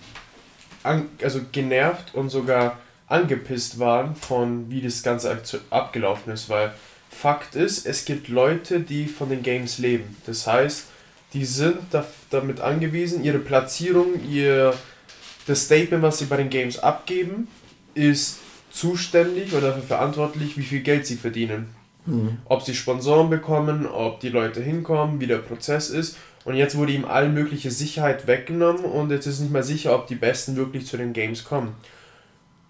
an, 0.83 1.09
also 1.23 1.41
genervt 1.53 2.15
und 2.15 2.29
sogar 2.29 2.79
angepisst 3.07 3.79
waren 3.79 4.15
von 4.15 4.71
wie 4.71 4.83
das 4.83 5.03
Ganze 5.03 5.41
abgelaufen 5.71 6.33
ist, 6.33 6.49
weil 6.49 6.73
Fakt 7.11 7.55
ist, 7.55 7.87
es 7.87 8.05
gibt 8.05 8.29
Leute, 8.29 8.81
die 8.81 9.07
von 9.07 9.31
den 9.31 9.43
Games 9.43 9.79
leben. 9.79 10.17
Das 10.27 10.47
heißt, 10.47 10.85
die 11.33 11.45
sind 11.45 11.79
da, 11.91 12.07
damit 12.31 12.61
angewiesen, 12.61 13.25
ihre 13.25 13.39
Platzierung, 13.39 14.23
ihr 14.31 14.75
das 15.49 15.65
Statement, 15.65 16.03
was 16.03 16.19
sie 16.19 16.27
bei 16.27 16.37
den 16.37 16.51
Games 16.51 16.79
abgeben, 16.79 17.49
ist 17.95 18.39
zuständig 18.71 19.53
oder 19.55 19.69
dafür 19.69 19.83
verantwortlich, 19.83 20.57
wie 20.57 20.63
viel 20.63 20.81
Geld 20.81 21.07
sie 21.07 21.17
verdienen. 21.17 21.69
Mhm. 22.07 22.39
Ob 22.45 22.63
sie 22.63 22.75
Sponsoren 22.75 23.31
bekommen, 23.31 23.87
ob 23.87 24.21
die 24.21 24.29
Leute 24.29 24.63
hinkommen, 24.63 25.21
wie 25.21 25.27
der 25.27 25.39
Prozess 25.39 25.91
ist. 25.91 26.17
Und 26.45 26.55
jetzt 26.55 26.77
wurde 26.77 26.93
ihm 26.93 27.05
all 27.05 27.29
mögliche 27.29 27.71
Sicherheit 27.71 28.27
weggenommen 28.27 28.85
und 28.85 29.11
jetzt 29.11 29.27
ist 29.27 29.41
nicht 29.41 29.53
mehr 29.53 29.63
sicher, 29.63 29.95
ob 29.95 30.07
die 30.07 30.15
Besten 30.15 30.57
wirklich 30.57 30.87
zu 30.87 30.97
den 30.97 31.13
Games 31.13 31.45
kommen. 31.45 31.75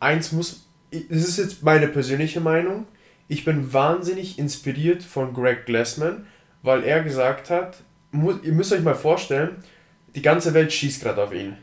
Eins 0.00 0.32
muss, 0.32 0.66
das 0.90 1.28
ist 1.28 1.38
jetzt 1.38 1.62
meine 1.62 1.88
persönliche 1.88 2.40
Meinung, 2.40 2.86
ich 3.28 3.44
bin 3.44 3.72
wahnsinnig 3.72 4.38
inspiriert 4.38 5.02
von 5.02 5.34
Greg 5.34 5.66
Glassman, 5.66 6.26
weil 6.62 6.82
er 6.82 7.02
gesagt 7.02 7.50
hat, 7.50 7.76
ihr 8.12 8.52
müsst 8.52 8.72
euch 8.72 8.82
mal 8.82 8.94
vorstellen, 8.94 9.56
die 10.14 10.22
ganze 10.22 10.54
Welt 10.54 10.72
schießt 10.72 11.02
gerade 11.02 11.22
auf 11.22 11.34
ihn. 11.34 11.56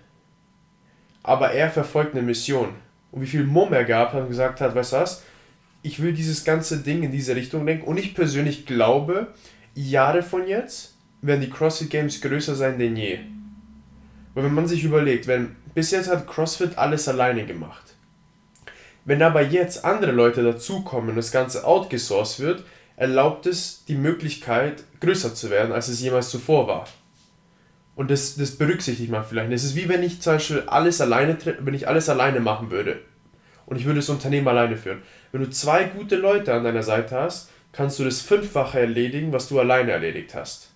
Aber 1.25 1.51
er 1.51 1.71
verfolgt 1.71 2.13
eine 2.13 2.21
Mission. 2.21 2.75
Und 3.11 3.23
wie 3.23 3.25
viel 3.25 3.45
Mumm 3.45 3.73
er 3.73 3.83
gehabt 3.83 4.13
hat 4.13 4.21
und 4.21 4.27
gesagt 4.27 4.61
hat, 4.61 4.75
weißt 4.75 4.93
du 4.93 4.97
was, 4.97 5.23
ich 5.81 5.99
will 5.99 6.13
dieses 6.13 6.43
ganze 6.43 6.83
Ding 6.83 7.01
in 7.01 7.11
diese 7.11 7.35
Richtung 7.35 7.65
denken. 7.65 7.87
Und 7.87 7.97
ich 7.97 8.13
persönlich 8.13 8.67
glaube, 8.67 9.33
Jahre 9.73 10.21
von 10.21 10.47
jetzt 10.47 10.93
werden 11.23 11.41
die 11.41 11.49
CrossFit 11.49 11.89
Games 11.89 12.21
größer 12.21 12.53
sein 12.53 12.77
denn 12.77 12.95
je. 12.95 13.17
Weil 14.35 14.43
wenn 14.43 14.53
man 14.53 14.67
sich 14.67 14.83
überlegt, 14.83 15.25
wenn 15.25 15.55
bis 15.73 15.89
jetzt 15.89 16.11
hat 16.11 16.27
CrossFit 16.27 16.77
alles 16.77 17.07
alleine 17.07 17.47
gemacht. 17.47 17.95
Wenn 19.03 19.23
aber 19.23 19.41
jetzt 19.41 19.83
andere 19.83 20.11
Leute 20.11 20.43
dazukommen 20.43 21.09
und 21.09 21.15
das 21.15 21.31
Ganze 21.31 21.65
outgesourced 21.65 22.39
wird, 22.39 22.63
erlaubt 22.97 23.47
es 23.47 23.83
die 23.85 23.95
Möglichkeit, 23.95 24.83
größer 24.99 25.33
zu 25.33 25.49
werden, 25.49 25.71
als 25.71 25.87
es 25.87 26.01
jemals 26.01 26.29
zuvor 26.29 26.67
war. 26.67 26.85
Und 27.95 28.11
das, 28.11 28.35
das 28.35 28.51
berücksichtigt 28.51 29.09
man 29.09 29.23
vielleicht. 29.23 29.51
Es 29.51 29.63
ist 29.63 29.75
wie 29.75 29.87
wenn 29.87 30.03
ich 30.03 30.21
zum 30.21 30.33
Beispiel 30.33 30.63
alles 30.67 30.99
alleine, 30.99 31.37
wenn 31.59 31.73
ich 31.73 31.87
alles 31.87 32.09
alleine 32.09 32.39
machen 32.41 32.71
würde. 32.71 32.99
Und 33.65 33.77
ich 33.77 33.85
würde 33.85 33.99
das 33.99 34.09
Unternehmen 34.09 34.47
alleine 34.47 34.77
führen. 34.77 35.01
Wenn 35.31 35.41
du 35.41 35.49
zwei 35.49 35.85
gute 35.85 36.17
Leute 36.17 36.53
an 36.53 36.63
deiner 36.63 36.83
Seite 36.83 37.15
hast, 37.15 37.49
kannst 37.71 37.99
du 37.99 38.03
das 38.03 38.21
Fünffache 38.21 38.79
erledigen, 38.79 39.33
was 39.33 39.47
du 39.47 39.59
alleine 39.59 39.91
erledigt 39.91 40.35
hast. 40.35 40.71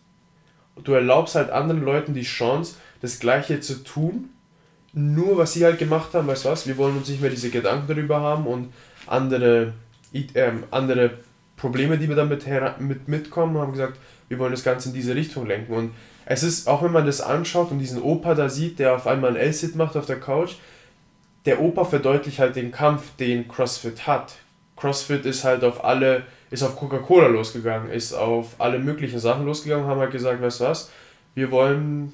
Und 0.76 0.88
du 0.88 0.94
erlaubst 0.94 1.36
halt 1.36 1.50
anderen 1.50 1.84
Leuten 1.84 2.14
die 2.14 2.24
Chance, 2.24 2.76
das 3.02 3.20
Gleiche 3.20 3.60
zu 3.60 3.84
tun, 3.84 4.30
nur 4.94 5.38
was 5.38 5.54
sie 5.54 5.66
halt 5.66 5.78
gemacht 5.78 6.14
haben, 6.14 6.28
weißt 6.28 6.46
du 6.46 6.50
was, 6.50 6.68
wir 6.68 6.78
wollen 6.78 6.98
uns 6.98 7.10
nicht 7.10 7.22
mehr 7.22 7.30
diese 7.30 7.50
Gedanken 7.50 7.88
darüber 7.88 8.22
haben 8.22 8.48
und 8.48 8.74
andere, 9.06 9.74
äh, 10.14 10.52
andere 10.72 11.12
Probleme, 11.58 11.98
die 11.98 12.10
wir 12.10 12.16
damit 12.16 12.46
mit, 12.80 13.08
mitkommen, 13.08 13.58
haben 13.58 13.74
gesagt, 13.74 14.00
wir 14.30 14.40
wollen 14.40 14.52
das 14.52 14.64
Ganze 14.64 14.90
in 14.90 14.96
diese 14.96 15.16
Richtung 15.16 15.46
lenken. 15.46 15.74
Und 15.74 15.92
es 16.32 16.44
ist, 16.44 16.68
auch 16.68 16.84
wenn 16.84 16.92
man 16.92 17.08
das 17.08 17.22
anschaut 17.22 17.72
und 17.72 17.80
diesen 17.80 18.04
Opa 18.04 18.36
da 18.36 18.50
sieht, 18.50 18.78
der 18.78 18.96
auf 18.96 19.08
einmal 19.08 19.32
ein 19.32 19.36
L-Sit 19.36 19.76
macht 19.76 19.98
auf 19.98 20.06
der 20.06 20.20
Couch, 20.20 20.54
der 21.46 21.60
Opa 21.60 21.86
verdeutlicht 21.86 22.38
halt 22.38 22.56
den 22.56 22.72
Kampf, 22.72 23.16
den 23.18 23.48
CrossFit 23.48 24.06
hat. 24.06 24.36
CrossFit 24.78 25.26
ist 25.26 25.44
halt 25.44 25.64
auf 25.64 25.84
alle, 25.84 26.22
ist 26.52 26.62
auf 26.62 26.76
Coca-Cola 26.76 27.26
losgegangen, 27.28 27.90
ist 27.90 28.14
auf 28.14 28.56
alle 28.60 28.78
möglichen 28.78 29.18
Sachen 29.18 29.44
losgegangen, 29.44 29.88
haben 29.88 30.00
halt 30.00 30.12
gesagt, 30.12 30.40
weißt 30.40 30.60
du 30.60 30.66
was, 30.66 30.92
wir 31.34 31.50
wollen, 31.50 32.14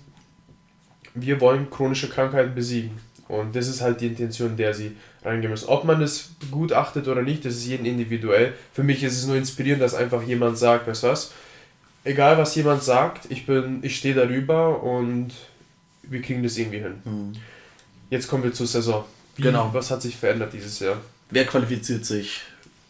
wir 1.14 1.42
wollen 1.42 1.70
chronische 1.70 2.08
Krankheiten 2.08 2.56
besiegen. 2.56 2.92
Und 3.28 3.54
das 3.54 3.68
ist 3.68 3.82
halt 3.82 4.00
die 4.00 4.08
Intention, 4.08 4.56
der 4.56 4.74
sie 4.74 4.96
reingehen 5.26 5.52
müssen. 5.52 5.68
Ob 5.68 5.84
man 5.84 6.00
das 6.00 6.30
begutachtet 6.40 7.10
oder 7.10 7.22
nicht, 7.22 7.44
das 7.44 7.56
ist 7.56 7.66
jeden 7.66 7.86
individuell. 7.86 8.54
Für 8.72 8.84
mich 8.84 9.04
ist 9.04 9.18
es 9.18 9.28
nur 9.28 9.36
inspirierend, 9.36 9.82
dass 9.82 9.94
einfach 9.94 10.24
jemand 10.24 10.58
sagt, 10.58 10.88
weißt 10.88 11.04
du 11.04 11.08
was, 11.08 11.34
egal 12.06 12.38
was 12.38 12.56
jemand 12.56 12.84
sagt, 12.84 13.30
ich 13.30 13.46
bin, 13.46 13.80
ich 13.84 13.98
stehe 13.98 14.16
darüber 14.16 14.82
und 14.82 15.34
wir 16.04 16.22
kriegen 16.22 16.44
das 16.44 16.58
irgendwie 16.58 16.80
hin. 16.80 17.02
Mhm. 17.04 17.34
Jetzt 18.10 18.28
kommen 18.28 18.44
wir 18.44 18.54
zur 18.54 18.68
Saison. 18.68 19.04
Wie, 19.36 19.42
genau. 19.42 19.72
Was 19.74 19.92
hat 19.92 20.02
sich 20.02 20.16
verändert 20.16 20.54
dieses 20.54 20.80
Jahr? 20.80 21.02
Wer 21.30 21.46
qualifiziert 21.46 22.06
sich? 22.06 22.42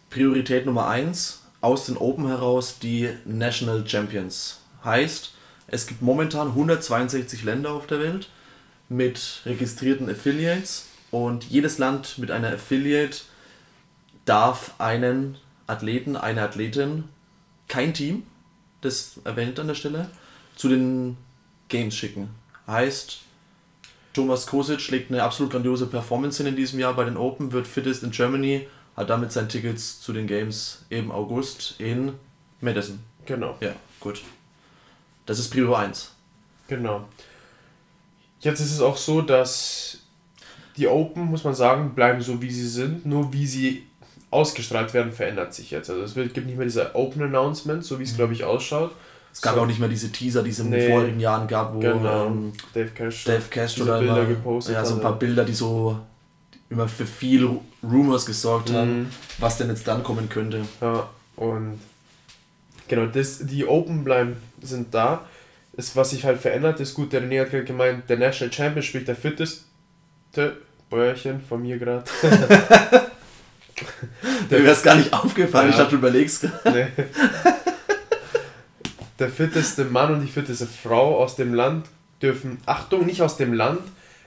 Priorität 0.10 0.66
Nummer 0.66 0.88
1 0.88 1.42
aus 1.62 1.88
den 1.88 1.98
Open 1.98 2.28
heraus 2.28 2.78
die 2.80 3.10
National 3.26 3.88
Champions. 3.88 4.60
Heißt, 4.84 5.34
es 5.68 5.88
gibt 5.88 6.02
momentan 6.02 6.50
162 6.50 7.44
Länder 7.44 7.72
auf 7.72 7.88
der 7.88 8.00
Welt 8.00 8.30
mit 8.88 9.42
registrierten 9.46 10.10
Affiliates 10.10 10.88
und 11.10 11.46
jedes 11.46 11.80
Land 11.80 12.20
mit 12.20 12.30
einer 12.30 12.54
Affiliate 12.54 13.22
darf 14.26 14.74
einen 14.78 15.38
Athleten, 15.66 16.16
eine 16.16 16.42
Athletin, 16.42 17.06
kein 17.68 17.94
Team, 17.94 18.24
das 18.86 19.20
erwähnt 19.24 19.60
an 19.60 19.68
der 19.68 19.76
Stelle, 19.76 20.10
zu 20.56 20.70
den 20.70 21.18
Games 21.68 21.96
schicken. 21.96 22.30
Heißt, 22.68 23.20
Thomas 24.14 24.48
Kosic 24.48 24.80
schlägt 24.80 25.12
eine 25.12 25.24
absolut 25.24 25.52
grandiose 25.52 25.88
Performance 25.88 26.38
hin 26.38 26.48
in 26.48 26.56
diesem 26.56 26.80
Jahr 26.80 26.94
bei 26.94 27.04
den 27.04 27.18
Open, 27.18 27.52
wird 27.52 27.68
Fittest 27.68 28.04
in 28.04 28.12
Germany, 28.12 28.68
hat 28.96 29.10
damit 29.10 29.32
sein 29.32 29.50
Tickets 29.50 30.00
zu 30.00 30.14
den 30.14 30.26
Games 30.26 30.86
im 30.90 31.12
August 31.12 31.76
in 31.80 32.14
Madison. 32.62 33.00
Genau. 33.26 33.58
Ja, 33.60 33.74
gut. 34.00 34.22
Das 35.26 35.40
ist 35.40 35.50
Prio 35.50 35.74
1. 35.76 36.12
Genau. 36.68 37.08
Jetzt 38.40 38.60
ist 38.60 38.72
es 38.72 38.82
auch 38.82 38.98
so, 38.98 39.22
dass 39.22 40.00
die 40.78 40.88
Open, 40.88 41.26
muss 41.26 41.44
man 41.44 41.56
sagen, 41.56 41.96
bleiben 41.96 42.22
so 42.22 42.42
wie 42.42 42.52
sie 42.52 42.68
sind, 42.68 43.06
nur 43.06 43.34
wie 43.34 43.48
sie 43.48 43.88
ausgestrahlt 44.36 44.94
werden, 44.94 45.14
verändert 45.14 45.54
sich 45.54 45.72
jetzt. 45.72 45.90
Also 45.90 46.04
es 46.04 46.14
gibt 46.14 46.46
nicht 46.46 46.58
mehr 46.58 46.66
diese 46.66 46.94
Open 46.94 47.24
Announcement, 47.24 47.84
so 47.84 48.00
wie 48.00 48.04
es 48.04 48.12
mhm. 48.14 48.18
glaube 48.18 48.34
ich 48.34 48.44
ausschaut. 48.44 48.92
Es 49.32 49.42
gab 49.42 49.56
so. 49.56 49.62
auch 49.62 49.66
nicht 49.66 49.80
mehr 49.80 49.90
diese 49.90 50.12
Teaser, 50.12 50.44
die 50.44 50.50
es 50.50 50.60
in 50.60 50.72
den 50.72 50.92
vorigen 50.92 51.20
Jahren 51.20 51.48
gab, 51.48 51.74
wo 51.74 51.80
genau. 51.80 52.28
ähm, 52.28 52.54
Dave 52.74 52.90
Cash, 52.90 53.24
Dave 53.24 53.44
Cash 53.50 53.82
oder 53.82 54.00
Bilder 54.00 54.20
immer, 54.20 54.28
gepostet 54.28 54.76
ja, 54.76 54.86
so 54.86 54.96
ein 54.96 55.02
paar 55.02 55.18
Bilder, 55.18 55.44
die 55.44 55.54
so 55.54 56.00
immer 56.70 56.88
für 56.88 57.06
viel 57.06 57.50
Rumors 57.84 58.26
gesorgt 58.26 58.72
haben, 58.72 59.00
mhm. 59.00 59.10
was 59.40 59.58
denn 59.58 59.70
jetzt 59.70 59.88
dann 59.88 60.04
kommen 60.04 60.30
könnte. 60.30 60.62
Ja, 60.82 61.10
und 61.36 61.80
genau, 62.88 63.06
das, 63.08 63.40
die 63.46 63.66
Open 63.66 64.04
bleiben, 64.04 64.38
sind 64.62 64.94
da. 64.94 65.26
Das, 65.74 65.96
was 65.96 66.12
sich 66.12 66.24
halt 66.24 66.40
verändert, 66.40 66.80
ist 66.80 66.94
gut, 66.94 67.12
der 67.12 67.22
René 67.22 67.42
hat 67.42 67.52
gerade 67.52 67.66
gemeint, 67.66 68.10
der 68.10 68.18
National 68.18 68.54
Champion 68.54 68.84
spielt 68.84 69.08
der 69.08 69.16
fitteste 69.16 69.64
Bäuerchen 70.90 71.42
von 71.42 71.62
mir 71.62 71.78
gerade. 71.78 72.04
Der 74.50 74.64
wäre 74.64 74.74
es 74.74 74.84
gar 74.84 74.96
nicht 74.96 75.12
aufgefallen, 75.14 75.68
ja. 75.68 75.72
ich 75.72 75.78
dachte, 75.78 75.92
du 75.92 75.98
überlegst. 75.98 76.48
Nee. 76.66 76.88
Der 79.20 79.30
fitteste 79.30 79.86
Mann 79.86 80.14
und 80.14 80.22
die 80.22 80.32
fitteste 80.32 80.66
Frau 80.66 81.22
aus 81.22 81.36
dem 81.36 81.54
Land 81.54 81.88
dürfen, 82.22 82.60
Achtung, 82.66 83.06
nicht 83.06 83.22
aus 83.22 83.38
dem 83.38 83.54
Land, 83.54 83.82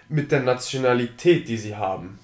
mit 0.08 0.32
der 0.32 0.40
Nationalität, 0.40 1.48
die 1.48 1.58
sie 1.58 1.76
haben. 1.76 2.18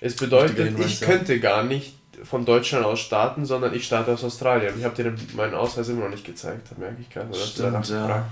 Es 0.00 0.16
bedeutet, 0.16 0.78
ich 0.78 1.00
könnte 1.00 1.40
gar 1.40 1.64
nicht 1.64 1.96
von 2.24 2.44
Deutschland 2.44 2.84
aus 2.84 3.00
starten, 3.00 3.44
sondern 3.46 3.74
ich 3.74 3.84
starte 3.84 4.12
aus 4.12 4.22
Australien. 4.22 4.74
Ich 4.78 4.84
habe 4.84 4.94
dir 4.94 5.12
meinen 5.34 5.54
Ausweis 5.54 5.88
immer 5.88 6.04
noch 6.04 6.10
nicht 6.10 6.24
gezeigt, 6.24 6.76
merke 6.78 6.96
ich 7.00 7.10
gerade. 7.10 7.34
Stimmt, 7.34 7.88
ja. 7.88 8.28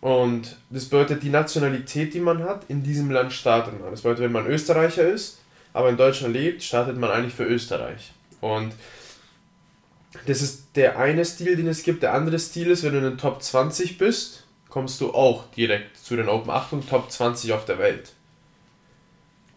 Und 0.00 0.56
das 0.68 0.84
bedeutet, 0.84 1.22
die 1.22 1.30
Nationalität, 1.30 2.12
die 2.12 2.20
man 2.20 2.42
hat, 2.42 2.64
in 2.68 2.82
diesem 2.82 3.10
Land 3.10 3.32
startet 3.32 3.80
man. 3.80 3.90
Das 3.90 4.02
bedeutet, 4.02 4.24
wenn 4.24 4.32
man 4.32 4.46
Österreicher 4.46 5.08
ist, 5.08 5.38
aber 5.74 5.90
in 5.90 5.98
Deutschland 5.98 6.32
lebt, 6.32 6.62
startet 6.62 6.96
man 6.96 7.10
eigentlich 7.10 7.34
für 7.34 7.44
Österreich. 7.44 8.12
Und 8.40 8.72
das 10.26 10.40
ist 10.40 10.68
der 10.76 10.98
eine 10.98 11.24
Stil, 11.24 11.56
den 11.56 11.66
es 11.66 11.82
gibt. 11.82 12.02
Der 12.02 12.14
andere 12.14 12.38
Stil 12.38 12.70
ist, 12.70 12.84
wenn 12.84 12.92
du 12.92 12.98
in 12.98 13.04
den 13.04 13.18
Top 13.18 13.42
20 13.42 13.98
bist, 13.98 14.44
kommst 14.70 15.00
du 15.00 15.12
auch 15.12 15.50
direkt 15.50 15.98
zu 15.98 16.16
den 16.16 16.28
Open 16.28 16.50
8 16.50 16.72
und 16.72 16.88
Top 16.88 17.10
20 17.10 17.52
auf 17.52 17.64
der 17.64 17.78
Welt. 17.78 18.12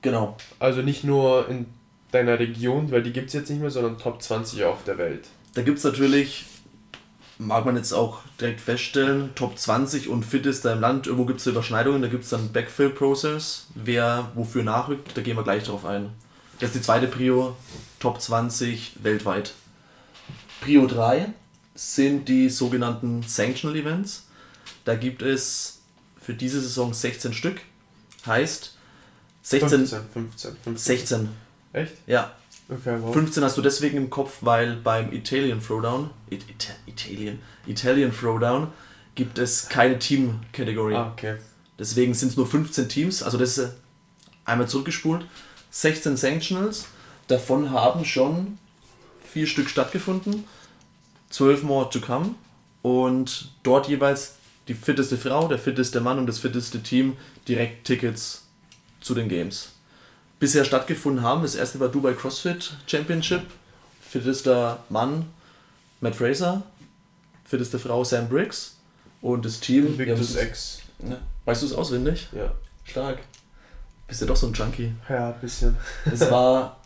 Genau. 0.01 0.35
Also 0.59 0.81
nicht 0.81 1.03
nur 1.03 1.47
in 1.49 1.67
deiner 2.11 2.39
Region, 2.39 2.91
weil 2.91 3.03
die 3.03 3.13
gibt 3.13 3.27
es 3.27 3.33
jetzt 3.33 3.49
nicht 3.49 3.61
mehr, 3.61 3.71
sondern 3.71 3.99
Top 3.99 4.21
20 4.21 4.63
auf 4.63 4.83
der 4.83 4.97
Welt. 4.97 5.27
Da 5.53 5.61
gibt 5.61 5.77
es 5.77 5.83
natürlich, 5.83 6.45
mag 7.39 7.65
man 7.65 7.75
jetzt 7.75 7.93
auch 7.93 8.19
direkt 8.39 8.61
feststellen, 8.61 9.31
Top 9.35 9.57
20 9.57 10.09
und 10.09 10.23
fittester 10.23 10.73
im 10.73 10.81
Land. 10.81 11.07
Irgendwo 11.07 11.25
gibt 11.25 11.39
es 11.39 11.47
Überschneidungen, 11.47 12.01
da 12.01 12.07
gibt 12.07 12.23
es 12.23 12.29
dann 12.29 12.51
Backfill-Process, 12.51 13.67
wer 13.75 14.31
wofür 14.35 14.63
nachrückt, 14.63 15.11
da 15.15 15.21
gehen 15.21 15.37
wir 15.37 15.43
gleich 15.43 15.63
drauf 15.63 15.85
ein. 15.85 16.09
Das 16.59 16.69
ist 16.69 16.75
die 16.75 16.81
zweite 16.81 17.07
Prio, 17.07 17.55
Top 17.99 18.21
20 18.21 19.03
weltweit. 19.03 19.53
Prio 20.61 20.87
3 20.87 21.27
sind 21.75 22.27
die 22.27 22.49
sogenannten 22.49 23.23
Sanctional 23.23 23.77
Events. 23.77 24.25
Da 24.83 24.95
gibt 24.95 25.21
es 25.21 25.79
für 26.19 26.33
diese 26.33 26.59
Saison 26.59 26.93
16 26.93 27.33
Stück. 27.33 27.61
Heißt 28.25 28.75
16. 29.43 29.69
15, 29.87 29.99
15, 30.11 30.51
15. 30.63 30.77
16. 30.77 31.29
Echt? 31.73 31.93
Ja. 32.07 32.33
Okay, 32.69 32.97
wow. 33.01 33.13
15 33.13 33.43
hast 33.43 33.57
du 33.57 33.61
deswegen 33.61 33.97
im 33.97 34.09
Kopf, 34.09 34.39
weil 34.41 34.75
beim 34.75 35.13
Italian 35.13 35.61
Throwdown, 35.61 36.09
It, 36.29 36.43
It, 36.49 36.69
Italian, 36.85 37.39
Italian 37.65 38.11
Throwdown 38.11 38.67
gibt 39.15 39.37
es 39.37 39.69
keine 39.69 39.97
Team-Kategorie. 39.99 40.95
Ah, 40.95 41.11
okay. 41.13 41.37
Deswegen 41.79 42.13
sind 42.13 42.29
es 42.29 42.37
nur 42.37 42.47
15 42.47 42.89
Teams, 42.89 43.23
also 43.23 43.37
das 43.37 43.57
ist 43.57 43.69
äh, 43.69 43.69
einmal 44.45 44.67
zurückgespult. 44.67 45.25
16 45.71 46.17
Sanctionals, 46.17 46.87
davon 47.27 47.71
haben 47.71 48.03
schon 48.03 48.57
vier 49.23 49.47
Stück 49.47 49.69
stattgefunden, 49.69 50.43
12 51.29 51.63
more 51.63 51.89
to 51.89 51.99
come 51.99 52.35
und 52.81 53.51
dort 53.63 53.87
jeweils 53.87 54.35
die 54.67 54.73
fitteste 54.73 55.17
Frau, 55.17 55.47
der 55.47 55.59
fitteste 55.59 56.01
Mann 56.01 56.19
und 56.19 56.27
das 56.27 56.39
fitteste 56.39 56.83
Team 56.83 57.15
direkt 57.47 57.85
Tickets 57.85 58.45
zu 58.99 59.13
den 59.13 59.29
Games. 59.29 59.69
Bisher 60.39 60.65
stattgefunden 60.65 61.23
haben, 61.23 61.41
das 61.41 61.55
erste 61.55 61.79
war 61.79 61.89
Dubai 61.89 62.13
CrossFit 62.13 62.73
Championship, 62.85 63.41
fittester 64.01 64.83
Mann 64.89 65.25
Matt 65.99 66.15
Fraser, 66.15 66.61
fitteste 67.45 67.79
Frau 67.79 68.03
Sam 68.03 68.29
Briggs 68.29 68.75
und 69.21 69.45
das 69.45 69.59
Team 69.59 69.87
Invictus 69.87 70.35
ja, 70.35 70.41
X. 70.43 70.79
ja, 70.99 71.17
Weißt 71.45 71.63
du 71.63 71.65
es 71.65 71.73
auswendig? 71.73 72.27
Ja. 72.33 72.51
Stark. 72.83 73.19
Bist 74.07 74.21
ja 74.21 74.27
doch 74.27 74.35
so 74.35 74.47
ein 74.47 74.53
Junkie. 74.53 74.93
Ja, 75.09 75.29
ein 75.29 75.41
bisschen. 75.41 75.75
Es 76.05 76.21
war 76.31 76.77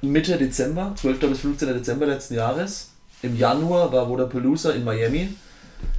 Mitte 0.00 0.36
Dezember, 0.38 0.94
12. 0.96 1.20
bis 1.20 1.40
15. 1.40 1.68
Dezember 1.68 2.06
letzten 2.06 2.34
Jahres. 2.34 2.90
Im 3.22 3.36
Januar 3.36 3.92
war 3.92 4.08
Wodapalooza 4.08 4.72
in 4.72 4.82
Miami. 4.82 5.34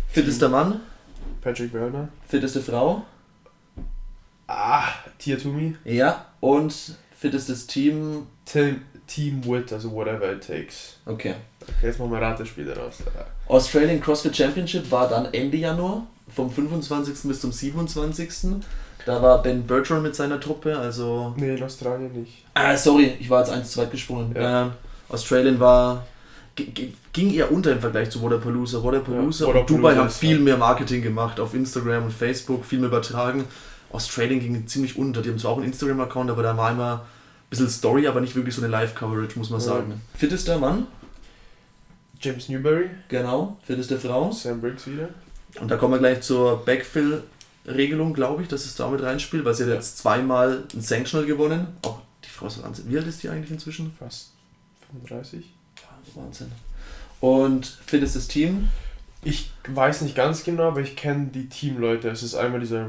Fittester 0.09 0.49
Mann, 0.49 0.81
Patrick 1.41 1.73
Werner. 1.73 2.09
fitteste 2.27 2.61
Frau. 2.61 3.05
Ah, 4.47 4.85
Tia 5.17 5.37
Toomey. 5.37 5.75
Ja. 5.85 6.25
Und 6.39 6.97
fittestes 7.17 7.67
Team. 7.67 8.27
Team, 8.45 8.81
Team 9.07 9.43
Wit, 9.45 9.71
also 9.71 9.91
whatever 9.91 10.31
it 10.31 10.45
takes. 10.45 10.97
Okay. 11.05 11.35
Okay, 11.61 11.87
jetzt 11.87 11.99
machen 11.99 12.11
wir 12.11 12.21
Ratespiele 12.21 12.75
raus. 12.75 12.97
Australian 13.47 14.01
CrossFit 14.01 14.35
Championship 14.35 14.89
war 14.91 15.07
dann 15.07 15.33
Ende 15.33 15.57
Januar, 15.57 16.05
vom 16.33 16.51
25. 16.51 17.23
bis 17.23 17.41
zum 17.41 17.51
27. 17.51 18.61
Da 19.05 19.21
war 19.21 19.41
Ben 19.41 19.63
Bertrand 19.63 20.03
mit 20.03 20.15
seiner 20.15 20.39
Truppe, 20.39 20.77
also. 20.77 21.33
Nee, 21.35 21.55
in 21.55 21.63
Australien 21.63 22.11
nicht. 22.13 22.45
Ah, 22.53 22.75
sorry, 22.75 23.13
ich 23.19 23.29
war 23.29 23.41
jetzt 23.41 23.51
eins 23.51 23.71
zu 23.71 23.81
weit 23.81 23.91
gesprungen. 23.91 24.33
Ja. 24.35 24.63
Ähm, 24.63 24.71
Australien 25.09 25.59
war. 25.59 26.05
ging 26.55 27.33
eher 27.33 27.51
unter 27.51 27.71
im 27.71 27.79
Vergleich 27.79 28.09
zu 28.09 28.21
Wodapalooza. 28.21 28.81
Wodapalooza 28.81 29.47
Ja, 29.47 29.53
und 29.53 29.69
Dubai 29.69 29.95
haben 29.95 30.09
viel 30.09 30.39
mehr 30.39 30.57
Marketing 30.57 31.01
gemacht 31.01 31.39
auf 31.39 31.53
Instagram 31.53 32.05
und 32.05 32.13
Facebook, 32.13 32.63
viel 32.63 32.79
mehr 32.79 32.89
übertragen. 32.89 33.45
Australien 33.93 34.39
ging 34.39 34.67
ziemlich 34.67 34.97
unter. 34.97 35.21
Die 35.21 35.29
haben 35.29 35.39
zwar 35.39 35.51
auch 35.51 35.57
einen 35.57 35.67
Instagram-Account, 35.67 36.29
aber 36.29 36.43
da 36.43 36.57
war 36.57 36.71
immer 36.71 36.93
ein 36.95 37.49
bisschen 37.49 37.69
Story, 37.69 38.07
aber 38.07 38.19
nicht 38.21 38.35
wirklich 38.35 38.53
so 38.55 38.61
eine 38.61 38.69
Live-Coverage, 38.71 39.37
muss 39.39 39.49
man 39.49 39.59
Ja. 39.61 39.65
sagen. 39.67 40.01
Fittester 40.15 40.57
Mann, 40.57 40.87
James 42.19 42.49
Newberry, 42.49 42.89
genau. 43.09 43.57
Fitteste 43.63 43.99
Frau. 43.99 44.31
Sam 44.31 44.61
Briggs 44.61 44.87
wieder. 44.87 45.09
Und 45.59 45.69
da 45.69 45.77
kommen 45.77 45.93
wir 45.93 45.99
gleich 45.99 46.21
zur 46.21 46.63
Backfill-Regelung, 46.65 48.13
glaube 48.13 48.41
ich, 48.41 48.47
dass 48.47 48.65
es 48.65 48.75
da 48.75 48.89
mit 48.89 49.01
reinspielt, 49.03 49.45
weil 49.45 49.53
sie 49.53 49.63
hat 49.63 49.69
Ja. 49.69 49.75
jetzt 49.75 49.97
zweimal 49.99 50.63
ein 50.73 50.81
Sanctional 50.81 51.25
gewonnen. 51.27 51.67
Auch 51.83 51.99
die 52.25 52.29
Frau 52.29 52.47
ist 52.47 52.63
Wahnsinn. 52.63 52.85
Wie 52.89 52.97
alt 52.97 53.07
ist 53.07 53.21
die 53.23 53.29
eigentlich 53.29 53.51
inzwischen? 53.51 53.91
Fast 53.99 54.31
35. 54.91 55.53
Ja, 55.81 56.21
Wahnsinn. 56.21 56.51
Und 57.19 57.65
fittestes 57.85 58.27
Team, 58.27 58.69
Ich 59.25 59.51
weiß 59.69 60.01
nicht 60.01 60.15
ganz 60.17 60.43
genau, 60.43 60.63
aber 60.67 60.81
ich 60.81 60.97
kenne 60.97 61.27
die 61.27 61.47
Teamleute. 61.47 62.09
Es 62.09 62.23
ist 62.23 62.35
einmal 62.35 62.59
dieser 62.59 62.87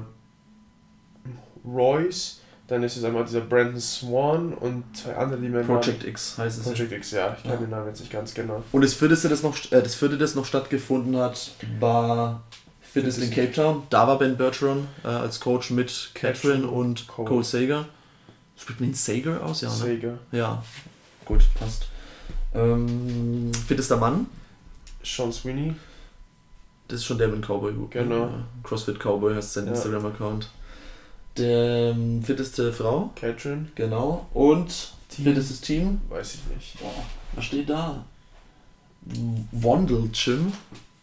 Royce, 1.65 2.41
dann 2.67 2.83
ist 2.83 2.97
es 2.97 3.05
einmal 3.05 3.25
dieser 3.25 3.41
Brandon 3.43 3.81
Swan 3.81 4.55
und 4.55 4.85
zwei 4.97 5.15
andere, 5.17 5.41
die 5.41 5.49
mir 5.49 5.63
Project 5.63 6.05
X 6.05 6.39
heißt 6.39 6.59
es. 6.59 6.65
Project 6.65 6.93
X, 6.93 7.11
ja, 7.13 7.35
ich 7.37 7.43
kenne 7.43 7.55
Ja. 7.55 7.61
den 7.61 7.71
Namen 7.71 7.89
jetzt 7.89 8.01
nicht 8.01 8.13
ganz 8.13 8.33
genau. 8.35 8.63
Und 8.73 8.83
das 8.83 8.95
vierte, 8.95 9.29
das 9.29 9.43
noch, 9.43 9.57
äh, 9.71 9.83
das 9.83 9.95
vierte, 9.95 10.17
das 10.19 10.35
noch 10.35 10.45
stattgefunden 10.47 11.17
hat, 11.17 11.51
war 11.81 12.43
Fittest 12.81 13.19
in 13.19 13.31
Cape 13.31 13.53
Town. 13.53 13.83
Da 13.91 14.07
war 14.07 14.19
Ben 14.19 14.37
Bertrand 14.37 14.87
äh, 15.03 15.09
als 15.09 15.41
Coach 15.41 15.71
mit 15.71 16.11
Catherine 16.15 16.67
und 16.67 17.07
Cole. 17.09 17.29
Cole 17.29 17.45
Sager. 17.45 17.87
Spricht 18.57 18.79
man 18.81 18.91
ihn 18.91 18.95
Sager 18.95 19.45
aus? 19.45 19.63
Ja, 19.63 19.69
ne? 19.69 19.75
Sega. 19.75 20.19
Ja. 20.31 20.63
Gut, 21.25 21.45
passt. 21.59 21.89
Ähm, 22.55 23.51
fittester 23.67 23.97
Mann. 23.97 24.27
Sean 25.03 25.33
Sweeney. 25.33 25.75
Das 26.87 27.01
ist 27.01 27.07
schon 27.07 27.19
der 27.19 27.29
mit 27.29 27.37
dem 27.39 27.43
Cowboy. 27.43 27.73
Genau. 27.91 28.31
CrossFit 28.63 29.01
Cowboy 29.01 29.35
heißt 29.35 29.55
sein 29.55 29.67
Ja. 29.67 29.73
Instagram-Account. 29.73 30.49
Der 31.37 31.91
ähm, 31.91 32.23
fitteste 32.23 32.73
Frau, 32.73 33.11
Catherine. 33.17 33.67
genau. 33.75 34.27
Und 34.33 34.93
Team. 35.09 35.25
fittestes 35.25 35.61
Team. 35.61 36.01
Weiß 36.09 36.35
ich 36.35 36.55
nicht. 36.55 36.79
Boah, 36.81 36.91
was 37.35 37.45
steht 37.45 37.69
da? 37.69 38.05
Wandel 39.53 40.09
Gym. 40.13 40.53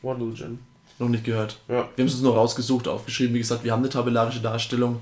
Wandlegen. 0.01 0.59
Noch 0.99 1.09
nicht 1.09 1.23
gehört. 1.23 1.59
Ja. 1.67 1.89
Wir 1.95 2.03
haben 2.03 2.07
es 2.07 2.13
uns 2.13 2.23
nur 2.23 2.35
rausgesucht, 2.35 2.87
aufgeschrieben. 2.87 3.33
Wie 3.35 3.39
gesagt, 3.39 3.63
wir 3.63 3.71
haben 3.71 3.81
eine 3.81 3.89
tabellarische 3.89 4.39
Darstellung. 4.39 5.01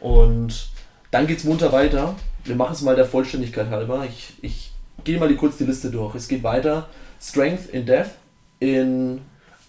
Und 0.00 0.68
dann 1.10 1.26
geht 1.26 1.38
es 1.38 1.44
munter 1.44 1.72
weiter. 1.72 2.14
Wir 2.44 2.54
machen 2.54 2.72
es 2.72 2.82
mal 2.82 2.96
der 2.96 3.04
Vollständigkeit 3.04 3.68
halber. 3.70 4.04
Ich, 4.04 4.34
ich 4.42 4.72
gehe 5.04 5.18
mal 5.18 5.28
die, 5.28 5.36
kurz 5.36 5.56
die 5.56 5.64
Liste 5.64 5.90
durch. 5.90 6.14
Es 6.14 6.28
geht 6.28 6.42
weiter. 6.42 6.88
Strength 7.20 7.70
in 7.70 7.86
Death 7.86 8.10
in 8.60 9.20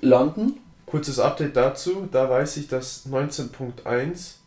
London. 0.02 0.54
Kurzes 0.86 1.20
Update 1.20 1.56
dazu. 1.56 2.08
Da 2.12 2.30
weiß 2.30 2.58
ich, 2.58 2.68
dass 2.68 3.08
19.1 3.08 4.39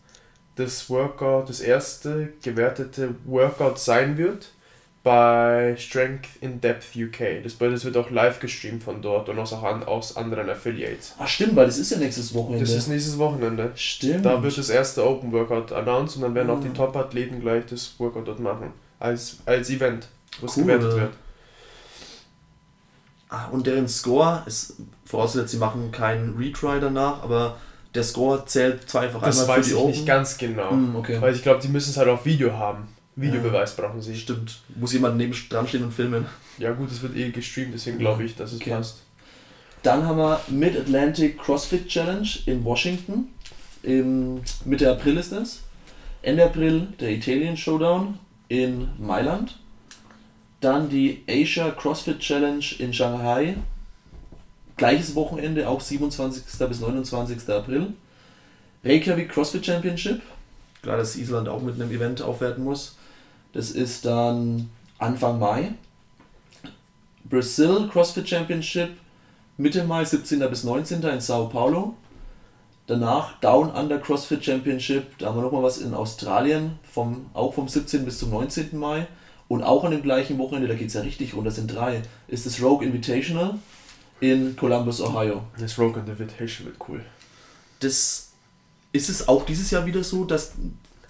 das 0.56 0.88
Workout, 0.90 1.48
das 1.48 1.60
erste 1.60 2.32
gewertete 2.42 3.14
Workout 3.24 3.78
sein 3.78 4.18
wird 4.18 4.50
bei 5.02 5.74
Strength 5.78 6.28
in 6.40 6.60
Depth 6.60 6.94
UK. 6.94 7.42
Das 7.42 7.60
es 7.60 7.84
wird 7.84 7.96
auch 7.96 8.10
live 8.10 8.38
gestreamt 8.38 8.84
von 8.84 9.02
dort 9.02 9.28
und 9.28 9.38
aus, 9.38 9.52
auch 9.52 9.64
an, 9.64 9.82
aus 9.82 10.16
anderen 10.16 10.48
Affiliates. 10.48 11.14
Ach 11.18 11.26
stimmt, 11.26 11.56
weil 11.56 11.66
das 11.66 11.78
ist 11.78 11.90
ja 11.90 11.98
nächstes 11.98 12.32
Wochenende. 12.34 12.64
Das 12.64 12.74
ist 12.74 12.86
nächstes 12.86 13.18
Wochenende. 13.18 13.72
Stimmt. 13.74 14.24
Da 14.24 14.40
wird 14.42 14.56
das 14.56 14.68
erste 14.68 15.04
Open 15.04 15.32
Workout 15.32 15.72
announced 15.72 16.16
und 16.16 16.22
dann 16.22 16.34
werden 16.36 16.50
auch 16.50 16.60
die 16.60 16.68
Ah. 16.68 16.74
Top-Athleten 16.74 17.40
gleich 17.40 17.66
das 17.66 17.94
Workout 17.98 18.28
dort 18.28 18.38
machen. 18.38 18.72
Als, 19.00 19.38
als 19.44 19.70
Event, 19.70 20.06
wo 20.40 20.46
es 20.46 20.56
Cool. 20.56 20.62
gewertet 20.64 20.94
wird. 20.94 21.12
Ah, 23.28 23.46
und 23.50 23.66
deren 23.66 23.88
Score 23.88 24.42
ist, 24.46 24.74
vorausgesetzt, 25.06 25.52
sie 25.52 25.56
machen 25.58 25.90
keinen 25.90 26.36
Retry 26.36 26.78
danach, 26.80 27.22
aber 27.22 27.56
der 27.94 28.02
Score 28.02 28.44
zählt 28.46 28.88
zweifach 28.88 29.20
Das 29.22 29.40
einmal 29.40 29.58
weiß 29.58 29.66
für 29.66 29.70
die 29.72 29.76
ich 29.76 29.82
Open. 29.82 29.90
nicht 29.92 30.06
ganz 30.06 30.38
genau. 30.38 30.70
Hm, 30.70 30.96
okay. 30.96 31.20
Weil 31.20 31.34
ich 31.34 31.42
glaube, 31.42 31.60
die 31.60 31.68
müssen 31.68 31.90
es 31.90 31.96
halt 31.96 32.08
auf 32.08 32.24
Video 32.24 32.52
haben. 32.52 32.88
Videobeweis 33.16 33.76
brauchen 33.76 34.00
sie. 34.00 34.16
Stimmt. 34.16 34.60
Muss 34.76 34.94
jemand 34.94 35.18
neben 35.18 35.34
dran 35.50 35.68
stehen 35.68 35.84
und 35.84 35.92
filmen. 35.92 36.26
Ja 36.58 36.72
gut, 36.72 36.90
es 36.90 37.02
wird 37.02 37.14
eh 37.16 37.30
gestreamt, 37.30 37.74
deswegen 37.74 37.98
glaube 37.98 38.24
ich, 38.24 38.34
dass 38.36 38.52
es 38.52 38.60
Okay. 38.60 38.70
passt. 38.70 39.02
Dann 39.82 40.06
haben 40.06 40.16
wir 40.18 40.40
Mid-Atlantic 40.48 41.38
CrossFit 41.38 41.88
Challenge 41.88 42.28
in 42.46 42.64
Washington. 42.64 43.28
Im 43.82 44.40
Mitte 44.64 44.90
April 44.90 45.16
ist 45.18 45.32
das. 45.32 45.60
Ende 46.22 46.44
April 46.44 46.86
der 47.00 47.10
Italian 47.10 47.56
Showdown 47.56 48.18
in 48.48 48.88
Mailand. 48.98 49.58
Dann 50.60 50.88
die 50.88 51.24
Asia 51.28 51.70
CrossFit 51.72 52.20
Challenge 52.20 52.64
in 52.78 52.94
Shanghai. 52.94 53.56
Gleiches 54.82 55.14
Wochenende, 55.14 55.68
auch 55.68 55.80
27. 55.80 56.42
bis 56.68 56.80
29. 56.80 57.48
April. 57.50 57.92
Reykjavik 58.82 59.28
CrossFit 59.28 59.64
Championship. 59.64 60.20
Klar, 60.82 60.96
dass 60.96 61.14
Island 61.14 61.48
auch 61.48 61.62
mit 61.62 61.76
einem 61.76 61.92
Event 61.92 62.20
aufwerten 62.20 62.64
muss. 62.64 62.96
Das 63.52 63.70
ist 63.70 64.04
dann 64.04 64.70
Anfang 64.98 65.38
Mai. 65.38 65.74
Brazil 67.22 67.88
CrossFit 67.92 68.28
Championship 68.28 68.88
Mitte 69.56 69.84
Mai, 69.84 70.04
17. 70.04 70.40
bis 70.50 70.64
19. 70.64 71.00
in 71.00 71.20
Sao 71.20 71.46
Paulo. 71.46 71.94
Danach 72.88 73.38
Down 73.38 73.70
Under 73.70 73.98
CrossFit 73.98 74.44
Championship, 74.44 75.16
da 75.18 75.26
haben 75.26 75.36
wir 75.36 75.42
nochmal 75.42 75.62
was 75.62 75.78
in 75.78 75.94
Australien, 75.94 76.80
vom, 76.82 77.26
auch 77.34 77.54
vom 77.54 77.68
17. 77.68 78.04
bis 78.04 78.18
zum 78.18 78.30
19. 78.30 78.76
Mai. 78.76 79.06
Und 79.46 79.62
auch 79.62 79.84
an 79.84 79.92
dem 79.92 80.02
gleichen 80.02 80.38
Wochenende, 80.38 80.66
da 80.66 80.74
geht 80.74 80.88
es 80.88 80.94
ja 80.94 81.02
richtig 81.02 81.34
das 81.44 81.54
sind 81.54 81.72
drei, 81.72 82.02
ist 82.26 82.46
das 82.46 82.60
Rogue 82.60 82.84
Invitational 82.84 83.60
in 84.22 84.54
Columbus, 84.56 85.00
Ohio. 85.00 85.42
Das 85.58 85.76
Rogue 85.78 86.00
Invitation 86.00 86.66
wird 86.66 86.76
cool. 86.88 87.04
Das 87.80 88.30
ist 88.92 89.08
es 89.08 89.26
auch 89.28 89.44
dieses 89.44 89.70
Jahr 89.70 89.84
wieder 89.84 90.04
so, 90.04 90.24
dass 90.24 90.52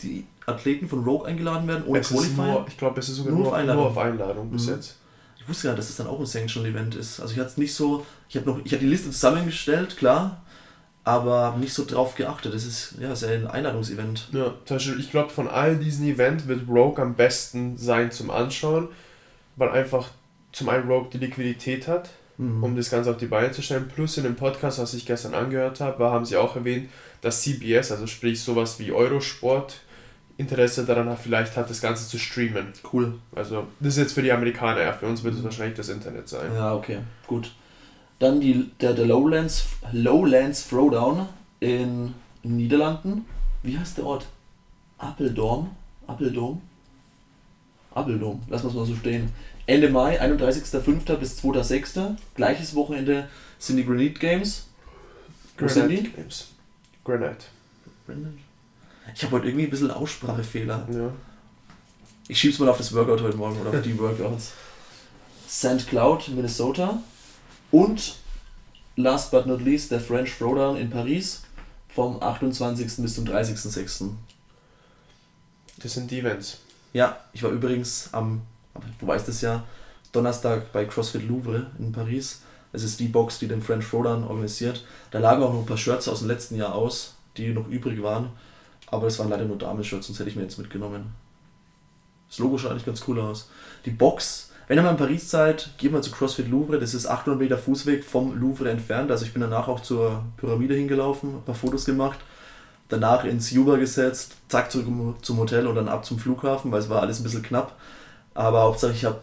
die 0.03 0.25
Athleten 0.47 0.89
von 0.89 1.05
Rogue 1.05 1.27
eingeladen 1.27 1.69
werden 1.69 1.85
ohne 1.87 2.01
Es 2.01 2.11
nur, 2.11 2.65
ich 2.67 2.77
glaube, 2.77 2.99
es 3.01 3.09
ist 3.09 3.17
sogar 3.17 3.33
Nur 3.33 3.41
nur, 3.41 3.47
auf 3.49 3.53
nur, 3.53 3.61
Einladung. 3.61 3.87
auf 3.87 3.99
Einladung 3.99 4.51
bis 4.51 4.67
Mhm. 4.67 4.75
jetzt. 4.75 4.97
Ich 5.39 5.49
wusste 5.49 5.65
gar 5.65 5.73
nicht, 5.73 5.81
dass 5.81 5.89
das 5.89 5.97
dann 5.97 6.07
auch 6.07 6.19
ein 6.21 6.27
Sanctional 6.27 6.71
Event 6.71 6.95
ist. 6.95 7.21
Also 7.21 7.35
ich 7.35 7.39
hatte 7.39 7.51
es 7.51 7.57
nicht 7.59 7.75
so, 7.75 8.07
ich 8.29 8.37
habe 8.37 8.49
noch, 8.51 8.61
ich 8.65 8.73
habe 8.73 8.81
die 8.83 8.89
Liste 8.89 9.11
zusammengestellt, 9.11 9.97
klar, 9.99 10.43
aber 11.05 11.57
nicht 11.61 11.75
so 11.75 11.85
drauf 11.85 12.15
geachtet. 12.15 12.55
Das 12.55 12.65
ist 12.65 12.95
ja 12.99 13.13
ist 13.13 13.23
ja 13.23 13.29
ein 13.29 13.47
Einladungsevent. 13.47 14.29
Ja, 14.33 14.55
zum 14.65 14.77
Beispiel, 14.77 15.01
ich 15.01 15.11
glaube, 15.11 15.31
von 15.31 15.49
all 15.49 15.77
diesen 15.77 16.07
Events 16.07 16.47
wird 16.47 16.67
Rogue 16.69 17.03
am 17.03 17.15
besten 17.15 17.77
sein 17.77 18.11
zum 18.11 18.31
Anschauen, 18.31 18.89
weil 19.57 19.69
einfach 19.71 20.09
zum 20.53 20.69
einen 20.71 20.89
Rogue 20.89 21.09
die 21.13 21.19
Liquidität 21.19 21.89
hat, 21.89 22.11
Mhm. 22.43 22.64
um 22.64 22.76
das 22.76 22.90
Ganze 22.90 23.11
auf 23.11 23.16
die 23.16 23.26
Beine 23.26 23.53
zu 23.53 23.62
stellen. 23.62 23.88
Plus 23.95 24.16
in 24.16 24.24
dem 24.24 24.36
Podcast, 24.36 24.78
was 24.78 24.95
ich 24.95 25.07
gestern 25.07 25.34
angehört 25.34 25.80
habe, 25.80 25.99
war, 25.99 26.12
haben 26.12 26.24
sie 26.24 26.36
auch 26.36 26.57
erwähnt, 26.57 26.88
dass 27.20 27.43
CBS, 27.43 27.93
also 27.93 28.07
sprich 28.07 28.43
sowas 28.43 28.78
wie 28.78 28.93
Eurosport, 28.93 29.80
Interesse 30.38 30.84
daran 30.84 31.09
hat, 31.09 31.18
vielleicht 31.18 31.57
hat, 31.57 31.70
das 31.70 31.80
Ganze 31.80 32.09
zu 32.09 32.18
streamen. 32.18 32.72
Cool. 32.93 33.14
Also, 33.34 33.66
das 33.80 33.95
ist 33.95 33.99
jetzt 33.99 34.12
für 34.14 34.22
die 34.22 34.32
Amerikaner, 34.32 34.82
ja, 34.82 34.93
für 34.93 35.07
uns 35.07 35.22
wird 35.22 35.34
es 35.34 35.45
wahrscheinlich 35.45 35.76
das 35.76 35.88
Internet 35.88 36.28
sein. 36.28 36.53
Ja, 36.55 36.74
okay, 36.74 36.99
gut. 37.26 37.53
Dann 38.18 38.40
die, 38.40 38.70
der, 38.80 38.95
der 38.95 39.07
Lowlands, 39.07 39.66
Lowlands 39.93 40.68
Throwdown 40.68 41.28
in 41.61 42.14
Niederlanden. 42.43 43.26
Wie 43.62 43.78
heißt 43.78 43.99
der 43.99 44.07
Ort? 44.07 44.26
Appeldorm? 44.99 45.70
Appeldom? 46.07 46.61
Appeldom, 47.95 48.40
lassen 48.49 48.64
wir 48.64 48.70
es 48.70 48.74
mal 48.74 48.86
so 48.86 48.95
stehen. 48.95 49.30
Ende 49.67 49.89
Mai, 49.89 50.21
31.05. 50.21 51.17
bis 51.17 51.39
2.06. 51.39 52.17
Gleiches 52.35 52.75
Wochenende 52.75 53.29
sind 53.59 53.77
die 53.77 53.85
Granite 53.85 54.19
Games. 54.19 54.67
Wo 55.59 55.69
sind 55.69 55.89
die? 55.89 56.03
Games. 56.03 56.49
Granite. 57.05 57.47
Ich 59.15 59.23
habe 59.23 59.37
heute 59.37 59.47
irgendwie 59.47 59.65
ein 59.65 59.71
bisschen 59.71 59.91
Aussprachefehler. 59.91 60.87
Ja. 60.91 61.13
Ich 62.29 62.39
schieb's 62.39 62.59
mal 62.59 62.69
auf 62.69 62.79
das 62.79 62.93
Workout 62.93 63.21
heute 63.21 63.37
Morgen 63.37 63.61
oder 63.61 63.71
auf 63.71 63.83
die 63.83 63.99
Workouts. 63.99 64.53
St. 65.49 65.87
Cloud, 65.89 66.29
Minnesota. 66.29 67.01
Und 67.71 68.17
last 68.97 69.31
but 69.31 69.47
not 69.47 69.63
least 69.63 69.91
der 69.91 70.01
French 70.01 70.37
Throwdown 70.39 70.77
in 70.77 70.91
Paris 70.91 71.43
vom 71.89 72.23
28. 72.23 72.97
bis 72.99 73.15
zum 73.15 73.25
30.06. 73.25 74.11
Das 75.79 75.95
sind 75.95 76.11
die 76.11 76.21
Events. 76.21 76.59
Ja, 76.93 77.19
ich 77.33 77.43
war 77.43 77.51
übrigens 77.51 78.09
am, 78.13 78.43
du 79.01 79.07
weißt 79.07 79.29
es 79.29 79.41
ja, 79.41 79.64
Donnerstag 80.12 80.73
bei 80.73 80.85
CrossFit 80.85 81.27
Louvre 81.27 81.66
in 81.79 81.93
Paris. 81.93 82.43
Es 82.73 82.83
ist 82.83 83.01
die 83.01 83.09
Box, 83.09 83.39
die 83.39 83.49
den 83.49 83.62
French 83.62 83.89
Throwdown 83.89 84.25
organisiert. 84.25 84.85
Da 85.11 85.18
lagen 85.18 85.43
auch 85.43 85.53
noch 85.53 85.61
ein 85.61 85.66
paar 85.66 85.77
Shirts 85.77 86.09
aus 86.09 86.20
dem 86.20 86.29
letzten 86.29 86.57
Jahr 86.57 86.75
aus, 86.75 87.16
die 87.37 87.49
noch 87.49 87.68
übrig 87.68 88.03
waren. 88.03 88.31
Aber 88.87 89.07
es 89.07 89.18
waren 89.18 89.31
leider 89.31 89.45
nur 89.45 89.59
Damen-Shirts, 89.59 90.07
sonst 90.07 90.18
hätte 90.18 90.31
ich 90.31 90.37
mir 90.37 90.43
jetzt 90.43 90.59
mitgenommen. 90.59 91.12
Das 92.29 92.39
Logo 92.39 92.57
schaut 92.57 92.70
eigentlich 92.70 92.87
ganz 92.87 93.03
cool 93.09 93.20
aus. 93.20 93.51
Die 93.85 93.91
Box, 93.91 94.51
wenn 94.68 94.79
ihr 94.79 94.83
mal 94.83 94.91
in 94.91 94.97
Paris 94.97 95.31
seid, 95.31 95.70
geht 95.77 95.93
mal 95.93 96.03
zu 96.03 96.11
CrossFit 96.11 96.49
Louvre. 96.49 96.79
Das 96.79 96.95
ist 96.95 97.07
800 97.07 97.41
Meter 97.41 97.59
Fußweg 97.59 98.05
vom 98.05 98.39
Louvre 98.39 98.70
entfernt. 98.70 99.11
Also 99.11 99.25
ich 99.25 99.33
bin 99.33 99.43
danach 99.43 99.68
auch 99.68 99.81
zur 99.81 100.25
Pyramide 100.39 100.75
hingelaufen, 100.75 101.37
ein 101.37 101.43
paar 101.43 101.55
Fotos 101.55 101.85
gemacht. 101.85 102.20
Danach 102.89 103.25
ins 103.25 103.53
Uber 103.53 103.79
gesetzt, 103.79 104.37
zack 104.49 104.70
zurück 104.70 104.87
zum 105.23 105.39
Hotel 105.39 105.66
und 105.66 105.75
dann 105.75 105.89
ab 105.89 106.05
zum 106.05 106.18
Flughafen, 106.18 106.70
weil 106.73 106.81
es 106.81 106.91
war 106.91 107.01
alles 107.01 107.20
ein 107.20 107.23
bisschen 107.23 107.43
knapp. 107.43 107.77
Aber 108.35 108.62
Hauptsache 108.62 108.93
ich 108.93 109.05
habe 109.05 109.20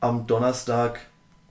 am 0.00 0.26
Donnerstag 0.26 1.00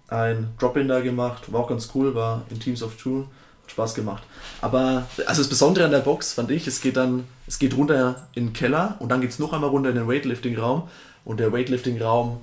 ein 0.08 0.50
Drop-In 0.58 0.88
da 0.88 1.02
gemacht, 1.02 1.52
war 1.52 1.62
auch 1.62 1.70
ganz 1.70 1.90
cool, 1.94 2.16
war 2.16 2.44
in 2.50 2.60
Teams 2.60 2.82
of 2.82 2.96
Two, 2.98 3.26
hat 3.64 3.72
Spaß 3.72 3.94
gemacht. 3.94 4.24
Aber 4.62 5.08
also 5.26 5.42
das 5.42 5.50
Besondere 5.50 5.86
an 5.86 5.92
der 5.92 6.00
Box 6.00 6.34
fand 6.34 6.52
ich, 6.52 6.68
es 6.68 6.82
geht 6.82 6.98
dann, 6.98 7.26
es 7.48 7.60
geht 7.60 7.78
runter 7.78 8.28
in 8.34 8.48
den 8.48 8.54
Keller 8.54 8.96
und 9.00 9.10
dann 9.10 9.22
geht 9.22 9.30
es 9.30 9.40
noch 9.40 9.54
einmal 9.54 9.70
runter 9.70 9.90
in 9.90 9.96
den 9.96 10.08
Weightlifting-Raum 10.08 10.90
und 11.26 11.40
der 11.40 11.54
Weightlifting-Raum, 11.54 12.42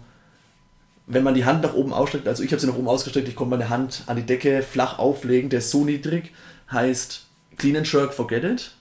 wenn 1.09 1.23
man 1.23 1.35
die 1.35 1.45
Hand 1.45 1.63
nach 1.63 1.75
oben 1.75 1.93
ausstreckt, 1.93 2.29
also 2.29 2.43
ich 2.43 2.53
habe 2.53 2.61
sie 2.61 2.67
nach 2.67 2.77
oben 2.77 2.89
ausgestreckt, 2.89 3.29
ich 3.29 3.37
konnte 3.37 3.57
meine 3.57 3.69
Hand 3.69 4.05
an 4.07 4.17
die 4.17 4.27
Decke 4.27 4.63
flach 4.63 4.99
auflegen, 4.99 5.51
der 5.51 5.59
ist 5.59 5.71
so 5.71 5.85
niedrig, 5.85 6.33
heißt 6.71 7.27
Clean 7.57 7.77
and 7.77 7.91
Jerk, 7.91 8.13
forget 8.13 8.45
it. 8.45 8.73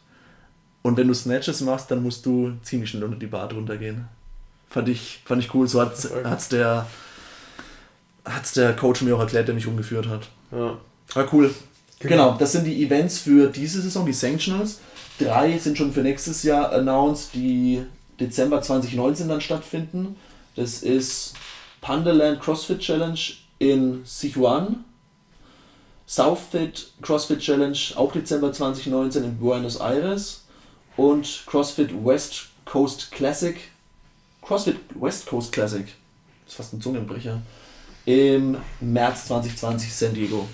Und 0.82 0.98
wenn 0.98 1.08
du 1.08 1.16
Snatches 1.16 1.62
machst, 1.62 1.90
dann 1.90 2.04
musst 2.04 2.26
du 2.28 2.54
ziemlich 2.62 2.92
schnell 2.92 3.04
unter 3.04 3.18
die 3.18 3.26
Bar 3.26 3.48
drunter 3.48 3.78
gehen. 3.78 4.08
Fand 4.76 4.90
ich, 4.90 5.22
fand 5.24 5.42
ich 5.42 5.54
cool, 5.54 5.70
so 5.70 5.80
hat 5.80 5.94
es 5.94 6.50
der, 6.50 6.86
hat's 8.26 8.52
der 8.52 8.76
Coach 8.76 9.04
mir 9.04 9.16
auch 9.16 9.22
erklärt, 9.22 9.48
der 9.48 9.56
mich 9.56 9.68
umgeführt 9.68 10.10
hat. 10.10 10.28
Ja. 10.52 10.78
War 11.14 11.34
cool. 11.34 11.56
Genau, 12.00 12.36
das 12.38 12.52
sind 12.52 12.66
die 12.66 12.84
Events 12.84 13.20
für 13.20 13.48
diese 13.48 13.82
Saison, 13.82 14.06
die 14.06 14.12
Sanctionals. 14.12 14.80
Drei 15.18 15.58
sind 15.58 15.78
schon 15.78 15.94
für 15.94 16.02
nächstes 16.02 16.44
Jahr 16.44 16.74
announced, 16.74 17.30
die 17.34 17.84
Dezember 18.20 18.62
2019 18.62 19.30
dann 19.30 19.40
stattfinden. 19.40 20.18
Das 20.58 20.84
ist 20.84 21.36
Pandaland 21.80 22.42
CrossFit 22.42 22.80
Challenge 22.80 23.20
in 23.60 24.02
Sichuan, 24.04 24.84
Southfit 26.06 26.92
CrossFit 27.02 27.40
Challenge 27.40 27.78
auch 27.96 28.12
Dezember 28.12 28.52
2019 28.52 29.24
in 29.24 29.38
Buenos 29.38 29.78
Aires 29.78 30.44
und 30.98 31.44
CrossFit 31.46 31.92
West 32.06 32.48
Coast 32.66 33.14
Classic, 33.14 33.56
CrossFit 34.46 34.78
West 35.00 35.26
Coast 35.26 35.52
Classic, 35.52 35.86
das 35.86 36.54
ist 36.54 36.56
fast 36.56 36.74
ein 36.74 36.82
Zungenbrecher, 36.82 37.42
im 38.06 38.58
März 38.80 39.26
2020 39.26 39.92
San 39.92 40.14
Diego. 40.14 40.48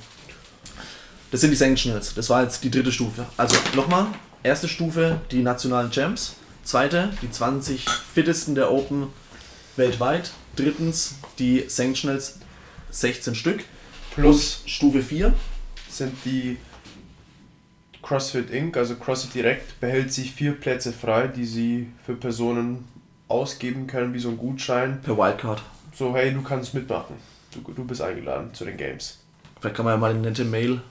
Das 1.30 1.42
sind 1.42 1.52
die 1.52 1.58
Sanctionals. 1.58 2.14
Das 2.14 2.30
war 2.30 2.44
jetzt 2.44 2.64
die 2.64 2.72
dritte 2.72 2.92
Stufe. 2.92 3.26
Also 3.36 3.58
nochmal, 3.76 4.08
erste 4.44 4.70
Stufe 4.70 5.20
die 5.32 5.42
nationalen 5.42 5.92
Champs, 5.92 6.36
zweite 6.64 7.10
die 7.22 7.30
20 7.30 7.86
fittesten 7.90 8.56
der 8.56 8.72
Open 8.72 9.08
weltweit, 9.76 10.32
drittens 10.56 11.16
die 11.40 11.66
Sanctionals 11.68 12.40
16 12.92 13.36
Stück 13.36 13.64
Plus 14.14 14.64
Stufe 14.66 15.02
4. 15.02 15.34
sind 15.90 16.14
die 16.26 16.58
CrossFit 18.02 18.50
Inc., 18.50 18.76
also 18.76 18.96
CrossFit 18.96 19.36
Direct, 19.36 19.80
behält 19.80 20.12
sich 20.12 20.32
vier 20.32 20.54
Plätze 20.54 20.92
frei, 20.92 21.28
die 21.28 21.46
sie 21.46 21.88
für 22.06 22.16
Personen 22.16 22.91
ausgeben 23.32 23.88
können, 23.88 24.14
wie 24.14 24.20
so 24.20 24.30
ein 24.30 24.38
Gutschein. 24.38 25.02
per 25.02 25.18
Wildcard. 25.18 25.62
So, 25.96 26.16
hey, 26.16 26.34
du 26.34 26.42
kannst 26.42 26.74
mitmachen. 26.74 27.16
Du, 27.54 27.60
du 27.74 27.84
bist 27.86 28.02
eingeladen 28.02 28.54
zu 28.54 28.66
den 28.66 28.78
Games. 28.78 29.20
Vielleicht 29.60 29.76
kann 29.76 29.86
man 29.86 29.94
ja 29.96 29.98
mal 30.00 30.12
eine 30.12 30.20
nette 30.20 30.46
Mail 30.46 30.82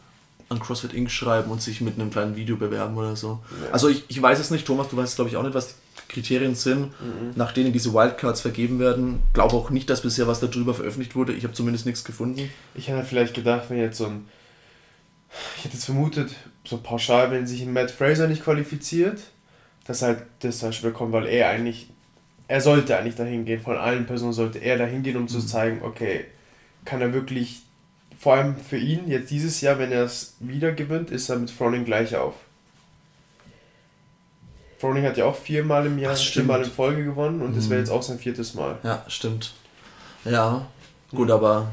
an 0.48 0.58
CrossFit 0.58 0.92
Inc. 0.92 1.10
schreiben 1.10 1.50
und 1.50 1.62
sich 1.62 1.80
mit 1.80 1.94
einem 1.94 2.10
kleinen 2.10 2.36
Video 2.36 2.56
bewerben 2.56 2.96
oder 2.96 3.14
so. 3.16 3.40
Ja. 3.64 3.72
Also 3.72 3.88
ich, 3.88 4.04
ich 4.08 4.20
weiß 4.20 4.38
es 4.40 4.50
nicht, 4.50 4.66
Thomas, 4.66 4.88
du 4.88 4.96
weißt 4.96 5.14
glaube 5.16 5.30
ich 5.30 5.36
auch 5.36 5.42
nicht, 5.42 5.54
was 5.54 5.68
die 5.68 5.74
Kriterien 6.12 6.54
sind, 6.56 6.86
Mhm. 7.00 7.32
nach 7.36 7.52
denen 7.52 7.72
diese 7.72 7.94
Wildcards 7.94 8.40
vergeben 8.40 8.78
werden. 8.80 9.22
Glaube 9.32 9.54
auch 9.54 9.70
nicht, 9.70 9.88
dass 9.88 10.02
bisher 10.02 10.26
was 10.26 10.40
darüber 10.40 10.74
veröffentlicht 10.74 11.14
wurde. 11.14 11.32
Ich 11.32 11.44
habe 11.44 11.54
zumindest 11.54 11.86
nichts 11.86 12.04
gefunden. 12.04 12.50
Ich 12.74 12.88
hätte 12.88 13.04
vielleicht 13.04 13.34
gedacht, 13.34 13.64
wenn 13.70 13.78
jetzt 13.78 13.98
so 13.98 14.06
ein. 14.06 14.26
Ich 15.56 15.64
hätte 15.64 15.74
jetzt 15.74 15.84
vermutet, 15.84 16.32
so 16.64 16.78
pauschal, 16.78 17.30
wenn 17.30 17.46
sich 17.46 17.62
ein 17.62 17.72
Matt 17.72 17.90
Fraser 17.92 18.26
nicht 18.26 18.42
qualifiziert, 18.42 19.20
dass 19.86 20.02
halt 20.02 20.22
das 20.40 20.58
zum 20.58 20.70
Beispiel 20.70 20.90
kommt, 20.90 21.12
weil 21.12 21.26
er 21.26 21.48
eigentlich. 21.50 21.88
Er 22.50 22.60
sollte 22.60 22.96
eigentlich 22.98 23.14
dahin 23.14 23.44
gehen. 23.44 23.60
Von 23.62 23.76
allen 23.76 24.06
Personen 24.06 24.32
sollte 24.32 24.58
er 24.58 24.76
dahin 24.76 25.04
gehen, 25.04 25.16
um 25.16 25.28
zu 25.28 25.40
zeigen, 25.40 25.82
okay, 25.82 26.24
kann 26.84 27.00
er 27.00 27.12
wirklich. 27.12 27.62
Vor 28.18 28.34
allem 28.34 28.56
für 28.56 28.76
ihn, 28.76 29.06
jetzt 29.08 29.30
dieses 29.30 29.60
Jahr, 29.60 29.78
wenn 29.78 29.92
er 29.92 30.02
es 30.04 30.34
wieder 30.40 30.72
gewinnt, 30.72 31.10
ist 31.12 31.28
er 31.30 31.36
mit 31.38 31.50
Froning 31.50 31.84
gleich 31.84 32.16
auf. 32.16 32.34
Froning 34.78 35.04
hat 35.04 35.16
ja 35.16 35.26
auch 35.26 35.36
viermal 35.36 35.86
im 35.86 35.98
Jahr, 35.98 36.16
viermal 36.16 36.62
in 36.64 36.70
Folge 36.70 37.04
gewonnen 37.04 37.40
und 37.40 37.56
das 37.56 37.66
Mhm. 37.66 37.70
wäre 37.70 37.80
jetzt 37.80 37.90
auch 37.90 38.02
sein 38.02 38.18
viertes 38.18 38.54
Mal. 38.54 38.78
Ja, 38.82 39.04
stimmt. 39.08 39.52
Ja, 40.24 40.66
gut, 41.12 41.30
aber 41.30 41.70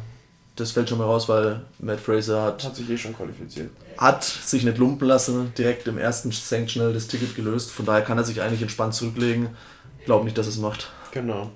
das 0.56 0.72
fällt 0.72 0.90
schon 0.90 0.98
mal 1.00 1.06
raus, 1.06 1.28
weil 1.28 1.62
Matt 1.80 2.00
Fraser 2.00 2.42
hat, 2.44 2.64
Hat 2.64 2.76
sich 2.76 2.90
eh 2.90 2.98
schon 2.98 3.16
qualifiziert. 3.16 3.70
hat 3.98 4.24
sich 4.24 4.64
nicht 4.64 4.78
lumpen 4.78 5.08
lassen, 5.08 5.54
direkt 5.58 5.88
im 5.88 5.98
ersten 5.98 6.32
Sanctional 6.32 6.94
das 6.94 7.08
Ticket 7.08 7.36
gelöst. 7.36 7.72
Von 7.72 7.86
daher 7.86 8.04
kann 8.04 8.18
er 8.18 8.24
sich 8.24 8.42
eigentlich 8.42 8.62
entspannt 8.62 8.94
zurücklegen. 8.94 9.50
Glaub 10.08 10.24
nicht, 10.24 10.38
dass 10.38 10.48
es 10.48 10.58
macht. 10.58 10.90
Genau. 11.12 11.52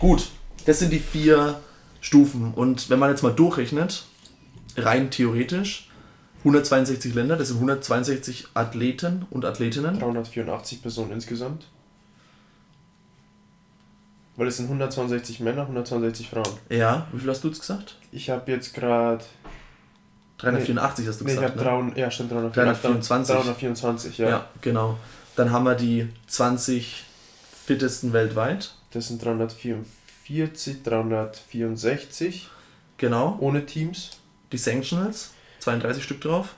Gut, 0.00 0.28
das 0.66 0.80
sind 0.80 0.92
die 0.92 0.98
vier 0.98 1.60
Stufen. 2.00 2.52
Und 2.52 2.90
wenn 2.90 2.98
man 2.98 3.10
jetzt 3.10 3.22
mal 3.22 3.32
durchrechnet, 3.32 4.06
rein 4.76 5.12
theoretisch, 5.12 5.88
162 6.40 7.14
Länder, 7.14 7.36
das 7.36 7.48
sind 7.48 7.58
162 7.58 8.48
Athleten 8.54 9.24
und 9.30 9.44
Athletinnen. 9.44 10.00
384 10.00 10.82
Personen 10.82 11.12
insgesamt. 11.12 11.68
Weil 14.34 14.48
es 14.48 14.56
sind 14.56 14.66
162 14.66 15.38
Männer, 15.38 15.62
162 15.62 16.28
Frauen. 16.28 16.58
Ja, 16.70 17.06
wie 17.12 17.20
viel 17.20 17.30
hast 17.30 17.44
du 17.44 17.48
jetzt 17.48 17.60
gesagt? 17.60 17.98
Ich 18.10 18.30
habe 18.30 18.50
jetzt 18.50 18.74
gerade 18.74 19.24
384 20.38 21.06
hast 21.06 21.20
du 21.20 21.24
Nee, 21.24 21.34
ich 21.34 21.36
gesagt. 21.36 21.56
hab 21.56 21.64
ne? 21.64 21.70
300, 21.70 21.98
ja, 21.98 22.10
stimmt, 22.10 22.32
324. 22.32 23.36
324, 23.36 24.18
ja. 24.18 24.28
Ja, 24.28 24.46
genau. 24.60 24.98
Dann 25.36 25.52
haben 25.52 25.64
wir 25.64 25.76
die 25.76 26.08
20 26.26 27.04
fittesten 27.68 28.12
weltweit. 28.14 28.72
Das 28.92 29.08
sind 29.08 29.22
344, 29.22 30.82
364 30.82 32.48
Genau. 32.96 33.36
ohne 33.40 33.66
Teams. 33.66 34.10
Die 34.52 34.56
Sanctionals. 34.58 35.32
32 35.60 36.02
Stück 36.02 36.20
drauf. 36.22 36.54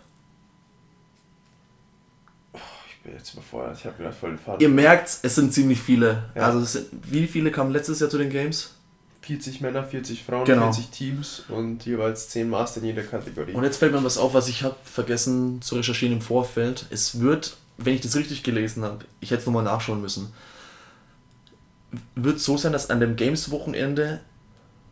Ich 2.54 3.02
bin 3.02 3.12
jetzt 3.14 3.32
überfordert, 3.32 3.76
ich 3.78 3.84
habe 3.86 3.96
gerade 4.00 4.14
voll 4.14 4.30
den 4.30 4.38
Faden. 4.38 4.60
Ihr 4.60 4.68
merkt, 4.68 5.08
es 5.22 5.34
sind 5.34 5.52
ziemlich 5.52 5.80
viele. 5.80 6.24
Ja. 6.36 6.42
Also 6.46 6.60
sind, 6.62 6.86
wie 7.10 7.26
viele 7.26 7.50
kamen 7.50 7.72
letztes 7.72 7.98
Jahr 8.00 8.08
zu 8.10 8.18
den 8.18 8.30
Games? 8.30 8.74
40 9.22 9.60
Männer, 9.60 9.82
40 9.84 10.22
Frauen, 10.22 10.44
Genau. 10.44 10.72
40 10.72 10.90
Teams 10.90 11.42
und 11.48 11.84
jeweils 11.86 12.28
10 12.28 12.48
Master 12.48 12.80
in 12.80 12.86
jeder 12.86 13.02
Kategorie. 13.02 13.52
Und 13.52 13.64
jetzt 13.64 13.78
fällt 13.78 13.92
mir 13.92 14.04
was 14.04 14.16
auf, 14.18 14.32
was 14.34 14.48
ich 14.48 14.62
habe 14.62 14.76
vergessen 14.84 15.60
zu 15.62 15.74
recherchieren 15.76 16.14
im 16.14 16.20
Vorfeld. 16.22 16.86
Es 16.90 17.18
wird, 17.20 17.56
wenn 17.78 17.94
ich 17.94 18.00
das 18.00 18.16
richtig 18.16 18.42
gelesen 18.44 18.84
habe, 18.84 19.04
ich 19.20 19.30
hätte 19.30 19.40
es 19.40 19.46
nochmal 19.46 19.64
nachschauen 19.64 20.00
müssen, 20.00 20.32
wird 22.14 22.40
so 22.40 22.56
sein, 22.56 22.72
dass 22.72 22.90
an 22.90 23.00
dem 23.00 23.16
Games-Wochenende 23.16 24.20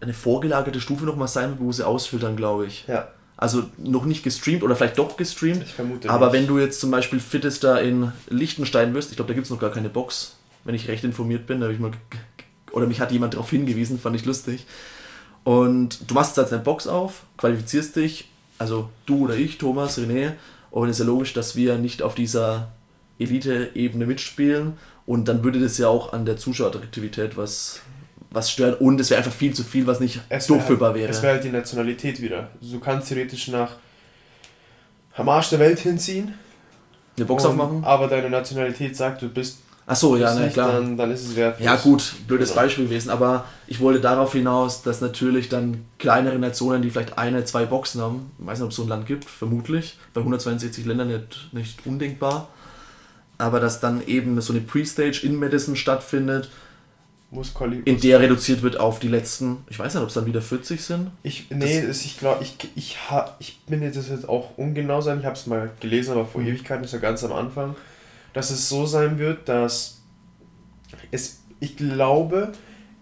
eine 0.00 0.14
vorgelagerte 0.14 0.80
Stufe 0.80 1.04
nochmal 1.04 1.28
sein 1.28 1.50
wird, 1.50 1.60
wo 1.60 1.72
sie 1.72 1.86
ausfiltern, 1.86 2.36
glaube 2.36 2.66
ich. 2.66 2.84
ja, 2.86 3.08
Also 3.36 3.64
noch 3.78 4.04
nicht 4.04 4.22
gestreamt 4.22 4.62
oder 4.62 4.76
vielleicht 4.76 4.98
doch 4.98 5.16
gestreamt. 5.16 5.62
ich 5.62 5.74
vermute 5.74 6.08
Aber 6.10 6.26
nicht. 6.26 6.34
wenn 6.34 6.46
du 6.46 6.58
jetzt 6.58 6.80
zum 6.80 6.90
Beispiel 6.90 7.20
Fittester 7.20 7.80
in 7.82 8.12
Liechtenstein 8.28 8.94
wirst, 8.94 9.10
ich 9.10 9.16
glaube, 9.16 9.28
da 9.28 9.34
gibt 9.34 9.46
es 9.46 9.50
noch 9.50 9.58
gar 9.60 9.70
keine 9.70 9.88
Box, 9.88 10.36
wenn 10.64 10.74
ich 10.74 10.88
recht 10.88 11.04
informiert 11.04 11.46
bin, 11.46 11.60
da 11.60 11.64
habe 11.66 11.74
ich 11.74 11.80
mal, 11.80 11.90
oder 12.72 12.86
mich 12.86 13.00
hat 13.00 13.10
jemand 13.12 13.34
darauf 13.34 13.50
hingewiesen, 13.50 13.98
fand 13.98 14.14
ich 14.16 14.24
lustig. 14.24 14.66
Und 15.44 16.10
du 16.10 16.14
machst 16.14 16.36
jetzt 16.36 16.52
eine 16.52 16.62
Box 16.62 16.86
auf, 16.86 17.22
qualifizierst 17.38 17.96
dich, 17.96 18.28
also 18.58 18.90
du 19.06 19.24
oder 19.24 19.34
ich, 19.36 19.58
Thomas, 19.58 19.98
René, 19.98 20.32
und 20.70 20.88
es 20.88 20.96
ist 21.00 21.06
ja 21.06 21.06
logisch, 21.06 21.32
dass 21.32 21.56
wir 21.56 21.76
nicht 21.78 22.02
auf 22.02 22.14
dieser 22.14 22.68
Elite-Ebene 23.18 24.04
mitspielen 24.06 24.74
und 25.08 25.26
dann 25.26 25.42
würde 25.42 25.58
das 25.58 25.78
ja 25.78 25.88
auch 25.88 26.12
an 26.12 26.26
der 26.26 26.36
Zuschauerattraktivität 26.36 27.34
was, 27.38 27.80
was 28.30 28.50
stören 28.50 28.74
und 28.74 29.00
es 29.00 29.08
wäre 29.08 29.16
einfach 29.18 29.32
viel 29.32 29.54
zu 29.54 29.64
viel, 29.64 29.86
was 29.86 30.00
nicht 30.00 30.20
es 30.28 30.50
wär 30.50 30.56
durchführbar 30.56 30.90
halt, 30.90 31.00
wäre. 31.00 31.10
Es 31.10 31.22
wäre 31.22 31.32
halt 31.32 31.44
die 31.44 31.48
Nationalität 31.48 32.20
wieder. 32.20 32.50
Du 32.60 32.78
kannst 32.78 33.08
theoretisch 33.08 33.48
nach 33.48 33.76
am 35.16 35.28
Arsch 35.30 35.48
der 35.48 35.60
Welt 35.60 35.78
hinziehen. 35.78 36.34
eine 37.16 37.24
Box 37.24 37.44
und- 37.44 37.52
aufmachen? 37.52 37.84
Aber 37.84 38.06
deine 38.06 38.28
Nationalität 38.28 38.96
sagt, 38.96 39.22
du 39.22 39.28
bist, 39.30 39.60
Achso, 39.86 40.14
ja, 40.16 40.26
bist 40.26 40.38
na 40.38 40.44
nicht, 40.44 40.52
klar. 40.52 40.72
Dann, 40.72 40.96
dann 40.98 41.10
ist 41.10 41.22
es 41.26 41.34
wertlos. 41.34 41.64
Ja 41.64 41.76
gut, 41.76 42.14
blödes 42.26 42.50
Genau. 42.50 42.60
Beispiel 42.60 42.84
gewesen, 42.84 43.08
aber 43.08 43.46
ich 43.66 43.80
wollte 43.80 44.00
darauf 44.00 44.32
hinaus, 44.34 44.82
dass 44.82 45.00
natürlich 45.00 45.48
dann 45.48 45.86
kleinere 45.98 46.38
Nationen, 46.38 46.82
die 46.82 46.90
vielleicht 46.90 47.16
eine, 47.16 47.44
zwei 47.46 47.64
Boxen 47.64 48.02
haben, 48.02 48.30
ich 48.38 48.46
weiß 48.46 48.58
nicht, 48.58 48.64
ob 48.66 48.70
es 48.72 48.76
so 48.76 48.82
ein 48.82 48.88
Land 48.88 49.06
gibt, 49.06 49.24
vermutlich, 49.24 49.98
bei 50.12 50.20
162 50.20 50.84
Ländern 50.84 51.08
nicht, 51.08 51.48
nicht 51.52 51.86
undenkbar, 51.86 52.50
aber 53.38 53.60
dass 53.60 53.80
dann 53.80 54.06
eben 54.06 54.40
so 54.40 54.52
eine 54.52 54.62
Pre-Stage 54.62 55.20
in 55.24 55.36
Madison 55.36 55.76
stattfindet, 55.76 56.50
in 57.84 58.00
der 58.00 58.20
reduziert 58.20 58.62
wird 58.62 58.80
auf 58.80 59.00
die 59.00 59.08
letzten, 59.08 59.58
ich 59.68 59.78
weiß 59.78 59.92
nicht, 59.94 60.02
ob 60.02 60.08
es 60.08 60.14
dann 60.14 60.24
wieder 60.24 60.40
40 60.40 60.82
sind. 60.82 61.10
Ich, 61.22 61.50
nee, 61.50 61.78
es, 61.78 62.04
ich 62.06 62.18
glaube, 62.18 62.42
ich, 62.42 62.56
ich, 62.74 63.10
ha, 63.10 63.36
ich 63.38 63.60
bin 63.66 63.82
jetzt 63.82 63.98
das 63.98 64.08
jetzt 64.08 64.26
auch 64.28 64.56
ungenau 64.56 65.02
sein, 65.02 65.20
ich 65.20 65.26
habe 65.26 65.36
es 65.36 65.46
mal 65.46 65.70
gelesen, 65.80 66.12
aber 66.12 66.24
vor 66.24 66.40
Mhm. 66.40 66.48
Ewigkeiten 66.48 66.84
ist 66.84 66.92
ja 66.92 66.98
ganz 66.98 67.22
am 67.24 67.32
Anfang, 67.32 67.76
dass 68.32 68.50
es 68.50 68.68
so 68.68 68.86
sein 68.86 69.18
wird, 69.18 69.46
dass 69.46 69.98
es, 71.10 71.40
ich 71.60 71.76
glaube, 71.76 72.52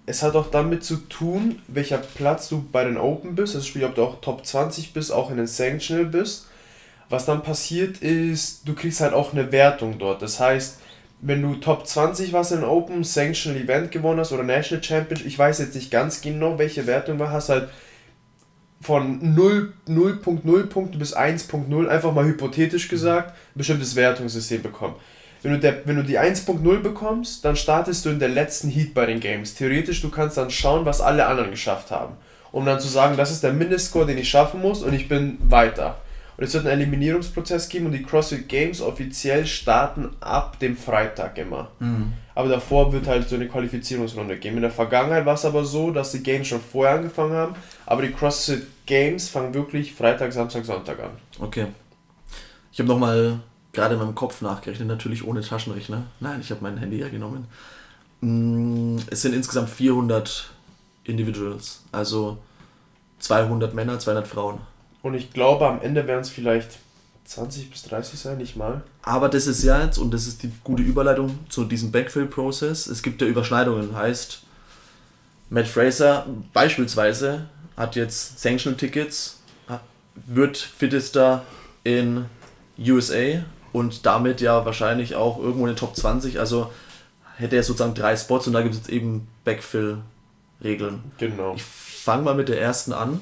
es 0.07 0.23
hat 0.25 0.35
auch 0.35 0.51
damit 0.51 0.83
zu 0.85 0.97
tun, 0.97 1.61
welcher 1.69 1.99
Platz 1.99 2.49
du 2.49 2.65
bei 2.73 2.83
den 2.85 2.97
Open 2.97 3.37
bist, 3.37 3.55
also 3.55 3.67
sprich, 3.67 3.85
ob 3.85 3.95
du 3.95 4.03
auch 4.03 4.21
Top 4.21 4.45
20 4.45 4.93
bist, 4.93 5.13
auch 5.13 5.31
in 5.31 5.37
den 5.37 5.47
Sanctional 5.47 6.07
bist. 6.07 6.47
Was 7.09 7.25
dann 7.25 7.43
passiert 7.43 7.99
ist, 7.99 8.67
du 8.67 8.75
kriegst 8.75 9.01
halt 9.01 9.15
auch 9.15 9.33
eine 9.33 9.53
Wertung 9.53 9.99
dort. 9.99 10.23
Das 10.23 10.41
heißt, 10.41 10.79
wenn 11.21 11.43
du 11.43 11.55
Top 11.55 11.87
20 11.87 12.33
warst 12.33 12.53
in 12.53 12.65
Open, 12.65 13.05
Sanctional 13.05 13.61
Event 13.61 13.91
gewonnen 13.91 14.21
hast 14.21 14.33
oder 14.33 14.43
National 14.43 14.83
Championship, 14.83 15.27
ich 15.27 15.39
weiß 15.39 15.59
jetzt 15.61 15.75
nicht 15.75 15.91
ganz 15.91 16.21
genau, 16.21 16.59
welche 16.59 16.87
Wertung 16.87 17.19
war, 17.19 17.31
hast 17.31 17.49
halt 17.49 17.69
von 18.81 19.35
0 19.35 19.73
0.0 19.89 20.67
Punkte 20.67 20.99
bis 20.99 21.17
1.0, 21.17 21.89
einfach 21.89 22.13
mal 22.13 22.27
hypothetisch 22.27 22.89
gesagt, 22.89 23.31
ein 23.31 23.59
bestimmtes 23.59 23.97
Wertungssystem 23.97 24.63
bekommen. 24.63 24.97
Wenn 25.43 25.53
du, 25.53 25.59
der, 25.59 25.87
wenn 25.87 25.97
du 25.97 26.03
die 26.03 26.19
1.0 26.19 26.79
bekommst, 26.81 27.45
dann 27.45 27.57
startest 27.57 28.05
du 28.05 28.11
in 28.11 28.19
der 28.19 28.29
letzten 28.29 28.69
Heat 28.69 28.95
bei 28.95 29.07
den 29.07 29.21
Games. 29.21 29.55
Theoretisch, 29.55 30.03
du 30.03 30.11
kannst 30.11 30.37
dann 30.37 30.51
schauen, 30.51 30.85
was 30.85 31.01
alle 31.01 31.27
anderen 31.27 31.53
geschafft 31.53 31.91
haben. 31.91 32.17
Um 32.53 32.65
dann 32.67 32.81
zu 32.81 32.89
sagen, 32.89 33.17
das 33.17 33.31
ist 33.31 33.43
der 33.43 33.53
Mindestscore, 33.53 34.07
den 34.07 34.19
ich 34.19 34.29
schaffen 34.29 34.61
muss 34.61 34.83
und 34.83 34.93
ich 34.93 35.09
bin 35.09 35.39
weiter. 35.49 35.99
Und 36.37 36.45
es 36.45 36.53
wird 36.53 36.67
einen 36.67 36.81
Eliminierungsprozess 36.81 37.69
geben 37.69 37.87
und 37.87 37.93
die 37.93 38.03
CrossFit 38.03 38.49
Games 38.49 38.81
offiziell 38.83 39.47
starten 39.47 40.11
ab 40.21 40.59
dem 40.59 40.77
Freitag 40.77 41.39
immer. 41.39 41.71
Aber 42.35 42.49
davor 42.51 42.93
wird 42.93 43.07
halt 43.07 43.29
so 43.29 43.37
eine 43.37 43.49
Qualifizierungsrunde 43.49 44.37
geben. 44.39 44.57
In 44.57 44.63
der 44.63 44.71
Vergangenheit 44.71 45.25
war 45.25 45.35
es 45.35 45.45
aber 45.47 45.65
so, 45.65 45.91
dass 45.91 46.13
die 46.13 46.23
Games 46.23 46.47
schon 46.49 46.61
vorher 46.61 46.97
angefangen 46.97 47.33
haben, 47.33 47.55
aber 47.87 48.03
die 48.03 48.13
CrossFit 48.13 48.67
Games 48.85 49.29
fangen 49.31 49.55
wirklich 49.55 49.95
Freitag, 49.95 50.33
Samstag, 50.33 50.65
Sonntag 50.67 51.01
an. 51.01 51.11
Okay. 51.41 51.67
Ich 52.71 52.79
habe 52.79 52.89
nochmal 52.89 53.41
gerade 53.73 53.95
in 53.95 54.01
meinem 54.01 54.15
Kopf 54.15 54.43
nachgerechnet, 54.43 54.89
natürlich 54.89 55.25
ohne 55.27 55.41
Taschenrechner. 55.41 56.03
Nein, 56.21 56.41
ich 56.41 56.51
habe 56.51 56.61
mein 56.63 56.77
Handy 56.77 56.99
ja 56.99 57.09
genommen. 57.09 57.47
Mm, 58.21 58.99
Es 59.11 59.23
sind 59.23 59.35
insgesamt 59.35 59.71
400 59.71 60.51
Individuals, 61.05 61.83
also 61.93 62.39
200 63.21 63.73
Männer, 63.75 63.99
200 63.99 64.29
Frauen. 64.29 64.61
Und 65.07 65.15
ich 65.15 65.33
glaube, 65.33 65.69
am 65.69 65.81
Ende 65.83 66.09
werden 66.09 66.23
es 66.23 66.31
vielleicht 66.31 66.79
20 67.27 67.71
bis 67.71 67.85
30 67.85 68.19
sein, 68.19 68.39
nicht 68.39 68.57
mal. 68.57 68.83
Aber 69.03 69.29
das 69.29 69.47
ist 69.47 69.63
ja 69.63 69.85
jetzt, 69.85 69.99
und 69.99 70.13
das 70.13 70.27
ist 70.27 70.43
die 70.43 70.51
gute 70.65 70.83
Überleitung 70.83 71.39
zu 71.49 71.65
diesem 71.65 71.93
Backfill-Prozess, 71.93 72.89
es 72.89 73.05
gibt 73.05 73.23
ja 73.23 73.29
Überschneidungen. 73.29 73.95
Heißt, 73.95 74.43
Matt 75.49 75.69
Fraser 75.69 76.27
beispielsweise 76.53 77.49
hat 77.77 77.95
jetzt 77.95 78.41
Sanctional-Tickets, 78.41 79.39
wird 80.27 80.57
Fittester 80.57 81.45
in 81.85 82.25
USA 82.77 83.45
und 83.73 84.07
damit 84.07 84.41
ja 84.41 84.65
wahrscheinlich 84.65 85.15
auch 85.15 85.39
irgendwo 85.39 85.67
in 85.67 85.73
den 85.75 85.77
Top 85.77 85.95
20. 85.95 86.41
Also 86.41 86.73
hätte 87.37 87.55
er 87.55 87.63
sozusagen 87.63 87.95
drei 87.95 88.17
Spots 88.17 88.49
und 88.49 88.55
da 88.55 88.63
gibt 88.63 88.75
es 88.75 88.81
jetzt 88.81 88.91
eben 88.91 89.29
Backfill-Regeln. 89.45 91.13
Genau. 91.19 91.55
Ich 91.55 91.63
fange 91.63 92.25
mal 92.25 92.35
mit 92.35 92.49
der 92.49 92.61
ersten 92.61 92.93
an. 92.93 93.21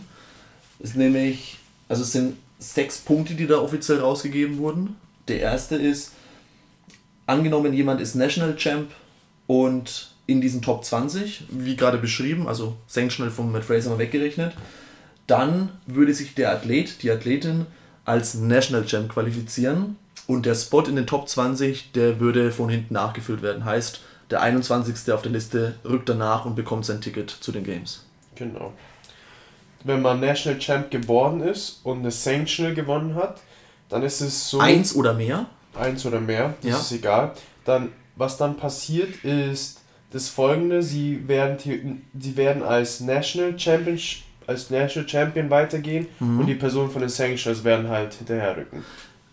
Ist 0.79 0.97
nämlich, 0.97 1.59
also 1.89 2.03
es 2.03 2.13
sind 2.13 2.37
sechs 2.59 2.99
Punkte, 2.99 3.35
die 3.35 3.47
da 3.47 3.59
offiziell 3.59 4.01
rausgegeben 4.01 4.59
wurden. 4.59 4.97
Der 5.29 5.41
erste 5.41 5.77
ist, 5.77 6.13
angenommen 7.27 7.73
jemand 7.73 8.01
ist 8.01 8.15
National 8.15 8.57
Champ 8.57 8.91
und 9.47 10.15
in 10.27 10.41
diesen 10.41 10.63
Top 10.63 10.85
20, 10.85 11.45
wie 11.51 11.77
gerade 11.77 11.99
beschrieben, 11.99 12.49
also 12.49 12.77
Sanctional 12.87 13.31
von 13.31 13.53
Matt 13.53 13.65
Fraser 13.65 13.91
mal 13.91 13.99
weggerechnet, 13.99 14.55
dann 15.27 15.71
würde 15.87 16.15
sich 16.15 16.35
der 16.35 16.51
Athlet, 16.51 17.03
die 17.03 17.11
Athletin 17.11 17.67
als 18.05 18.35
National 18.35 18.87
Champ 18.87 19.11
qualifizieren 19.11 19.97
und 20.27 20.47
der 20.47 20.55
Spot 20.55 20.83
in 20.83 20.97
den 20.97 21.07
Top 21.07 21.29
20, 21.29 21.93
der 21.93 22.21
würde 22.21 22.53
von 22.53 22.69
hinten 22.69 22.95
nachgefüllt 22.95 23.43
werden. 23.43 23.65
Heißt, 23.65 24.01
der 24.31 24.41
21. 24.41 25.13
auf 25.13 25.23
der 25.23 25.33
Liste 25.33 25.75
rückt 25.85 26.09
danach 26.09 26.47
und 26.47 26.55
bekommt 26.55 26.87
sein 26.87 27.01
Ticket 27.01 27.31
zu 27.31 27.53
den 27.53 27.65
Games. 27.65 28.05
Genau. 28.35 28.73
Wenn 29.85 30.03
man 30.03 30.19
National 30.21 30.59
Champ 30.59 30.91
geworden 30.91 31.41
ist 31.41 31.81
und 31.85 31.99
eine 32.01 32.11
Sanctional 32.11 32.75
gewonnen 32.75 33.15
hat, 33.15 33.41
dann 33.89 34.03
ist 34.03 34.21
es 34.21 34.49
so. 34.51 34.59
Eins 34.61 34.95
oder 34.97 35.15
mehr? 35.15 35.47
eins 35.75 36.07
oder 36.07 36.21
mehr, 36.21 36.55
das 36.63 36.71
Ja. 36.71 36.79
ist 36.79 36.93
egal. 36.93 37.33
Dann, 37.65 37.91
was 38.17 38.37
dann 38.37 38.57
passiert, 38.57 39.25
ist 39.25 39.81
das 40.11 40.29
folgende: 40.29 40.83
Sie 40.83 41.27
werden, 41.29 42.03
sie 42.19 42.37
werden 42.37 42.63
als 42.63 43.01
National 43.01 43.59
Champion, 43.59 43.99
als 44.47 44.71
National 44.71 45.09
Champion 45.09 45.51
weitergehen 45.51 46.07
Mhm. 46.21 46.41
und 46.41 46.47
die 46.47 46.55
Personen 46.55 46.91
von 46.91 47.01
den 47.01 47.09
Sanctionals 47.11 47.63
werden 47.65 47.89
halt 47.89 48.15
hinterherrücken. 48.15 48.85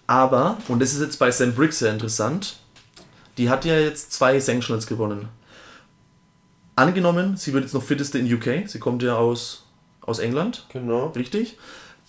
Aber, 0.08 0.58
und 0.68 0.82
das 0.82 0.94
ist 0.94 1.02
jetzt 1.02 1.18
bei 1.20 1.32
Sam 1.32 1.54
Briggs 1.54 1.80
sehr 1.80 1.94
interessant, 1.94 2.58
die 3.38 3.50
hat 3.50 3.64
ja 3.64 3.78
jetzt 3.80 4.12
zwei 4.12 4.40
Sanctionals 4.40 4.86
gewonnen. 4.88 5.30
Angenommen, 6.76 7.38
sie 7.38 7.54
wird 7.54 7.64
jetzt 7.64 7.74
noch 7.74 7.84
fitteste 7.84 8.18
in 8.18 8.34
UK, 8.34 8.68
sie 8.68 8.80
kommt 8.80 9.04
ja 9.04 9.16
aus, 9.16 9.68
aus 10.02 10.20
England, 10.20 10.66
Genau. 10.72 11.08
richtig? 11.08 11.58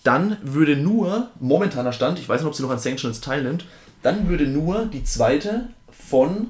Dann 0.03 0.37
würde 0.41 0.75
nur, 0.75 1.29
momentaner 1.39 1.93
Stand, 1.93 2.19
ich 2.19 2.27
weiß 2.27 2.41
nicht, 2.41 2.47
ob 2.47 2.55
sie 2.55 2.63
noch 2.63 2.71
an 2.71 2.79
Sanctionals 2.79 3.21
teilnimmt, 3.21 3.65
dann 4.01 4.27
würde 4.27 4.45
nur 4.45 4.85
die 4.85 5.03
zweite 5.03 5.69
von, 5.89 6.47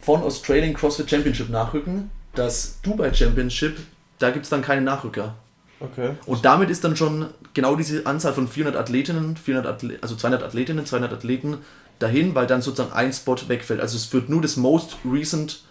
von 0.00 0.22
Australian 0.22 0.72
CrossFit 0.74 1.10
Championship 1.10 1.50
nachrücken. 1.50 2.10
Das 2.34 2.80
Dubai 2.82 3.12
Championship, 3.12 3.76
da 4.18 4.30
gibt 4.30 4.44
es 4.44 4.50
dann 4.50 4.62
keine 4.62 4.80
Nachrücker. 4.80 5.34
Okay. 5.80 6.10
Und 6.26 6.44
damit 6.44 6.70
ist 6.70 6.84
dann 6.84 6.96
schon 6.96 7.26
genau 7.54 7.74
diese 7.74 8.06
Anzahl 8.06 8.32
von 8.34 8.48
400 8.48 8.80
Athletinnen, 8.80 9.36
400 9.36 9.74
Athle 9.74 9.98
also 10.00 10.14
200 10.14 10.42
Athletinnen, 10.42 10.86
200 10.86 11.12
Athleten 11.12 11.58
dahin, 11.98 12.34
weil 12.34 12.46
dann 12.46 12.62
sozusagen 12.62 12.92
ein 12.92 13.12
Spot 13.12 13.36
wegfällt. 13.48 13.80
Also 13.80 13.96
es 13.96 14.12
wird 14.12 14.28
nur 14.28 14.42
das 14.42 14.56
Most 14.56 14.96
Recent 15.10 15.62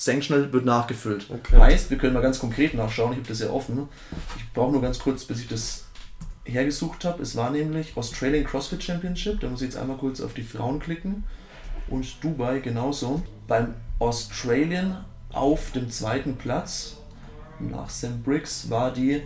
Sanctional 0.00 0.50
wird 0.50 0.64
nachgefüllt. 0.64 1.26
Okay. 1.28 1.58
Heißt, 1.58 1.90
wir 1.90 1.98
können 1.98 2.14
mal 2.14 2.22
ganz 2.22 2.38
konkret 2.38 2.72
nachschauen, 2.72 3.12
ich 3.12 3.18
habe 3.18 3.28
das 3.28 3.40
ja 3.40 3.50
offen. 3.50 3.86
Ich 4.38 4.50
brauche 4.54 4.72
nur 4.72 4.80
ganz 4.80 4.98
kurz, 4.98 5.26
bis 5.26 5.40
ich 5.40 5.48
das 5.48 5.84
hergesucht 6.46 7.04
habe. 7.04 7.22
Es 7.22 7.36
war 7.36 7.50
nämlich 7.50 7.94
Australian 7.98 8.46
CrossFit 8.46 8.82
Championship. 8.82 9.40
Da 9.40 9.50
muss 9.50 9.60
ich 9.60 9.66
jetzt 9.66 9.76
einmal 9.76 9.98
kurz 9.98 10.22
auf 10.22 10.32
die 10.32 10.42
Frauen 10.42 10.80
klicken. 10.80 11.24
Und 11.90 12.24
Dubai 12.24 12.60
genauso. 12.60 13.22
Beim 13.46 13.74
Australian 13.98 15.04
auf 15.34 15.70
dem 15.72 15.90
zweiten 15.90 16.36
Platz 16.36 16.96
nach 17.58 17.90
Sam 17.90 18.22
Briggs 18.22 18.70
war 18.70 18.94
die 18.94 19.20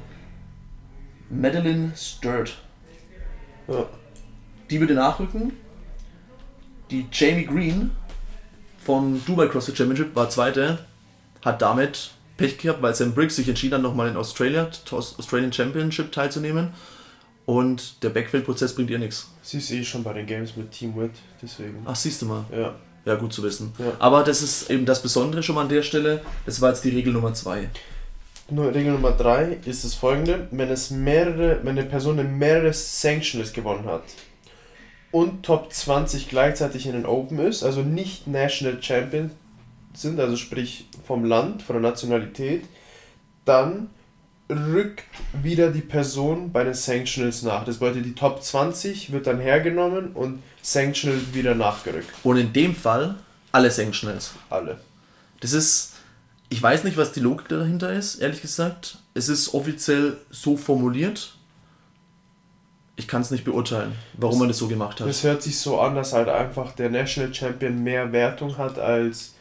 Madeline 1.31 1.93
Sturt. 1.95 2.61
Ja. 3.69 3.87
Die 4.71 4.81
würde 4.81 4.95
nachrücken. 4.95 5.53
Die 6.91 7.07
Jamie 7.13 7.47
Green 7.47 7.93
von 8.85 9.25
Dubai 9.25 9.49
CrossFit 9.49 9.77
Championship 9.77 10.15
war 10.15 10.29
zweite. 10.29 10.79
Hat 11.43 11.63
damit 11.63 12.11
Pech 12.37 12.59
gehabt, 12.59 12.83
weil 12.83 12.95
Sam 12.95 13.15
Briggs 13.15 13.37
sich 13.37 13.49
entschieden 13.49 13.75
hat, 13.75 13.83
nochmal 13.83 14.09
in 14.09 14.17
Australia, 14.17 14.69
Australian 14.91 15.53
Championship 15.53 16.13
teilzunehmen. 16.13 16.69
Und 17.47 18.03
der 18.03 18.09
Backfield-Prozess 18.11 18.75
bringt 18.75 18.91
ihr 18.91 18.99
nichts. 18.99 19.31
Sie 19.43 19.59
ist 19.59 19.71
eh 19.71 19.85
schon 19.85 20.03
bei 20.03 20.15
den 20.15 20.27
Games 20.27 20.57
mit 20.57 20.71
Team 20.71 20.97
Wit, 20.97 21.13
deswegen. 21.43 21.83
Ach, 21.85 21.95
siehst 21.95 22.23
du 22.23 22.27
mal. 22.27 22.45
Ja. 22.51 22.75
Ja, 23.05 23.17
gut 23.17 23.35
zu 23.35 23.43
wissen. 23.43 23.75
Ja. 23.79 23.93
Aber 23.99 24.23
das 24.23 24.41
ist 24.41 24.71
eben 24.71 24.87
das 24.87 25.03
Besondere 25.03 25.43
schon 25.43 25.55
mal 25.55 25.63
an 25.63 25.69
der 25.69 25.83
Stelle. 25.83 26.23
Das 26.47 26.63
war 26.63 26.71
jetzt 26.71 26.85
die 26.85 26.89
Regel 26.89 27.13
Nummer 27.13 27.35
zwei. 27.35 27.69
Nur 28.51 28.75
Regel 28.75 28.93
Nummer 28.93 29.13
3 29.13 29.59
ist 29.65 29.85
das 29.85 29.95
folgende: 29.95 30.49
Wenn 30.51 30.71
es 30.71 30.91
mehrere, 30.91 31.61
wenn 31.63 31.79
eine 31.79 31.85
Person 31.89 32.39
mehrere 32.39 32.73
Sanctions 32.73 33.53
gewonnen 33.53 33.87
hat 33.87 34.03
und 35.15 35.45
Top 35.45 35.73
20 35.73 36.29
gleichzeitig 36.29 36.87
in 36.87 36.93
den 36.95 37.07
Open 37.07 37.39
ist, 37.39 37.63
also 37.63 37.83
nicht 37.83 38.27
National 38.27 38.83
Champion 38.83 39.31
sind, 39.95 40.19
also 40.19 40.35
sprich 40.35 40.89
vom 41.07 41.25
Land, 41.25 41.63
von 41.63 41.81
der 41.81 41.89
Nationalität, 41.89 42.65
dann 43.45 43.91
rückt 44.51 45.05
wieder 45.33 45.71
die 45.71 45.83
Person 45.83 46.51
bei 46.51 46.65
den 46.65 46.75
Sanctionals 46.75 47.43
nach. 47.43 47.65
Das 47.65 47.79
bedeutet, 47.79 48.07
die 48.07 48.17
Top 48.17 48.43
20 48.43 49.13
wird 49.13 49.29
dann 49.29 49.39
hergenommen 49.39 50.15
und 50.15 50.43
Sanctional 50.63 51.21
wieder 51.33 51.55
nachgerückt. 51.55 52.09
Und 52.25 52.37
in 52.37 52.53
dem 52.53 52.75
Fall 52.75 53.15
alle 53.53 53.71
Sanctionals. 53.71 54.33
Alle. 54.51 54.81
Das 55.39 55.53
ist, 55.53 55.93
ich 56.49 56.61
weiß 56.61 56.83
nicht, 56.83 56.97
was 56.97 57.13
die 57.13 57.21
Logik 57.21 57.47
dahinter 57.47 57.93
ist, 57.93 58.17
ehrlich 58.17 58.43
gesagt. 58.43 58.99
Es 59.15 59.29
ist 59.29 59.55
offiziell 59.55 60.17
so 60.31 60.57
formuliert. 60.57 61.34
Ich 62.97 63.09
kann 63.09 63.23
es 63.23 63.31
nicht 63.31 63.45
beurteilen, 63.45 63.93
warum 64.15 64.39
man 64.39 64.49
das 64.49 64.59
so 64.59 64.69
gemacht 64.69 65.01
hat. 65.01 65.09
Das 65.09 65.25
hört 65.25 65.43
sich 65.43 65.59
so 65.59 65.81
an, 65.81 65.97
dass 65.97 66.13
halt 66.13 66.29
einfach 66.29 66.73
der 66.73 66.91
National 66.91 67.35
Champion 67.35 67.83
mehr 67.83 68.13
Wertung 68.13 68.57
hat 68.57 68.79
als 68.79 69.35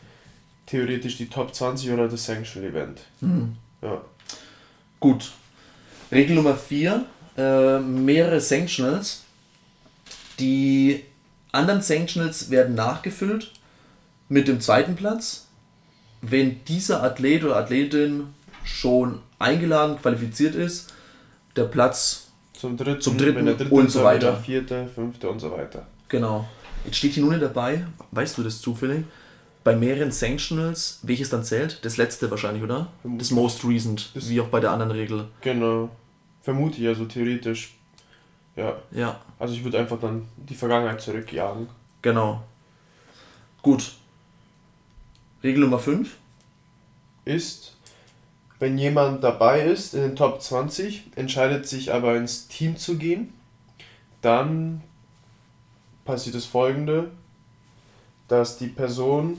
theoretisch 0.66 1.18
die 1.18 1.28
Top 1.28 1.54
20 1.54 1.91
oder 1.91 2.08
das 2.08 2.26
Sanctional 2.26 2.70
Event. 2.70 3.01
Hm. 3.20 3.56
Ja. 3.82 4.01
Gut. 4.99 5.32
Regel 6.12 6.36
Nummer 6.36 6.56
4. 6.56 7.06
Äh, 7.38 7.80
mehrere 7.80 8.39
Sanctionals. 8.39 9.24
Die 10.39 11.04
anderen 11.51 11.82
Sanctionals 11.82 12.49
werden 12.49 12.76
nachgefüllt 12.76 13.51
mit 14.30 14.47
dem 14.47 14.62
zweiten 14.62 14.95
Platz. 14.95 15.47
Wenn 16.22 16.64
dieser 16.66 17.04
Athlet 17.04 17.43
oder 17.43 17.58
Athletin 17.58 18.34
schon 18.64 19.20
eingeladen, 19.39 19.97
qualifiziert 20.01 20.56
ist, 20.56 20.93
der 21.56 21.66
Platz 21.66 22.22
Zum 22.64 22.78
dritten, 22.78 23.01
Zum 23.01 23.18
dritten 23.18 23.45
dritte 23.45 23.68
und 23.70 23.91
so 23.91 24.05
weiter. 24.05 24.38
Vierte, 24.38 24.88
fünfte 24.88 25.30
und 25.30 25.38
so 25.38 25.51
weiter. 25.51 25.86
Genau. 26.07 26.47
Jetzt 26.86 26.95
steht 26.95 27.11
hier 27.11 27.22
nur 27.24 27.34
nicht 27.34 27.43
dabei, 27.43 27.86
weißt 28.11 28.38
du 28.38 28.43
das 28.43 28.61
zufällig? 28.61 29.03
Bei 29.66 29.76
mehreren 29.76 30.14
Sanctionals, 30.14 30.99
welches 31.03 31.30
dann 31.30 31.43
zählt? 31.43 31.84
Das 31.84 31.97
letzte 31.97 32.32
wahrscheinlich, 32.32 32.64
oder? 32.64 32.88
Das 33.03 33.32
most 33.32 33.66
recent, 33.66 34.11
Das- 34.16 34.30
wie 34.30 34.39
auch 34.39 34.47
bei 34.47 34.61
der 34.61 34.72
anderen 34.72 34.93
Regel. 34.93 35.26
Genau. 35.41 35.89
Vermute 36.41 36.80
ich 36.82 36.88
also 36.88 37.03
theoretisch. 37.03 37.76
Ja. 38.55 38.78
Ja, 38.91 39.20
Also 39.39 39.53
ich 39.55 39.64
würde 39.66 39.78
einfach 39.80 39.99
dann 39.99 40.26
die 40.38 40.55
Vergangenheit 40.55 41.01
zurückjagen. 41.01 41.68
genau. 42.01 42.43
Gut. 43.61 43.91
Regel 45.43 45.59
Nummer 45.59 45.80
5. 45.80 46.16
Ist, 47.26 47.72
wenn 48.64 48.78
jemand 48.78 49.24
dabei 49.26 49.61
ist 49.61 49.93
in 49.93 50.01
den 50.01 50.16
Top 50.16 50.41
20, 50.41 51.11
entscheidet 51.16 51.68
sich 51.68 51.93
aber 51.93 52.16
ins 52.16 52.47
Team 52.47 52.78
zu 52.78 52.97
gehen, 52.97 53.34
dann 54.22 54.82
passiert 56.05 56.36
das 56.36 56.45
folgende, 56.45 57.11
dass 58.30 58.57
die 58.57 58.68
Person 58.68 59.38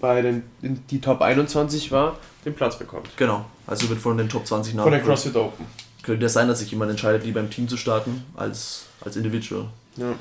bei 0.00 0.20
den 0.20 0.42
in 0.60 0.86
die 0.88 1.00
Top 1.00 1.22
21 1.22 1.90
war, 1.92 2.18
den 2.44 2.54
Platz 2.54 2.78
bekommt. 2.78 3.08
Genau. 3.16 3.46
Also 3.66 3.88
wird 3.88 4.00
von 4.00 4.18
den 4.18 4.28
Top 4.28 4.46
20 4.46 4.74
nach. 4.74 4.82
Von 4.82 4.92
der 4.92 5.00
CrossFit 5.00 5.34
Open. 5.36 5.64
Könnte 6.02 6.26
ja 6.26 6.28
sein, 6.28 6.46
dass 6.46 6.58
sich 6.58 6.70
jemand 6.70 6.90
entscheidet, 6.90 7.24
lieber 7.24 7.40
im 7.40 7.48
Team 7.48 7.68
zu 7.68 7.78
starten 7.78 8.22
als 8.36 8.84
als 9.00 9.16
Individual. 9.16 9.68
Ja. 9.96 10.14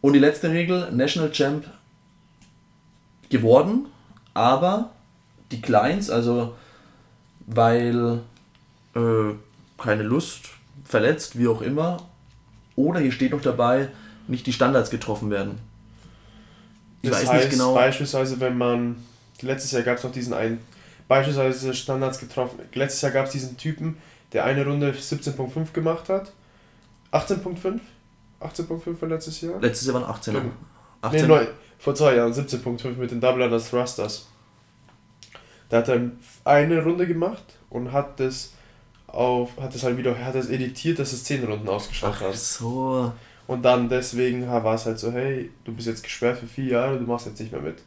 Und 0.00 0.14
die 0.14 0.18
letzte 0.18 0.50
Regel, 0.50 0.90
National 0.90 1.30
Champ 1.32 1.66
geworden, 3.28 3.86
aber 4.32 4.90
die 5.50 5.60
Clients, 5.60 6.10
also 6.10 6.56
weil 7.46 8.20
äh, 8.94 9.34
keine 9.78 10.02
Lust, 10.02 10.50
verletzt, 10.84 11.38
wie 11.38 11.48
auch 11.48 11.62
immer, 11.62 11.98
oder 12.76 13.00
hier 13.00 13.12
steht 13.12 13.32
noch 13.32 13.42
dabei, 13.42 13.88
nicht 14.26 14.46
die 14.46 14.52
Standards 14.52 14.90
getroffen 14.90 15.30
werden. 15.30 15.58
Ich 17.02 17.10
Das 17.10 17.22
weiß 17.22 17.28
heißt, 17.30 17.44
nicht 17.44 17.50
genau. 17.52 17.74
beispielsweise, 17.74 18.40
wenn 18.40 18.58
man, 18.58 18.96
letztes 19.40 19.72
Jahr 19.72 19.82
gab 19.82 19.98
es 19.98 20.04
noch 20.04 20.12
diesen 20.12 20.34
einen, 20.34 20.60
beispielsweise 21.08 21.74
Standards 21.74 22.18
getroffen, 22.18 22.58
letztes 22.74 23.02
Jahr 23.02 23.12
gab 23.12 23.26
es 23.26 23.32
diesen 23.32 23.56
Typen, 23.56 23.96
der 24.32 24.44
eine 24.44 24.64
Runde 24.64 24.92
17.5 24.92 25.72
gemacht 25.72 26.08
hat. 26.08 26.32
18.5? 27.12 27.80
18.5 28.40 29.00
war 29.00 29.08
letztes 29.08 29.40
Jahr? 29.40 29.60
Letztes 29.60 29.86
Jahr 29.86 29.94
waren 30.00 30.10
18. 30.10 30.34
Stimmt. 30.34 30.52
18 31.02 31.20
Nee, 31.22 31.26
neun, 31.26 31.46
vor 31.78 31.94
zwei 31.94 32.14
Jahren 32.16 32.32
17.5 32.32 32.96
mit 32.96 33.10
den 33.10 33.20
Double 33.20 33.42
Unders 33.42 33.70
Thrusters. 33.70 34.26
Da 35.70 35.78
hat 35.78 35.88
er 35.88 36.10
eine 36.44 36.82
Runde 36.82 37.06
gemacht 37.06 37.44
und 37.70 37.92
hat 37.92 38.20
das 38.20 38.52
auf, 39.06 39.50
hat 39.60 39.74
das 39.74 39.82
halt 39.82 39.96
wieder, 39.96 40.16
hat 40.24 40.34
das 40.34 40.48
editiert, 40.48 40.98
dass 40.98 41.12
es 41.12 41.24
10 41.24 41.44
Runden 41.44 41.68
ausgeschaut 41.68 42.14
Ach 42.16 42.20
hat. 42.20 42.36
so. 42.36 43.12
Und 43.46 43.62
dann 43.62 43.88
deswegen 43.88 44.46
war 44.46 44.74
es 44.74 44.86
halt 44.86 44.98
so, 44.98 45.10
hey, 45.10 45.50
du 45.64 45.72
bist 45.72 45.88
jetzt 45.88 46.02
gesperrt 46.02 46.38
für 46.38 46.46
vier 46.46 46.66
Jahre, 46.66 46.98
du 46.98 47.04
machst 47.04 47.26
jetzt 47.26 47.40
nicht 47.40 47.50
mehr 47.50 47.60
mit. 47.60 47.78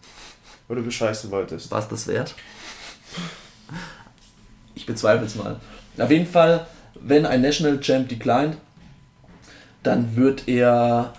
Weil 0.68 0.78
du 0.78 0.84
bescheißen 0.84 1.32
wolltest. 1.32 1.72
War 1.72 1.80
es 1.80 1.88
das 1.88 2.08
wert? 2.08 2.36
Ich 4.76 4.86
bezweifle 4.86 5.26
es 5.26 5.36
mal. 5.36 5.60
Auf 5.98 6.12
jeden 6.12 6.26
Fall, 6.26 6.68
wenn 6.96 7.26
ein 7.26 7.42
National 7.42 7.80
Champ 7.80 8.10
declined, 8.10 8.58
dann 9.84 10.16
wird 10.16 10.48
er, 10.48 11.14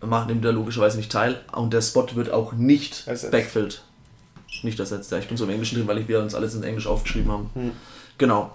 macht 0.00 0.28
nimmt 0.28 0.44
er 0.44 0.52
logischerweise 0.52 0.96
nicht 0.96 1.12
teil 1.12 1.40
und 1.52 1.72
der 1.72 1.82
Spot 1.82 2.06
wird 2.14 2.30
auch 2.30 2.52
nicht 2.52 3.06
backfilled. 3.30 3.82
Nicht 4.64 4.78
ersetzt, 4.78 5.10
ja. 5.12 5.18
Ich 5.18 5.28
bin 5.28 5.36
so 5.36 5.44
im 5.44 5.50
Englischen 5.50 5.76
drin, 5.76 5.86
weil 5.86 6.06
wir 6.06 6.20
uns 6.20 6.34
alles 6.34 6.54
in 6.54 6.62
Englisch 6.62 6.86
aufgeschrieben 6.86 7.30
haben. 7.30 7.50
Hm. 7.54 7.72
Genau. 8.18 8.52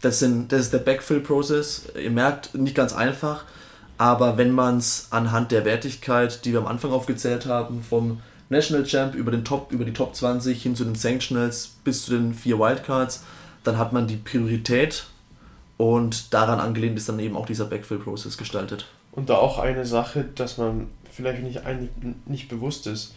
Das, 0.00 0.18
sind, 0.18 0.52
das 0.52 0.62
ist 0.62 0.72
der 0.72 0.78
Backfill-Prozess. 0.78 1.86
Ihr 2.02 2.10
merkt, 2.10 2.54
nicht 2.54 2.74
ganz 2.74 2.92
einfach, 2.92 3.44
aber 3.96 4.36
wenn 4.36 4.52
man 4.52 4.78
es 4.78 5.08
anhand 5.10 5.50
der 5.50 5.64
Wertigkeit, 5.64 6.44
die 6.44 6.52
wir 6.52 6.60
am 6.60 6.66
Anfang 6.66 6.90
aufgezählt 6.92 7.46
haben, 7.46 7.82
vom 7.82 8.20
National 8.50 8.84
Champ 8.84 9.14
über, 9.14 9.30
den 9.30 9.44
Top, 9.44 9.72
über 9.72 9.84
die 9.84 9.92
Top 9.92 10.14
20 10.14 10.62
hin 10.62 10.76
zu 10.76 10.84
den 10.84 10.94
Sanctionals 10.94 11.72
bis 11.84 12.04
zu 12.04 12.12
den 12.12 12.34
vier 12.34 12.58
Wildcards, 12.58 13.22
dann 13.62 13.78
hat 13.78 13.92
man 13.92 14.06
die 14.06 14.16
Priorität 14.16 15.06
und 15.76 16.34
daran 16.34 16.60
angelehnt 16.60 16.98
ist 16.98 17.08
dann 17.08 17.18
eben 17.18 17.36
auch 17.36 17.46
dieser 17.46 17.64
Backfill-Prozess 17.64 18.36
gestaltet. 18.36 18.86
Und 19.12 19.30
da 19.30 19.36
auch 19.36 19.58
eine 19.58 19.86
Sache, 19.86 20.24
dass 20.34 20.58
man 20.58 20.88
vielleicht 21.10 21.42
nicht, 21.42 21.62
nicht 22.26 22.48
bewusst 22.48 22.86
ist. 22.86 23.14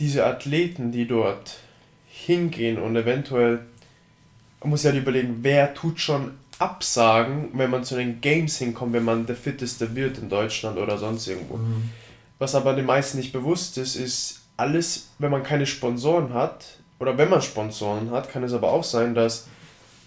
Diese 0.00 0.26
Athleten, 0.26 0.90
die 0.90 1.06
dort 1.06 1.58
hingehen 2.08 2.78
und 2.78 2.96
eventuell, 2.96 3.60
man 4.60 4.70
muss 4.70 4.82
ja 4.82 4.92
überlegen, 4.92 5.38
wer 5.42 5.74
tut 5.74 6.00
schon 6.00 6.32
absagen, 6.58 7.50
wenn 7.54 7.70
man 7.70 7.84
zu 7.84 7.96
den 7.96 8.20
Games 8.20 8.58
hinkommt, 8.58 8.92
wenn 8.92 9.04
man 9.04 9.26
der 9.26 9.36
Fitteste 9.36 9.94
wird 9.94 10.18
in 10.18 10.28
Deutschland 10.28 10.78
oder 10.78 10.98
sonst 10.98 11.26
irgendwo. 11.26 11.58
Was 12.38 12.54
aber 12.54 12.74
den 12.74 12.86
meisten 12.86 13.18
nicht 13.18 13.32
bewusst 13.32 13.78
ist, 13.78 13.96
ist 13.96 14.40
alles, 14.56 15.08
wenn 15.18 15.30
man 15.30 15.42
keine 15.42 15.66
Sponsoren 15.66 16.34
hat, 16.34 16.64
oder 16.98 17.16
wenn 17.16 17.30
man 17.30 17.40
Sponsoren 17.40 18.10
hat, 18.10 18.30
kann 18.30 18.44
es 18.44 18.52
aber 18.52 18.70
auch 18.70 18.84
sein, 18.84 19.14
dass 19.14 19.46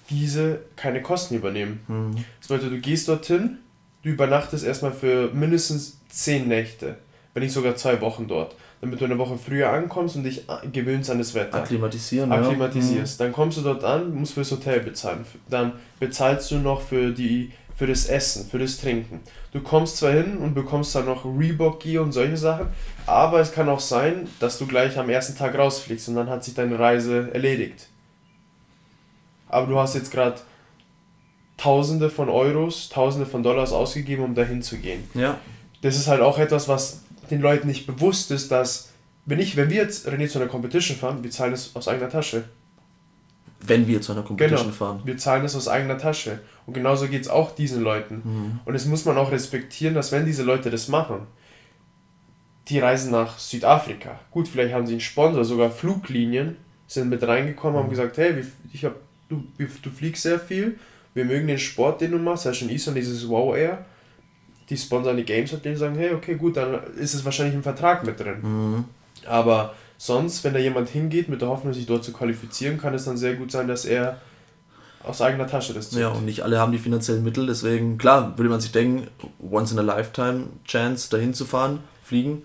diese 0.09 0.59
keine 0.75 1.01
Kosten 1.01 1.35
übernehmen. 1.35 1.79
Mhm. 1.87 2.25
Das 2.39 2.49
bedeutet, 2.49 2.71
du 2.71 2.79
gehst 2.79 3.07
dorthin, 3.07 3.57
du 4.03 4.09
übernachtest 4.09 4.63
erstmal 4.63 4.93
für 4.93 5.31
mindestens 5.33 5.97
10 6.09 6.47
Nächte, 6.47 6.97
wenn 7.33 7.41
nicht 7.41 7.53
sogar 7.53 7.75
zwei 7.75 7.99
Wochen 8.01 8.27
dort, 8.27 8.55
damit 8.83 8.99
du 8.99 9.05
eine 9.05 9.17
Woche 9.17 9.37
früher 9.37 9.71
ankommst 9.71 10.17
und 10.17 10.23
dich 10.23 10.45
gewöhnst 10.73 11.09
an 11.09 11.17
das 11.17 11.33
Wetter. 11.33 11.55
Akklimatisieren, 11.55 12.29
Akklimatisierst. 12.29 13.17
Dann 13.17 13.31
kommst 13.31 13.57
du 13.57 13.61
dort 13.61 13.85
an, 13.85 14.13
musst 14.13 14.33
fürs 14.33 14.51
Hotel 14.51 14.81
bezahlen. 14.81 15.25
Dann 15.49 15.71
bezahlst 16.01 16.51
du 16.51 16.57
noch 16.57 16.81
für, 16.81 17.11
die, 17.11 17.53
für 17.77 17.87
das 17.87 18.07
Essen, 18.07 18.45
für 18.45 18.59
das 18.59 18.81
Trinken. 18.81 19.21
Du 19.53 19.61
kommst 19.61 19.95
zwar 19.95 20.11
hin 20.11 20.37
und 20.37 20.53
bekommst 20.53 20.93
dann 20.95 21.05
noch 21.05 21.23
Reebok 21.23 21.79
Gear 21.79 22.03
und 22.03 22.11
solche 22.11 22.35
Sachen, 22.35 22.67
aber 23.05 23.39
es 23.39 23.53
kann 23.53 23.69
auch 23.69 23.79
sein, 23.79 24.27
dass 24.41 24.59
du 24.59 24.67
gleich 24.67 24.99
am 24.99 25.09
ersten 25.09 25.37
Tag 25.37 25.57
rausfliegst 25.57 26.09
und 26.09 26.15
dann 26.15 26.29
hat 26.29 26.43
sich 26.43 26.53
deine 26.53 26.77
Reise 26.77 27.29
erledigt. 27.33 27.87
Aber 29.47 29.67
du 29.67 29.79
hast 29.79 29.95
jetzt 29.95 30.11
gerade 30.11 30.41
Tausende 31.55 32.09
von 32.09 32.27
Euros, 32.27 32.89
Tausende 32.89 33.25
von 33.25 33.43
Dollars 33.43 33.71
ausgegeben, 33.71 34.25
um 34.25 34.35
dahin 34.35 34.61
zu 34.61 34.77
gehen. 34.77 35.07
Ja. 35.13 35.37
Das 35.81 35.95
ist 35.95 36.07
halt 36.07 36.19
auch 36.19 36.37
etwas, 36.37 36.67
was 36.67 37.02
den 37.29 37.41
Leuten 37.41 37.67
nicht 37.67 37.87
bewusst 37.87 38.31
ist, 38.31 38.51
dass 38.51 38.89
wenn 39.25 39.39
ich, 39.39 39.55
wenn 39.55 39.69
wir 39.69 39.77
jetzt 39.77 40.07
René 40.07 40.27
zu 40.27 40.39
einer 40.39 40.49
Competition 40.49 40.97
fahren, 40.97 41.23
wir 41.23 41.31
zahlen 41.31 41.53
es 41.53 41.75
aus 41.75 41.87
eigener 41.87 42.09
Tasche. 42.09 42.43
Wenn 43.65 43.87
wir 43.87 44.01
zu 44.01 44.11
einer 44.11 44.23
Competition 44.23 44.65
genau, 44.65 44.73
fahren. 44.73 45.01
Wir 45.05 45.17
zahlen 45.17 45.45
es 45.45 45.55
aus 45.55 45.69
eigener 45.69 45.97
Tasche. 45.97 46.41
Und 46.65 46.73
genauso 46.73 47.07
geht 47.07 47.21
es 47.21 47.29
auch 47.29 47.55
diesen 47.55 47.81
Leuten. 47.81 48.21
Mhm. 48.23 48.59
Und 48.65 48.75
es 48.75 48.85
muss 48.85 49.05
man 49.05 49.17
auch 49.17 49.31
respektieren, 49.31 49.95
dass 49.95 50.11
wenn 50.11 50.25
diese 50.25 50.43
Leute 50.43 50.69
das 50.69 50.89
machen, 50.89 51.27
die 52.67 52.79
reisen 52.79 53.11
nach 53.11 53.39
Südafrika. 53.39 54.19
Gut, 54.31 54.47
vielleicht 54.47 54.73
haben 54.73 54.85
sie 54.85 54.93
einen 54.93 55.01
Sponsor, 55.01 55.43
sogar 55.45 55.71
Fluglinien 55.71 56.57
sind 56.87 57.09
mit 57.09 57.25
reingekommen, 57.25 57.77
haben 57.77 57.87
mhm. 57.87 57.91
gesagt, 57.91 58.17
hey, 58.17 58.43
ich 58.71 58.83
hab, 58.83 58.95
du, 59.29 59.43
du 59.57 59.89
fliegst 59.89 60.23
sehr 60.23 60.39
viel, 60.39 60.77
wir 61.13 61.25
mögen 61.25 61.47
den 61.47 61.59
Sport, 61.59 62.01
den 62.01 62.11
du 62.11 62.17
machst, 62.17 62.45
hast 62.45 62.57
schon 62.57 62.69
Eastern 62.69 62.95
dieses 62.95 63.27
Wow 63.27 63.55
Air. 63.55 63.85
Die 64.69 64.77
sponsern 64.77 65.17
die 65.17 65.25
Games 65.25 65.51
und 65.53 65.63
denen 65.65 65.77
sagen, 65.77 65.95
hey, 65.95 66.13
okay, 66.13 66.35
gut, 66.35 66.57
dann 66.57 66.79
ist 66.95 67.13
es 67.13 67.25
wahrscheinlich 67.25 67.55
im 67.55 67.63
Vertrag 67.63 68.05
mit 68.05 68.19
drin. 68.19 68.37
Mhm. 68.41 68.85
Aber 69.25 69.73
sonst, 69.97 70.43
wenn 70.43 70.53
da 70.53 70.59
jemand 70.59 70.89
hingeht 70.89 71.29
mit 71.29 71.41
der 71.41 71.49
Hoffnung, 71.49 71.73
sich 71.73 71.85
dort 71.85 72.03
zu 72.03 72.13
qualifizieren, 72.13 72.77
kann 72.77 72.93
es 72.93 73.05
dann 73.05 73.17
sehr 73.17 73.35
gut 73.35 73.51
sein, 73.51 73.67
dass 73.67 73.85
er 73.85 74.21
aus 75.03 75.21
eigener 75.21 75.47
Tasche 75.47 75.73
das 75.73 75.89
zieht. 75.89 75.99
Ja, 75.99 76.09
und 76.09 76.25
nicht 76.25 76.41
alle 76.41 76.59
haben 76.59 76.71
die 76.71 76.77
finanziellen 76.77 77.23
Mittel, 77.23 77.45
deswegen, 77.45 77.97
klar, 77.97 78.37
würde 78.37 78.49
man 78.49 78.61
sich 78.61 78.71
denken, 78.71 79.07
once 79.41 79.71
in 79.71 79.79
a 79.79 79.81
lifetime 79.81 80.45
Chance, 80.65 81.09
dahin 81.09 81.33
zu 81.33 81.45
fahren, 81.45 81.79
fliegen. 82.03 82.43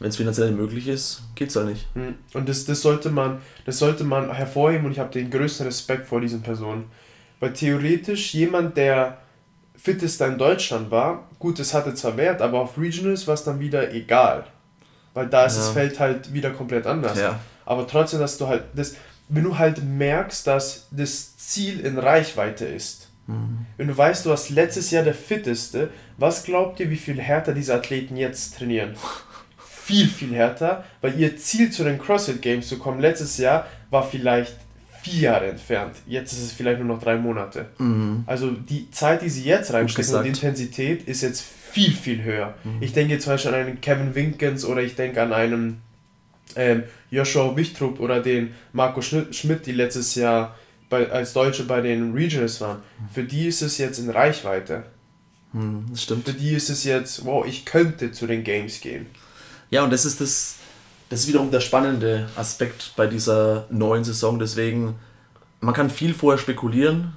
Wenn 0.00 0.08
es 0.08 0.16
finanziell 0.16 0.50
möglich 0.50 0.88
ist, 0.88 1.22
geht 1.36 1.50
es 1.50 1.56
halt 1.56 1.68
nicht. 1.68 1.86
Hm. 1.94 2.16
Und 2.34 2.48
das, 2.48 2.64
das, 2.64 2.82
sollte 2.82 3.10
man, 3.10 3.38
das 3.64 3.78
sollte 3.78 4.04
man 4.04 4.32
hervorheben 4.32 4.86
und 4.86 4.92
ich 4.92 4.98
habe 4.98 5.12
den 5.12 5.30
größten 5.30 5.66
Respekt 5.66 6.06
vor 6.06 6.20
diesen 6.20 6.42
Personen. 6.42 6.84
Weil 7.38 7.52
theoretisch 7.52 8.34
jemand, 8.34 8.76
der 8.76 9.18
fittester 9.76 10.26
in 10.26 10.38
Deutschland 10.38 10.90
war, 10.90 11.28
gut, 11.38 11.58
das 11.58 11.74
hatte 11.74 11.94
zwar 11.94 12.16
Wert, 12.16 12.40
aber 12.42 12.60
auf 12.60 12.78
Regionals 12.78 13.26
war 13.26 13.34
es 13.34 13.44
dann 13.44 13.60
wieder 13.60 13.92
egal. 13.92 14.44
Weil 15.12 15.28
da 15.28 15.44
ist 15.44 15.56
ja. 15.56 15.62
das 15.62 15.70
Feld 15.70 16.00
halt 16.00 16.32
wieder 16.32 16.50
komplett 16.50 16.86
anders. 16.86 17.18
Ja. 17.18 17.38
Aber 17.66 17.86
trotzdem, 17.86 18.20
dass 18.20 18.36
du 18.38 18.48
halt 18.48 18.64
das, 18.74 18.96
wenn 19.28 19.44
du 19.44 19.58
halt 19.58 19.82
merkst, 19.82 20.46
dass 20.46 20.88
das 20.90 21.36
Ziel 21.36 21.80
in 21.80 21.98
Reichweite 21.98 22.64
ist. 22.64 23.08
Mhm. 23.26 23.66
Wenn 23.76 23.88
du 23.88 23.96
weißt, 23.96 24.26
du 24.26 24.30
warst 24.30 24.50
letztes 24.50 24.90
Jahr 24.90 25.04
der 25.04 25.14
fitteste, 25.14 25.90
was 26.18 26.44
glaubt 26.44 26.80
ihr, 26.80 26.90
wie 26.90 26.96
viel 26.96 27.20
härter 27.20 27.54
diese 27.54 27.74
Athleten 27.74 28.16
jetzt 28.16 28.58
trainieren? 28.58 28.96
viel, 29.84 30.08
viel 30.08 30.34
härter, 30.34 30.84
weil 31.02 31.18
ihr 31.20 31.36
Ziel 31.36 31.70
zu 31.70 31.84
den 31.84 31.98
CrossFit 31.98 32.40
Games 32.40 32.68
zu 32.68 32.78
kommen 32.78 33.00
letztes 33.00 33.36
Jahr 33.36 33.66
war 33.90 34.02
vielleicht 34.02 34.56
vier 35.04 35.20
Jahre 35.20 35.46
entfernt. 35.48 35.96
Jetzt 36.06 36.32
ist 36.32 36.40
es 36.40 36.52
vielleicht 36.52 36.78
nur 36.78 36.88
noch 36.88 37.02
drei 37.02 37.16
Monate. 37.16 37.66
Mhm. 37.78 38.24
Also 38.26 38.50
die 38.50 38.90
Zeit, 38.90 39.20
die 39.20 39.28
sie 39.28 39.44
jetzt 39.44 39.72
reinstecken 39.72 40.14
und 40.14 40.24
die 40.24 40.30
Intensität 40.30 41.06
ist 41.06 41.20
jetzt 41.20 41.42
viel, 41.42 41.92
viel 41.92 42.22
höher. 42.22 42.54
Mhm. 42.64 42.78
Ich 42.80 42.94
denke 42.94 43.18
zum 43.18 43.34
Beispiel 43.34 43.54
an 43.54 43.60
einen 43.60 43.80
Kevin 43.82 44.14
Winkens 44.14 44.64
oder 44.64 44.82
ich 44.82 44.94
denke 44.94 45.20
an 45.20 45.32
einen 45.34 45.82
ähm, 46.56 46.84
Joshua 47.10 47.54
Wichtrup 47.54 48.00
oder 48.00 48.20
den 48.20 48.54
Marco 48.72 49.02
Schmidt, 49.02 49.66
die 49.66 49.72
letztes 49.72 50.14
Jahr 50.14 50.56
bei, 50.88 51.10
als 51.10 51.34
Deutsche 51.34 51.64
bei 51.64 51.82
den 51.82 52.14
Regionals 52.14 52.60
waren. 52.62 52.78
Für 53.12 53.24
die 53.24 53.46
ist 53.46 53.60
es 53.60 53.76
jetzt 53.76 53.98
in 53.98 54.08
Reichweite. 54.08 54.84
Mhm, 55.52 55.84
das 55.90 56.02
stimmt. 56.02 56.24
Für 56.24 56.32
die 56.32 56.54
ist 56.54 56.70
es 56.70 56.84
jetzt, 56.84 57.26
wow, 57.26 57.44
ich 57.46 57.66
könnte 57.66 58.10
zu 58.10 58.26
den 58.26 58.42
Games 58.42 58.80
gehen. 58.80 59.06
Ja, 59.68 59.84
und 59.84 59.92
das 59.92 60.06
ist 60.06 60.20
das, 60.22 60.56
das 61.10 61.20
ist 61.20 61.28
wiederum 61.28 61.50
der 61.50 61.60
spannende 61.60 62.28
Aspekt 62.36 62.92
bei 62.96 63.06
dieser 63.06 63.66
neuen 63.70 64.04
Saison. 64.04 64.38
Deswegen, 64.38 64.96
man 65.60 65.74
kann 65.74 65.90
viel 65.90 66.14
vorher 66.14 66.38
spekulieren 66.38 67.12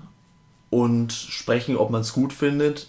und 0.69 1.13
sprechen, 1.13 1.77
ob 1.77 1.89
man 1.89 2.01
es 2.01 2.13
gut 2.13 2.33
findet. 2.33 2.87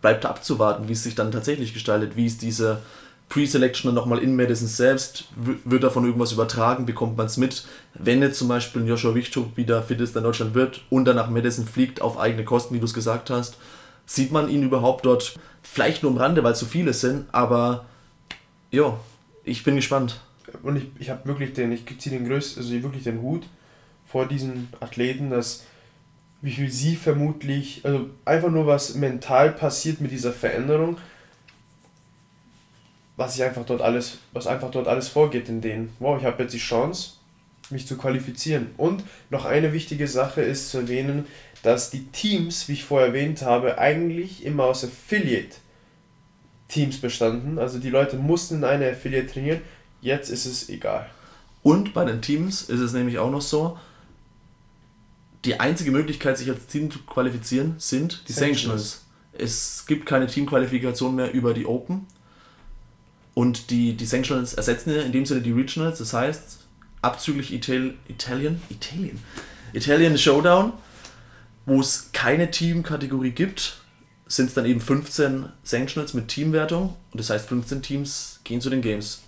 Bleibt 0.00 0.24
abzuwarten, 0.26 0.88
wie 0.88 0.92
es 0.92 1.02
sich 1.02 1.14
dann 1.14 1.32
tatsächlich 1.32 1.74
gestaltet. 1.74 2.16
Wie 2.16 2.26
ist 2.26 2.42
diese 2.42 2.80
Pre-Selection 3.28 3.88
dann 3.88 3.94
nochmal 3.94 4.18
in 4.18 4.36
Madison 4.36 4.68
selbst? 4.68 5.24
Wird 5.36 5.82
davon 5.82 6.04
irgendwas 6.04 6.32
übertragen? 6.32 6.86
Bekommt 6.86 7.16
man 7.16 7.26
es 7.26 7.36
mit? 7.36 7.64
Wenn 7.94 8.22
jetzt 8.22 8.38
zum 8.38 8.48
Beispiel 8.48 8.86
Joshua 8.86 9.14
Wichtrup 9.14 9.56
wieder 9.56 9.82
fit 9.82 10.00
ist 10.00 10.16
in 10.16 10.22
Deutschland 10.22 10.54
wird 10.54 10.82
und 10.90 11.04
dann 11.06 11.16
nach 11.16 11.30
Madison 11.30 11.66
fliegt 11.66 12.02
auf 12.02 12.18
eigene 12.18 12.44
Kosten, 12.44 12.74
wie 12.74 12.80
du 12.80 12.86
es 12.86 12.94
gesagt 12.94 13.30
hast, 13.30 13.56
sieht 14.06 14.32
man 14.32 14.48
ihn 14.48 14.62
überhaupt 14.62 15.06
dort? 15.06 15.34
Vielleicht 15.62 16.02
nur 16.02 16.12
am 16.12 16.18
Rande, 16.18 16.42
weil 16.42 16.52
es 16.52 16.58
so 16.58 16.66
viele 16.66 16.92
sind, 16.92 17.26
aber 17.32 17.84
ja, 18.70 18.98
ich 19.50 19.64
bin 19.64 19.76
gespannt. 19.76 20.20
Und 20.62 20.76
ich, 20.76 20.84
ich 20.98 21.10
habe 21.10 21.26
wirklich 21.26 21.52
den, 21.52 21.72
ich 21.72 21.84
ziehe 21.98 22.16
den 22.16 22.26
größten, 22.26 22.62
also 22.62 22.82
wirklich 22.82 23.04
den 23.04 23.22
Hut 23.22 23.46
vor 24.06 24.26
diesen 24.26 24.68
Athleten, 24.80 25.30
dass 25.30 25.64
wie 26.42 26.52
viel 26.52 26.70
sie 26.70 26.96
vermutlich, 26.96 27.82
also 27.84 28.08
einfach 28.24 28.50
nur 28.50 28.66
was 28.66 28.94
mental 28.94 29.52
passiert 29.52 30.00
mit 30.00 30.10
dieser 30.10 30.32
Veränderung, 30.32 30.96
was 33.16 33.36
ich 33.36 33.42
einfach 33.42 33.66
dort 33.66 33.82
alles, 33.82 34.18
was 34.32 34.46
einfach 34.46 34.70
dort 34.70 34.88
alles 34.88 35.08
vorgeht 35.08 35.48
in 35.48 35.60
denen. 35.60 35.92
Wow, 35.98 36.18
ich 36.18 36.24
habe 36.24 36.42
jetzt 36.42 36.54
die 36.54 36.58
Chance, 36.58 37.12
mich 37.68 37.86
zu 37.86 37.98
qualifizieren. 37.98 38.68
Und 38.78 39.04
noch 39.28 39.44
eine 39.44 39.74
wichtige 39.74 40.08
Sache 40.08 40.40
ist 40.40 40.70
zu 40.70 40.78
erwähnen, 40.78 41.26
dass 41.62 41.90
die 41.90 42.06
Teams, 42.06 42.68
wie 42.68 42.72
ich 42.72 42.84
vorher 42.84 43.08
erwähnt 43.08 43.42
habe, 43.42 43.78
eigentlich 43.78 44.44
immer 44.46 44.64
aus 44.64 44.84
Affiliate 44.84 45.56
Teams 46.70 46.98
bestanden. 46.98 47.58
Also 47.58 47.78
die 47.78 47.90
Leute 47.90 48.16
mussten 48.16 48.56
in 48.56 48.64
einer 48.64 48.86
Affiliate 48.86 49.26
trainieren. 49.26 49.60
Jetzt 50.00 50.30
ist 50.30 50.46
es 50.46 50.68
egal. 50.68 51.10
Und 51.62 51.92
bei 51.92 52.04
den 52.04 52.22
Teams 52.22 52.62
ist 52.62 52.80
es 52.80 52.92
nämlich 52.92 53.18
auch 53.18 53.30
noch 53.30 53.42
so, 53.42 53.78
die 55.44 55.58
einzige 55.58 55.90
Möglichkeit, 55.90 56.38
sich 56.38 56.48
als 56.48 56.66
Team 56.66 56.90
zu 56.90 57.00
qualifizieren, 57.00 57.74
sind 57.78 58.28
die 58.28 58.32
Sanctionals. 58.32 59.04
Es 59.32 59.84
gibt 59.86 60.06
keine 60.06 60.26
Teamqualifikation 60.26 61.14
mehr 61.14 61.32
über 61.32 61.54
die 61.54 61.66
Open. 61.66 62.06
Und 63.34 63.70
die, 63.70 63.94
die 63.94 64.06
Sanctionals 64.06 64.54
ersetzen 64.54 64.94
in 64.94 65.12
dem 65.12 65.24
Sinne 65.24 65.40
die 65.40 65.52
Regionals. 65.52 65.98
Das 65.98 66.12
heißt, 66.12 66.58
abzüglich 67.00 67.52
Ital 67.52 67.94
Italien, 68.08 68.60
Italien, 68.68 69.18
Italian 69.72 70.18
Showdown, 70.18 70.72
wo 71.64 71.80
es 71.80 72.10
keine 72.12 72.50
Teamkategorie 72.50 73.30
gibt, 73.30 73.80
sind 74.30 74.46
es 74.46 74.54
dann 74.54 74.64
eben 74.64 74.80
15 74.80 75.46
Sanctionals 75.64 76.14
mit 76.14 76.28
Teamwertung. 76.28 76.94
Und 77.10 77.18
das 77.18 77.30
heißt, 77.30 77.48
15 77.48 77.82
Teams 77.82 78.40
gehen 78.44 78.60
zu 78.60 78.70
den 78.70 78.80
Games. 78.80 79.22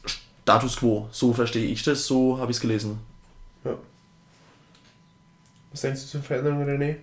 Status 0.45 0.77
quo, 0.77 1.09
so 1.11 1.33
verstehe 1.33 1.67
ich 1.67 1.83
das, 1.83 2.07
so 2.07 2.39
habe 2.39 2.53
ich 2.53 2.59
es 2.59 2.61
gelesen. 2.61 3.01
Ja. 3.65 3.75
Was 5.73 5.81
denkst 5.81 6.03
du 6.03 6.07
zur 6.07 6.23
Veränderung, 6.23 6.65
René? 6.65 6.97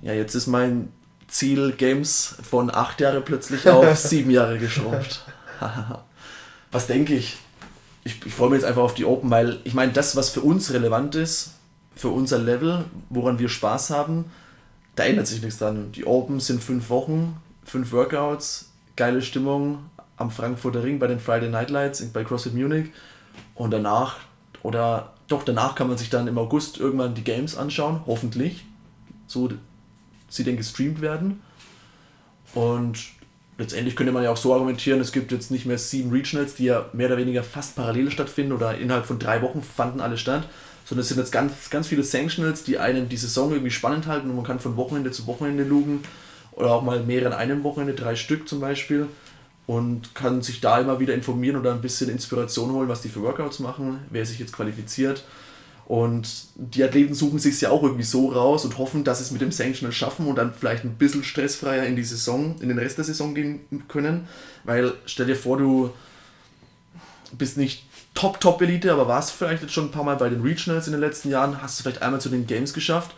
Ja, 0.00 0.14
jetzt 0.14 0.34
ist 0.34 0.46
mein 0.46 0.92
Ziel 1.28 1.72
Games 1.72 2.36
von 2.42 2.74
8 2.74 3.02
Jahre 3.02 3.20
plötzlich 3.20 3.68
auf 3.68 3.94
7 3.94 4.30
Jahre 4.30 4.58
geschrumpft. 4.58 5.26
was 6.72 6.86
denke 6.86 7.14
ich? 7.14 7.36
ich? 8.04 8.24
Ich 8.24 8.32
freue 8.32 8.48
mich 8.48 8.60
jetzt 8.60 8.68
einfach 8.68 8.82
auf 8.82 8.94
die 8.94 9.04
Open, 9.04 9.28
weil 9.28 9.58
ich 9.64 9.74
meine, 9.74 9.92
das, 9.92 10.16
was 10.16 10.30
für 10.30 10.40
uns 10.40 10.72
relevant 10.72 11.16
ist, 11.16 11.52
für 11.94 12.08
unser 12.08 12.38
Level, 12.38 12.84
woran 13.10 13.38
wir 13.38 13.50
Spaß 13.50 13.90
haben, 13.90 14.26
da 14.96 15.04
ändert 15.04 15.26
sich 15.26 15.42
nichts 15.42 15.58
dran. 15.58 15.92
Die 15.92 16.06
Open 16.06 16.40
sind 16.40 16.62
fünf 16.62 16.90
Wochen, 16.90 17.36
fünf 17.64 17.92
Workouts, 17.92 18.72
geile 18.96 19.22
Stimmung 19.22 19.78
am 20.16 20.30
Frankfurter 20.30 20.82
Ring 20.82 20.98
bei 20.98 21.06
den 21.06 21.20
Friday 21.20 21.50
Night 21.50 21.70
Lights 21.70 22.04
bei 22.06 22.24
CrossFit 22.24 22.54
Munich. 22.54 22.88
Und 23.54 23.70
danach, 23.70 24.16
oder 24.62 25.12
doch 25.28 25.42
danach 25.42 25.74
kann 25.74 25.88
man 25.88 25.98
sich 25.98 26.10
dann 26.10 26.26
im 26.26 26.38
August 26.38 26.78
irgendwann 26.78 27.14
die 27.14 27.24
Games 27.24 27.56
anschauen, 27.56 28.00
hoffentlich. 28.06 28.64
So 29.26 29.50
sie 30.28 30.44
denn 30.44 30.56
gestreamt 30.56 31.00
werden. 31.00 31.42
Und 32.54 32.98
letztendlich 33.58 33.96
könnte 33.96 34.12
man 34.12 34.22
ja 34.22 34.30
auch 34.30 34.36
so 34.36 34.54
argumentieren, 34.54 35.00
es 35.00 35.12
gibt 35.12 35.30
jetzt 35.30 35.50
nicht 35.50 35.66
mehr 35.66 35.78
sieben 35.78 36.10
Regionals, 36.10 36.54
die 36.54 36.64
ja 36.64 36.86
mehr 36.94 37.08
oder 37.08 37.18
weniger 37.18 37.42
fast 37.42 37.76
parallel 37.76 38.10
stattfinden 38.10 38.52
oder 38.52 38.78
innerhalb 38.78 39.04
von 39.04 39.18
drei 39.18 39.42
Wochen 39.42 39.62
fanden 39.62 40.00
alle 40.00 40.16
statt, 40.16 40.48
sondern 40.86 41.02
es 41.02 41.08
sind 41.08 41.18
jetzt 41.18 41.32
ganz, 41.32 41.68
ganz 41.68 41.88
viele 41.88 42.04
Sanctionals, 42.04 42.62
die 42.62 42.78
einen 42.78 43.08
die 43.08 43.16
Saison 43.16 43.50
irgendwie 43.50 43.72
spannend 43.72 44.06
halten 44.06 44.30
und 44.30 44.36
man 44.36 44.44
kann 44.44 44.60
von 44.60 44.76
Wochenende 44.76 45.10
zu 45.10 45.26
Wochenende 45.26 45.64
lugen 45.64 46.02
oder 46.52 46.70
auch 46.72 46.82
mal 46.82 47.02
mehrere 47.02 47.34
an 47.34 47.40
einem 47.40 47.64
Wochenende, 47.64 47.94
drei 47.94 48.14
Stück 48.14 48.48
zum 48.48 48.60
Beispiel 48.60 49.08
und 49.66 50.14
kann 50.14 50.42
sich 50.42 50.60
da 50.60 50.80
immer 50.80 51.00
wieder 51.00 51.12
informieren 51.12 51.56
oder 51.56 51.72
ein 51.72 51.80
bisschen 51.80 52.08
Inspiration 52.08 52.70
holen, 52.70 52.88
was 52.88 53.02
die 53.02 53.08
für 53.08 53.20
Workouts 53.22 53.58
machen, 53.58 53.98
wer 54.10 54.24
sich 54.24 54.38
jetzt 54.38 54.52
qualifiziert. 54.52 55.24
Und 55.86 56.28
die 56.56 56.82
Athleten 56.82 57.14
suchen 57.14 57.38
sich 57.38 57.60
ja 57.60 57.70
auch 57.70 57.82
irgendwie 57.82 58.04
so 58.04 58.30
raus 58.30 58.64
und 58.64 58.78
hoffen, 58.78 59.04
dass 59.04 59.18
sie 59.18 59.24
es 59.24 59.30
mit 59.32 59.40
dem 59.40 59.52
Sanctional 59.52 59.92
schaffen 59.92 60.26
und 60.26 60.36
dann 60.36 60.52
vielleicht 60.52 60.84
ein 60.84 60.94
bisschen 60.94 61.24
stressfreier 61.24 61.86
in 61.86 61.96
die 61.96 62.04
Saison, 62.04 62.56
in 62.60 62.68
den 62.68 62.78
Rest 62.78 62.98
der 62.98 63.04
Saison 63.04 63.34
gehen 63.34 63.60
können. 63.88 64.28
Weil 64.64 64.94
stell 65.04 65.26
dir 65.26 65.36
vor, 65.36 65.58
du 65.58 65.90
bist 67.36 67.56
nicht 67.56 67.85
Top-Top-Elite, 68.16 68.92
aber 68.92 69.06
warst 69.06 69.30
vielleicht 69.30 69.62
jetzt 69.62 69.72
schon 69.72 69.84
ein 69.84 69.90
paar 69.92 70.02
Mal 70.02 70.16
bei 70.16 70.28
den 70.28 70.42
Regionals 70.42 70.88
in 70.88 70.92
den 70.92 71.00
letzten 71.00 71.30
Jahren, 71.30 71.62
hast 71.62 71.78
du 71.78 71.84
vielleicht 71.84 72.02
einmal 72.02 72.20
zu 72.20 72.28
den 72.28 72.48
Games 72.48 72.74
geschafft, 72.74 73.12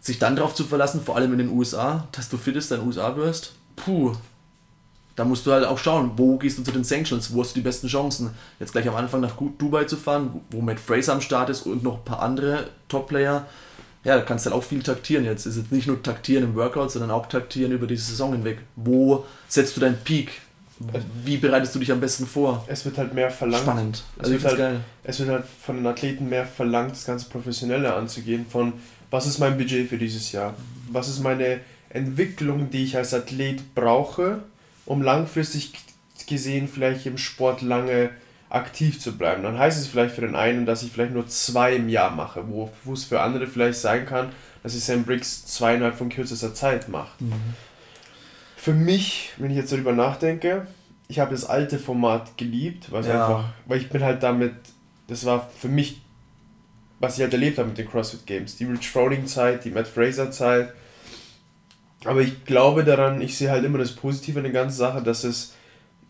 sich 0.00 0.18
dann 0.18 0.36
darauf 0.36 0.54
zu 0.54 0.64
verlassen, 0.64 1.02
vor 1.02 1.16
allem 1.16 1.32
in 1.32 1.38
den 1.38 1.48
USA, 1.48 2.06
dass 2.12 2.28
du 2.28 2.36
fit 2.36 2.56
ist, 2.56 2.70
in 2.70 2.80
den 2.80 2.86
USA 2.86 3.16
wirst, 3.16 3.54
puh, 3.76 4.12
da 5.16 5.24
musst 5.24 5.46
du 5.46 5.52
halt 5.52 5.64
auch 5.64 5.78
schauen, 5.78 6.12
wo 6.16 6.36
gehst 6.36 6.58
du 6.58 6.62
zu 6.62 6.72
den 6.72 6.84
Sanctions, 6.84 7.32
wo 7.32 7.40
hast 7.40 7.52
du 7.52 7.60
die 7.60 7.64
besten 7.64 7.86
Chancen. 7.86 8.30
Jetzt 8.58 8.72
gleich 8.72 8.88
am 8.88 8.96
Anfang 8.96 9.20
nach 9.20 9.36
Dubai 9.58 9.84
zu 9.84 9.96
fahren, 9.96 10.40
wo 10.50 10.60
Matt 10.60 10.80
Fraser 10.80 11.12
am 11.12 11.20
Start 11.20 11.50
ist 11.50 11.66
und 11.66 11.84
noch 11.84 11.98
ein 11.98 12.04
paar 12.04 12.20
andere 12.20 12.68
Top-Player, 12.88 13.46
ja, 14.04 14.16
da 14.16 14.22
kannst 14.22 14.44
du 14.44 14.50
halt 14.50 14.60
auch 14.60 14.66
viel 14.66 14.82
taktieren 14.82 15.24
jetzt. 15.24 15.46
Ist 15.46 15.56
jetzt 15.56 15.72
nicht 15.72 15.86
nur 15.86 16.02
taktieren 16.02 16.44
im 16.44 16.54
Workout, 16.54 16.92
sondern 16.92 17.10
auch 17.10 17.26
taktieren 17.26 17.72
über 17.72 17.86
die 17.86 17.96
Saison 17.96 18.32
hinweg. 18.32 18.58
Wo 18.76 19.24
setzt 19.48 19.76
du 19.76 19.80
deinen 19.80 19.96
Peak? 19.96 20.42
Wie 21.24 21.36
bereitest 21.36 21.74
du 21.74 21.78
dich 21.78 21.92
am 21.92 22.00
besten 22.00 22.26
vor? 22.26 22.64
Es 22.66 22.84
wird 22.84 22.98
halt 22.98 23.14
mehr 23.14 23.30
verlangt. 23.30 23.62
Spannend. 23.62 24.04
Es, 24.20 24.30
wird 24.30 24.44
halt, 24.44 24.80
es 25.04 25.20
wird 25.20 25.28
halt 25.30 25.44
von 25.62 25.76
den 25.76 25.86
Athleten 25.86 26.28
mehr 26.28 26.46
verlangt, 26.46 26.92
das 26.92 27.04
Ganze 27.04 27.28
professioneller 27.28 27.96
anzugehen. 27.96 28.46
Von 28.48 28.72
was 29.10 29.26
ist 29.26 29.38
mein 29.38 29.56
Budget 29.56 29.88
für 29.88 29.98
dieses 29.98 30.32
Jahr? 30.32 30.54
Was 30.90 31.08
ist 31.08 31.20
meine 31.20 31.60
Entwicklung, 31.90 32.70
die 32.70 32.82
ich 32.84 32.96
als 32.96 33.14
Athlet 33.14 33.74
brauche, 33.74 34.40
um 34.84 35.00
langfristig 35.02 35.72
gesehen 36.26 36.68
vielleicht 36.68 37.06
im 37.06 37.18
Sport 37.18 37.62
lange 37.62 38.10
aktiv 38.48 39.00
zu 39.00 39.16
bleiben. 39.16 39.42
Dann 39.42 39.58
heißt 39.58 39.78
es 39.80 39.88
vielleicht 39.88 40.14
für 40.14 40.20
den 40.20 40.36
einen, 40.36 40.64
dass 40.64 40.82
ich 40.82 40.92
vielleicht 40.92 41.12
nur 41.12 41.26
zwei 41.26 41.74
im 41.74 41.88
Jahr 41.88 42.10
mache, 42.10 42.44
wo, 42.48 42.70
wo 42.84 42.92
es 42.92 43.04
für 43.04 43.20
andere 43.20 43.46
vielleicht 43.46 43.78
sein 43.78 44.06
kann, 44.06 44.30
dass 44.62 44.74
ich 44.74 44.84
Sam 44.84 45.04
Briggs 45.04 45.46
zweieinhalb 45.46 45.96
von 45.96 46.08
kürzester 46.08 46.54
Zeit 46.54 46.88
mache. 46.88 47.12
Mhm. 47.18 47.32
Für 48.64 48.72
mich, 48.72 49.32
wenn 49.36 49.50
ich 49.50 49.58
jetzt 49.58 49.72
darüber 49.72 49.92
nachdenke, 49.92 50.66
ich 51.06 51.18
habe 51.18 51.32
das 51.32 51.44
alte 51.44 51.78
Format 51.78 52.38
geliebt, 52.38 52.90
weil 52.90 53.04
ja. 53.04 53.26
einfach, 53.26 53.44
weil 53.66 53.78
ich 53.78 53.90
bin 53.90 54.02
halt 54.02 54.22
damit, 54.22 54.54
das 55.06 55.26
war 55.26 55.50
für 55.50 55.68
mich, 55.68 56.00
was 56.98 57.16
ich 57.16 57.20
halt 57.20 57.34
erlebt 57.34 57.58
habe 57.58 57.68
mit 57.68 57.76
den 57.76 57.86
CrossFit 57.86 58.24
Games, 58.24 58.56
die 58.56 58.64
Rich 58.64 58.88
Froning 58.88 59.26
Zeit, 59.26 59.66
die 59.66 59.70
Matt 59.70 59.86
Fraser 59.86 60.30
Zeit. 60.30 60.72
Aber 62.06 62.22
ich 62.22 62.46
glaube 62.46 62.84
daran, 62.84 63.20
ich 63.20 63.36
sehe 63.36 63.50
halt 63.50 63.66
immer 63.66 63.76
das 63.76 63.92
Positive 63.92 64.38
in 64.38 64.44
der 64.44 64.52
ganzen 64.54 64.78
Sache, 64.78 65.02
dass 65.02 65.24
es 65.24 65.52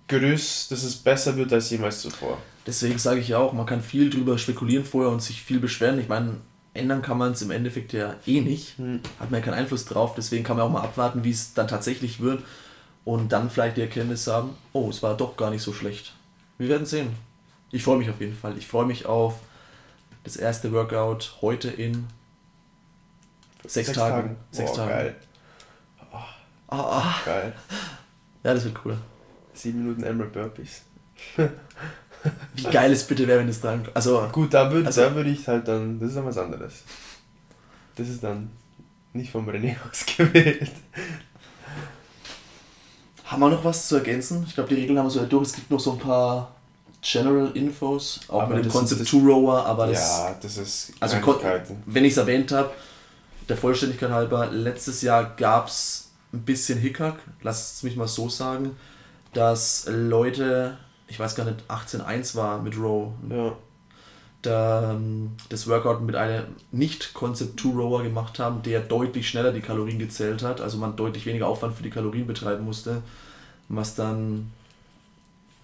Gerüst, 0.07 0.71
dass 0.71 0.85
es 0.85 0.95
besser 0.95 1.37
wird 1.37 1.53
als 1.53 1.71
jemals 1.71 2.03
zuvor. 2.03 2.39
Deswegen 2.69 2.99
sage 3.01 3.19
ich 3.19 3.31
ja 3.31 3.39
auch, 3.39 3.53
man 3.53 3.67
kann 3.67 3.81
viel 3.81 4.11
drüber 4.11 4.39
spekulieren 4.39 4.85
vorher 4.85 5.11
und 5.11 5.21
sich 5.21 5.43
viel 5.43 5.59
beschweren. 5.59 5.99
Ich 5.99 6.09
meine, 6.09 6.37
ändern 6.75 7.03
kann 7.03 7.19
man 7.19 7.33
es 7.33 7.43
im 7.43 7.51
Endeffekt 7.51 7.93
ja 7.93 8.17
eh 8.27 8.41
nicht. 8.41 8.77
Hm. 8.79 9.01
Hat 9.19 9.31
man 9.31 9.41
ja 9.41 9.45
keinen 9.45 9.55
Einfluss 9.55 9.85
drauf. 9.85 10.15
Deswegen 10.15 10.45
kann 10.45 10.57
man 10.57 10.67
auch 10.67 10.71
mal 10.71 10.83
abwarten, 10.83 11.25
wie 11.25 11.31
es 11.31 11.55
dann 11.55 11.69
tatsächlich 11.69 12.21
wird. 12.21 12.43
Und 13.05 13.33
dann 13.33 13.51
vielleicht 13.51 13.77
die 13.77 13.83
Erkenntnis 13.83 14.27
haben, 14.27 14.51
oh, 14.73 14.89
es 14.89 15.03
war 15.03 15.17
doch 15.17 15.37
gar 15.37 15.51
nicht 15.51 15.63
so 15.63 15.73
schlecht. 15.73 16.15
Wir 16.59 16.69
werden 16.69 16.87
sehen. 16.87 17.15
Ich 17.71 17.83
freue 17.83 17.99
mich 17.99 18.11
auf 18.11 18.21
jeden 18.21 18.37
Fall. 18.37 18.57
Ich 18.59 18.67
freue 18.67 18.87
mich 18.87 19.07
auf 19.07 19.35
das 20.25 20.37
erste 20.37 20.73
Workout 20.73 21.39
heute 21.41 21.71
in 21.71 22.07
sechs, 23.63 23.87
sechs 23.87 23.93
Tagen. 23.93 24.23
Tagen. 24.23 24.37
Sechs 24.51 24.71
oh, 24.73 24.77
Tagen. 24.77 24.91
Geil. 24.91 25.17
Oh. 26.13 26.19
Oh, 26.69 27.03
Geil. 27.25 27.53
Ja, 28.43 28.55
das 28.55 28.65
wird 28.65 28.77
cool. 28.85 28.99
7 29.55 29.79
Minuten 29.79 30.03
Emerald 30.03 30.33
Burpees. 30.33 30.83
Wie 32.55 32.63
geil 32.65 32.93
es 32.93 33.05
bitte 33.05 33.27
wäre, 33.27 33.41
wenn 33.41 33.49
es 33.49 33.61
dran 33.61 33.87
Also, 33.95 34.29
Gut, 34.33 34.55
da 34.55 34.71
würde 34.71 34.87
also, 34.87 35.03
da 35.03 35.15
würd 35.15 35.27
ich 35.27 35.47
halt 35.47 35.69
dann. 35.69 35.99
Das 35.99 36.11
ist 36.11 36.17
dann 36.17 36.27
was 36.27 36.39
anderes. 36.39 36.83
Das 37.97 38.09
ist 38.09 38.23
dann 38.23 38.51
nicht 39.13 39.31
vom 39.31 39.49
René 39.49 39.77
ausgewählt. 39.91 40.71
Haben 43.25 43.41
wir 43.41 43.51
noch 43.51 43.65
was 43.65 43.89
zu 43.89 43.97
ergänzen? 43.97 44.45
Ich 44.47 44.55
glaube, 44.55 44.69
die 44.69 44.77
Regeln 44.77 44.99
haben 44.99 45.07
wir 45.07 45.11
so 45.11 45.25
durch. 45.25 45.49
Es 45.49 45.55
gibt 45.55 45.71
noch 45.71 45.81
so 45.81 45.93
ein 45.93 45.99
paar 45.99 46.55
General 47.01 47.51
Infos, 47.55 48.21
auch 48.29 48.43
aber 48.43 48.57
mit 48.57 48.65
dem 48.65 48.73
Concept 48.73 49.07
2 49.07 49.17
Rower, 49.19 49.67
aber 49.67 49.89
das. 49.89 50.19
Ja, 50.19 50.37
das 50.41 50.57
ist. 50.57 50.93
Also, 51.01 51.17
wenn 51.87 52.05
ich 52.05 52.13
es 52.13 52.17
erwähnt 52.17 52.53
habe, 52.53 52.71
der 53.49 53.57
Vollständigkeit 53.57 54.11
halber, 54.11 54.47
letztes 54.51 55.03
Jahr 55.03 55.35
gab 55.37 55.69
es 55.69 56.11
ein 56.33 56.43
bisschen 56.43 56.79
Hickhack, 56.79 57.17
lass 57.43 57.75
es 57.75 57.83
mich 57.83 57.97
mal 57.97 58.09
so 58.09 58.29
sagen 58.29 58.77
dass 59.35 59.87
Leute, 59.91 60.79
ich 61.07 61.19
weiß 61.19 61.35
gar 61.35 61.45
nicht, 61.45 61.59
18.1 61.69 62.35
war 62.35 62.63
mit 62.63 62.79
Row. 62.79 63.13
Ja. 63.31 63.53
Da, 64.43 64.93
ähm, 64.93 65.33
das 65.49 65.67
Workout 65.69 66.03
mit 66.03 66.17
einem 66.17 66.45
nicht 66.71 67.15
Concept 67.15 67.59
2 67.59 67.69
Rower 67.71 68.03
gemacht 68.03 68.39
haben, 68.39 68.63
der 68.63 68.81
deutlich 68.81 69.29
schneller 69.29 69.53
die 69.53 69.63
Kalorien 69.63 69.99
gezählt 69.99 70.43
hat, 70.43 70.61
also 70.61 70.77
man 70.77 70.97
deutlich 70.97 71.25
weniger 71.25 71.47
Aufwand 71.47 71.75
für 71.75 71.83
die 71.83 71.91
Kalorien 71.91 72.27
betreiben 72.27 72.65
musste, 72.65 73.03
was 73.69 73.95
dann 73.95 74.51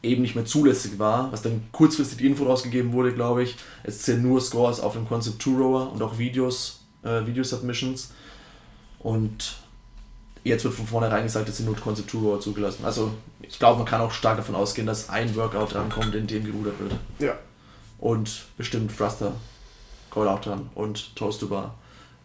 eben 0.02 0.22
nicht 0.22 0.34
mehr 0.34 0.46
zulässig 0.46 0.98
war, 0.98 1.30
was 1.30 1.42
dann 1.42 1.62
kurzfristig 1.72 2.18
die 2.18 2.26
Info 2.26 2.44
rausgegeben 2.44 2.92
wurde, 2.92 3.12
glaube 3.12 3.42
ich. 3.42 3.56
Es 3.82 4.00
zählen 4.00 4.22
nur 4.22 4.40
Scores 4.40 4.80
auf 4.80 4.94
dem 4.94 5.06
Concept 5.06 5.42
2 5.42 5.50
Rower 5.50 5.92
und 5.92 6.02
auch 6.02 6.16
Videos, 6.16 6.80
äh, 7.02 7.26
Video-Submissions. 7.26 8.12
Und 8.98 9.56
jetzt 10.44 10.64
wird 10.64 10.74
von 10.74 10.86
vornherein 10.86 11.24
gesagt, 11.24 11.48
es 11.48 11.56
sind 11.58 11.66
nur 11.66 11.76
Concept 11.76 12.10
2 12.10 12.18
Rower 12.18 12.40
zugelassen. 12.40 12.84
Also 12.84 13.12
ich 13.42 13.58
glaube, 13.58 13.78
man 13.78 13.86
kann 13.86 14.00
auch 14.00 14.12
stark 14.12 14.36
davon 14.36 14.54
ausgehen, 14.54 14.86
dass 14.86 15.08
ein 15.08 15.34
Workout 15.36 15.74
drankommt, 15.74 16.14
in 16.14 16.26
dem 16.26 16.44
gerudert 16.44 16.78
wird. 16.78 16.92
Ja. 17.18 17.38
Und 17.98 18.46
bestimmt 18.56 18.96
Thruster 18.96 19.32
kommt 20.08 20.28
auch 20.28 20.40
dran 20.40 20.70
und 20.74 21.14
Toast 21.16 21.40
to 21.40 21.48
Bar. 21.48 21.74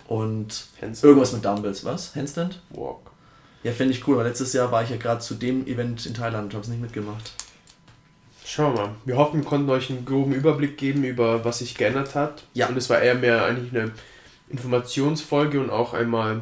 Und 0.07 0.67
Handstand. 0.81 1.03
irgendwas 1.03 1.33
mit 1.33 1.43
Dumbbells, 1.43 1.83
was? 1.83 2.15
Handstand? 2.15 2.61
Walk. 2.69 3.11
Ja, 3.63 3.71
fände 3.71 3.93
ich 3.93 4.07
cool, 4.07 4.17
weil 4.17 4.27
letztes 4.27 4.53
Jahr 4.53 4.71
war 4.71 4.83
ich 4.83 4.91
ja 4.91 4.97
gerade 4.97 5.19
zu 5.19 5.33
dem 5.33 5.65
Event 5.65 6.05
in 6.05 6.13
Thailand 6.13 6.45
und 6.45 6.53
habe 6.53 6.63
es 6.63 6.69
nicht 6.69 6.81
mitgemacht. 6.81 7.33
Schauen 8.45 8.75
wir 8.75 8.81
mal. 8.83 8.91
Wir 9.05 9.17
hoffen, 9.17 9.41
wir 9.41 9.49
konnten 9.49 9.69
euch 9.71 9.89
einen 9.89 10.05
groben 10.05 10.31
Überblick 10.31 10.77
geben 10.77 11.03
über 11.03 11.43
was 11.43 11.59
sich 11.59 11.73
geändert 11.73 12.13
hat. 12.13 12.43
Ja. 12.53 12.67
Und 12.67 12.77
es 12.77 12.91
war 12.91 13.01
eher 13.01 13.15
mehr 13.15 13.43
eigentlich 13.43 13.73
eine 13.73 13.91
Informationsfolge 14.49 15.59
und 15.59 15.71
auch 15.71 15.95
einmal 15.95 16.41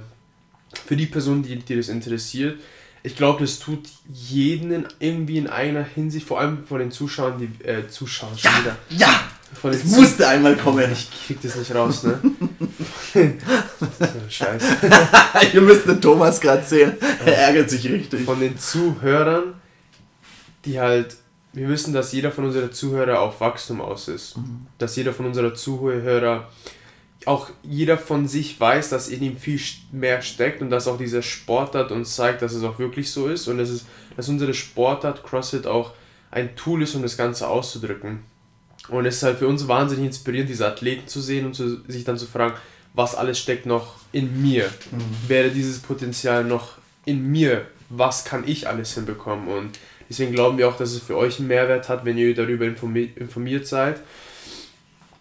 für 0.86 0.95
die 0.95 1.05
Person, 1.05 1.43
die, 1.43 1.57
die 1.57 1.76
das 1.76 1.89
interessiert, 1.89 2.59
ich 3.05 3.17
glaube, 3.17 3.41
das 3.41 3.59
tut 3.59 3.82
jeden 4.07 4.88
irgendwie 4.99 5.38
in 5.38 5.47
einer 5.47 5.84
Hinsicht, 5.84 6.26
vor 6.26 6.39
allem 6.39 6.65
von 6.65 6.80
den 6.80 6.89
Zuschauern, 6.89 7.38
die 7.38 7.65
äh, 7.65 7.88
Zuschauer 7.89 8.32
ja, 8.38 8.59
wieder. 8.59 8.78
Ja! 8.89 9.30
Von 9.53 9.71
es 9.71 9.86
musste 9.86 10.28
einmal 10.28 10.55
kommen. 10.55 10.91
Ich 10.91 11.09
krieg 11.28 11.41
das 11.41 11.55
nicht 11.55 11.76
raus, 11.76 12.03
ne? 12.03 12.19
Scheiße. 14.30 14.65
Ihr 15.53 15.61
müsst 15.61 15.88
den 15.88 16.01
Thomas 16.01 16.41
gerade 16.41 16.63
sehen. 16.63 16.93
Er 17.24 17.38
ärgert 17.38 17.69
sich 17.69 17.88
richtig. 17.88 18.26
Von 18.26 18.39
den 18.39 18.57
Zuhörern, 18.57 19.53
die 20.65 20.80
halt. 20.80 21.17
Wir 21.51 21.69
wissen, 21.69 21.93
dass 21.93 22.11
jeder 22.13 22.32
von 22.32 22.45
unseren 22.45 22.71
Zuhörern 22.71 23.17
auf 23.17 23.39
Wachstum 23.39 23.80
aus 23.80 24.07
ist. 24.07 24.38
Mhm. 24.38 24.65
Dass 24.80 24.95
jeder 24.95 25.13
von 25.13 25.28
unserer 25.28 25.53
Zuhörer 25.53 26.49
auch 27.28 27.49
jeder 27.63 27.97
von 27.97 28.28
sich 28.28 28.59
weiß, 28.59 28.89
dass 28.89 29.07
in 29.07 29.21
ihm 29.24 29.38
viel 29.38 29.59
mehr 29.91 30.21
steckt 30.21 30.61
und 30.61 30.69
dass 30.69 30.88
auch 30.88 30.97
dieser 30.97 31.21
Sportart 31.21 31.91
uns 31.91 32.15
zeigt, 32.15 32.41
dass 32.41 32.53
es 32.53 32.63
auch 32.63 32.80
wirklich 32.80 33.11
so 33.11 33.28
ist 33.28 33.47
und 33.47 33.57
dass, 33.57 33.69
es, 33.69 33.86
dass 34.15 34.30
unsere 34.30 34.53
Sportart 34.53 35.24
CrossFit 35.24 35.67
auch 35.67 35.93
ein 36.32 36.55
Tool 36.55 36.82
ist, 36.82 36.95
um 36.95 37.01
das 37.01 37.17
Ganze 37.17 37.47
auszudrücken. 37.47 38.19
Und 38.89 39.05
es 39.05 39.17
ist 39.17 39.24
halt 39.24 39.39
für 39.39 39.47
uns 39.47 39.67
wahnsinnig 39.67 40.05
inspirierend, 40.05 40.49
diese 40.49 40.67
Athleten 40.67 41.07
zu 41.07 41.21
sehen 41.21 41.45
und 41.45 41.53
zu, 41.53 41.84
sich 41.89 42.03
dann 42.03 42.17
zu 42.17 42.26
fragen, 42.26 42.55
was 42.93 43.15
alles 43.15 43.39
steckt 43.39 43.65
noch 43.65 43.95
in 44.11 44.41
mir. 44.41 44.69
Mhm. 44.91 45.30
Wäre 45.30 45.49
dieses 45.49 45.80
Potenzial 45.80 46.43
noch 46.43 46.74
in 47.05 47.32
mir? 47.32 47.65
Was 47.89 48.26
kann 48.26 48.43
ich 48.47 48.67
alles 48.67 48.93
hinbekommen? 48.93 49.47
Und 49.47 49.80
deswegen 50.09 50.34
glauben 50.34 50.57
wir 50.57 50.67
auch, 50.67 50.78
dass 50.78 50.91
es 50.91 51.01
für 51.01 51.17
euch 51.17 51.39
einen 51.39 51.47
Mehrwert 51.47 51.89
hat, 51.89 52.05
wenn 52.05 52.17
ihr 52.17 52.34
darüber 52.36 52.65
informiert, 52.65 53.17
informiert 53.17 53.67
seid. 53.67 53.99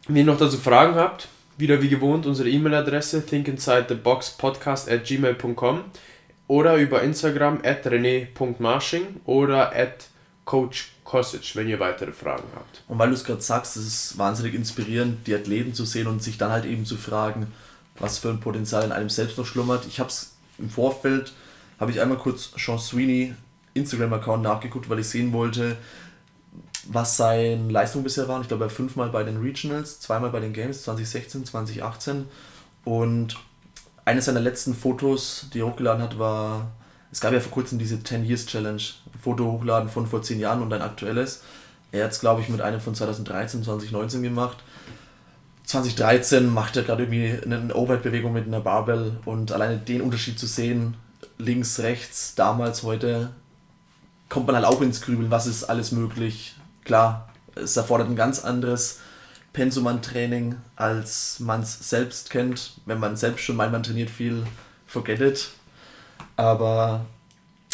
Wenn 0.09 0.17
ihr 0.17 0.25
noch 0.25 0.39
dazu 0.39 0.59
Fragen 0.59 0.97
habt, 0.97 1.29
wieder 1.63 1.81
wie 1.81 1.89
gewohnt 1.89 2.27
unsere 2.27 2.51
E-Mail-Adresse 2.51 3.25
thinkinsidetheboxpodcast 3.25 4.91
at 4.91 5.05
gmail.com 5.05 5.85
oder 6.49 6.77
über 6.77 7.03
Instagram 7.03 7.61
at 7.63 7.87
rene.marsching 7.87 9.21
oder 9.25 9.75
at 9.75 10.09
Coach 10.45 10.91
Kosic, 11.05 11.55
wenn 11.55 11.69
ihr 11.69 11.79
weitere 11.79 12.13
Fragen 12.13 12.49
habt. 12.57 12.83
Und 12.89 12.99
weil 12.99 13.09
du 13.09 13.15
es 13.15 13.25
gerade 13.25 13.41
sagst, 13.41 13.77
es 13.77 13.87
ist 13.87 14.19
wahnsinnig 14.19 14.55
inspirierend, 14.55 15.27
die 15.27 15.35
Athleten 15.35 15.73
zu 15.73 15.85
sehen 15.85 16.09
und 16.09 16.21
sich 16.21 16.37
dann 16.37 16.51
halt 16.51 16.65
eben 16.65 16.85
zu 16.85 16.97
fragen, 16.97 17.47
was 17.99 18.19
für 18.19 18.31
ein 18.31 18.41
Potenzial 18.41 18.85
in 18.85 18.93
einem 18.93 19.09
selbst 19.09 19.39
noch 19.39 19.47
schlummert. 19.47 19.87
Ich 19.87 20.01
habe 20.01 20.09
es 20.11 20.35
im 20.59 20.69
Vorfeld, 20.69 21.33
habe 21.79 21.93
ich 21.93 22.01
einmal 22.01 22.19
kurz 22.19 22.51
Sean 22.57 22.79
Sweeney 22.79 23.35
Instagram-Account 23.75 24.43
nachgeguckt, 24.43 24.91
weil 24.91 24.99
ich 24.99 25.09
sehen 25.09 25.33
wollte, 25.33 25.77
was 26.89 27.17
seine 27.17 27.71
Leistung 27.71 28.03
bisher 28.03 28.29
war. 28.29 28.41
Ich 28.41 28.49
glaube, 28.49 28.65
er 28.65 28.71
fünfmal 28.71 29.09
bei 29.11 29.23
den 29.23 29.39
Regionals, 29.39 30.01
zweimal 30.01 30.31
bei 30.31 30.41
den 30.41 30.53
Games 30.53 30.83
2016, 30.83 31.47
2018. 31.47 32.27
Und 32.85 33.37
eines 34.05 34.25
seiner 34.25 34.41
letzten 34.41 34.75
Fotos, 34.75 35.47
die 35.53 35.61
er 35.61 35.67
hochgeladen 35.67 36.03
hat, 36.03 36.19
war, 36.19 36.73
es 37.11 37.21
gab 37.21 37.33
ja 37.33 37.41
vor 37.41 37.53
kurzem 37.53 37.79
diese 37.79 38.03
10 38.03 38.25
Years 38.25 38.47
Challenge, 38.47 38.83
ein 38.83 39.21
Foto 39.21 39.45
hochladen 39.53 39.89
von 39.89 40.07
vor 40.07 40.23
10 40.23 40.41
Jahren 40.41 40.63
und 40.63 40.73
ein 40.73 40.83
aktuelles. 40.83 41.43
Er 41.93 42.05
hat 42.05 42.13
es, 42.13 42.21
glaube 42.21 42.41
ich, 42.41 42.49
mit 42.49 42.61
einem 42.61 42.81
von 42.81 42.95
2013, 42.95 43.63
2019 43.63 44.23
gemacht. 44.23 44.59
2013 45.65 46.53
macht 46.53 46.77
er 46.77 46.83
gerade 46.83 47.05
irgendwie 47.05 47.39
eine 47.45 47.75
Overhead-Bewegung 47.75 48.33
mit 48.33 48.47
einer 48.47 48.61
Barbell 48.61 49.13
und 49.25 49.53
alleine 49.53 49.79
den 49.79 50.01
Unterschied 50.01 50.39
zu 50.39 50.47
sehen, 50.47 50.95
links, 51.39 51.79
rechts, 51.79 52.35
damals, 52.35 52.83
heute, 52.83 53.31
kommt 54.29 54.47
man 54.47 54.57
halt 54.57 54.65
auch 54.65 54.81
ins 54.81 55.03
Grübeln, 55.03 55.31
was 55.31 55.47
ist 55.47 55.65
alles 55.65 55.93
möglich, 55.93 56.57
klar, 56.85 57.29
es 57.55 57.77
erfordert 57.77 58.09
ein 58.09 58.17
ganz 58.17 58.45
anderes 58.45 59.01
Pensum 59.53 59.87
an 59.87 60.03
Training, 60.03 60.57
als 60.77 61.41
man 61.41 61.61
es 61.63 61.89
selbst 61.89 62.31
kennt. 62.31 62.75
Wenn 62.87 62.99
man 62.99 63.17
selbst 63.17 63.45
schon 63.45 63.57
meint, 63.57 63.73
man 63.73 63.83
trainiert 63.83 64.11
viel, 64.11 64.45
forget 64.87 65.21
it. 65.21 65.51
Aber 66.37 67.05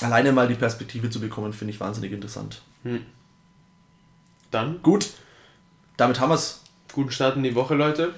alleine 0.01 0.33
mal 0.33 0.49
die 0.49 0.55
Perspektive 0.55 1.11
zu 1.11 1.21
bekommen, 1.21 1.53
finde 1.53 1.73
ich 1.73 1.81
wahnsinnig 1.81 2.13
interessant. 2.13 2.63
Hm. 2.83 3.05
Dann? 4.51 4.83
Gut. 4.83 5.11
Damit 5.97 6.21
haben 6.21 6.31
wir 6.31 6.35
es. 6.35 6.63
Guten 6.93 7.11
Start 7.11 7.37
in 7.37 7.43
die 7.43 7.55
Woche, 7.55 7.75
Leute. 7.75 8.15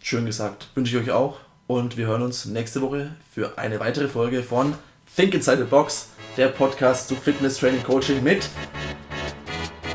Schön 0.00 0.24
gesagt. 0.24 0.68
Wünsche 0.74 0.96
ich 0.96 1.02
euch 1.02 1.10
auch. 1.10 1.40
Und 1.66 1.96
wir 1.96 2.06
hören 2.06 2.22
uns 2.22 2.44
nächste 2.46 2.80
Woche 2.80 3.14
für 3.32 3.58
eine 3.58 3.80
weitere 3.80 4.08
Folge 4.08 4.42
von 4.42 4.74
Think 5.14 5.34
Inside 5.34 5.58
the 5.58 5.64
Box, 5.64 6.08
der 6.36 6.48
Podcast 6.48 7.08
zu 7.08 7.14
Fitness, 7.14 7.58
Training, 7.58 7.82
Coaching 7.82 8.22
mit 8.22 8.48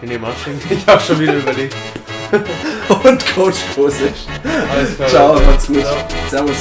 René 0.01 0.19
Marsching. 0.19 0.59
Ich 0.69 0.85
habe 0.87 1.01
schon 1.01 1.19
wieder 1.19 1.35
überlegt. 1.35 1.75
und 2.89 3.25
Coach 3.33 3.57
Kosic. 3.73 4.13
Alles 4.69 4.95
klar. 4.95 5.09
Ciao, 5.09 5.33
macht's 5.39 5.67
gut. 5.67 5.81
Ciao. 5.81 5.95
Servus. 6.29 6.57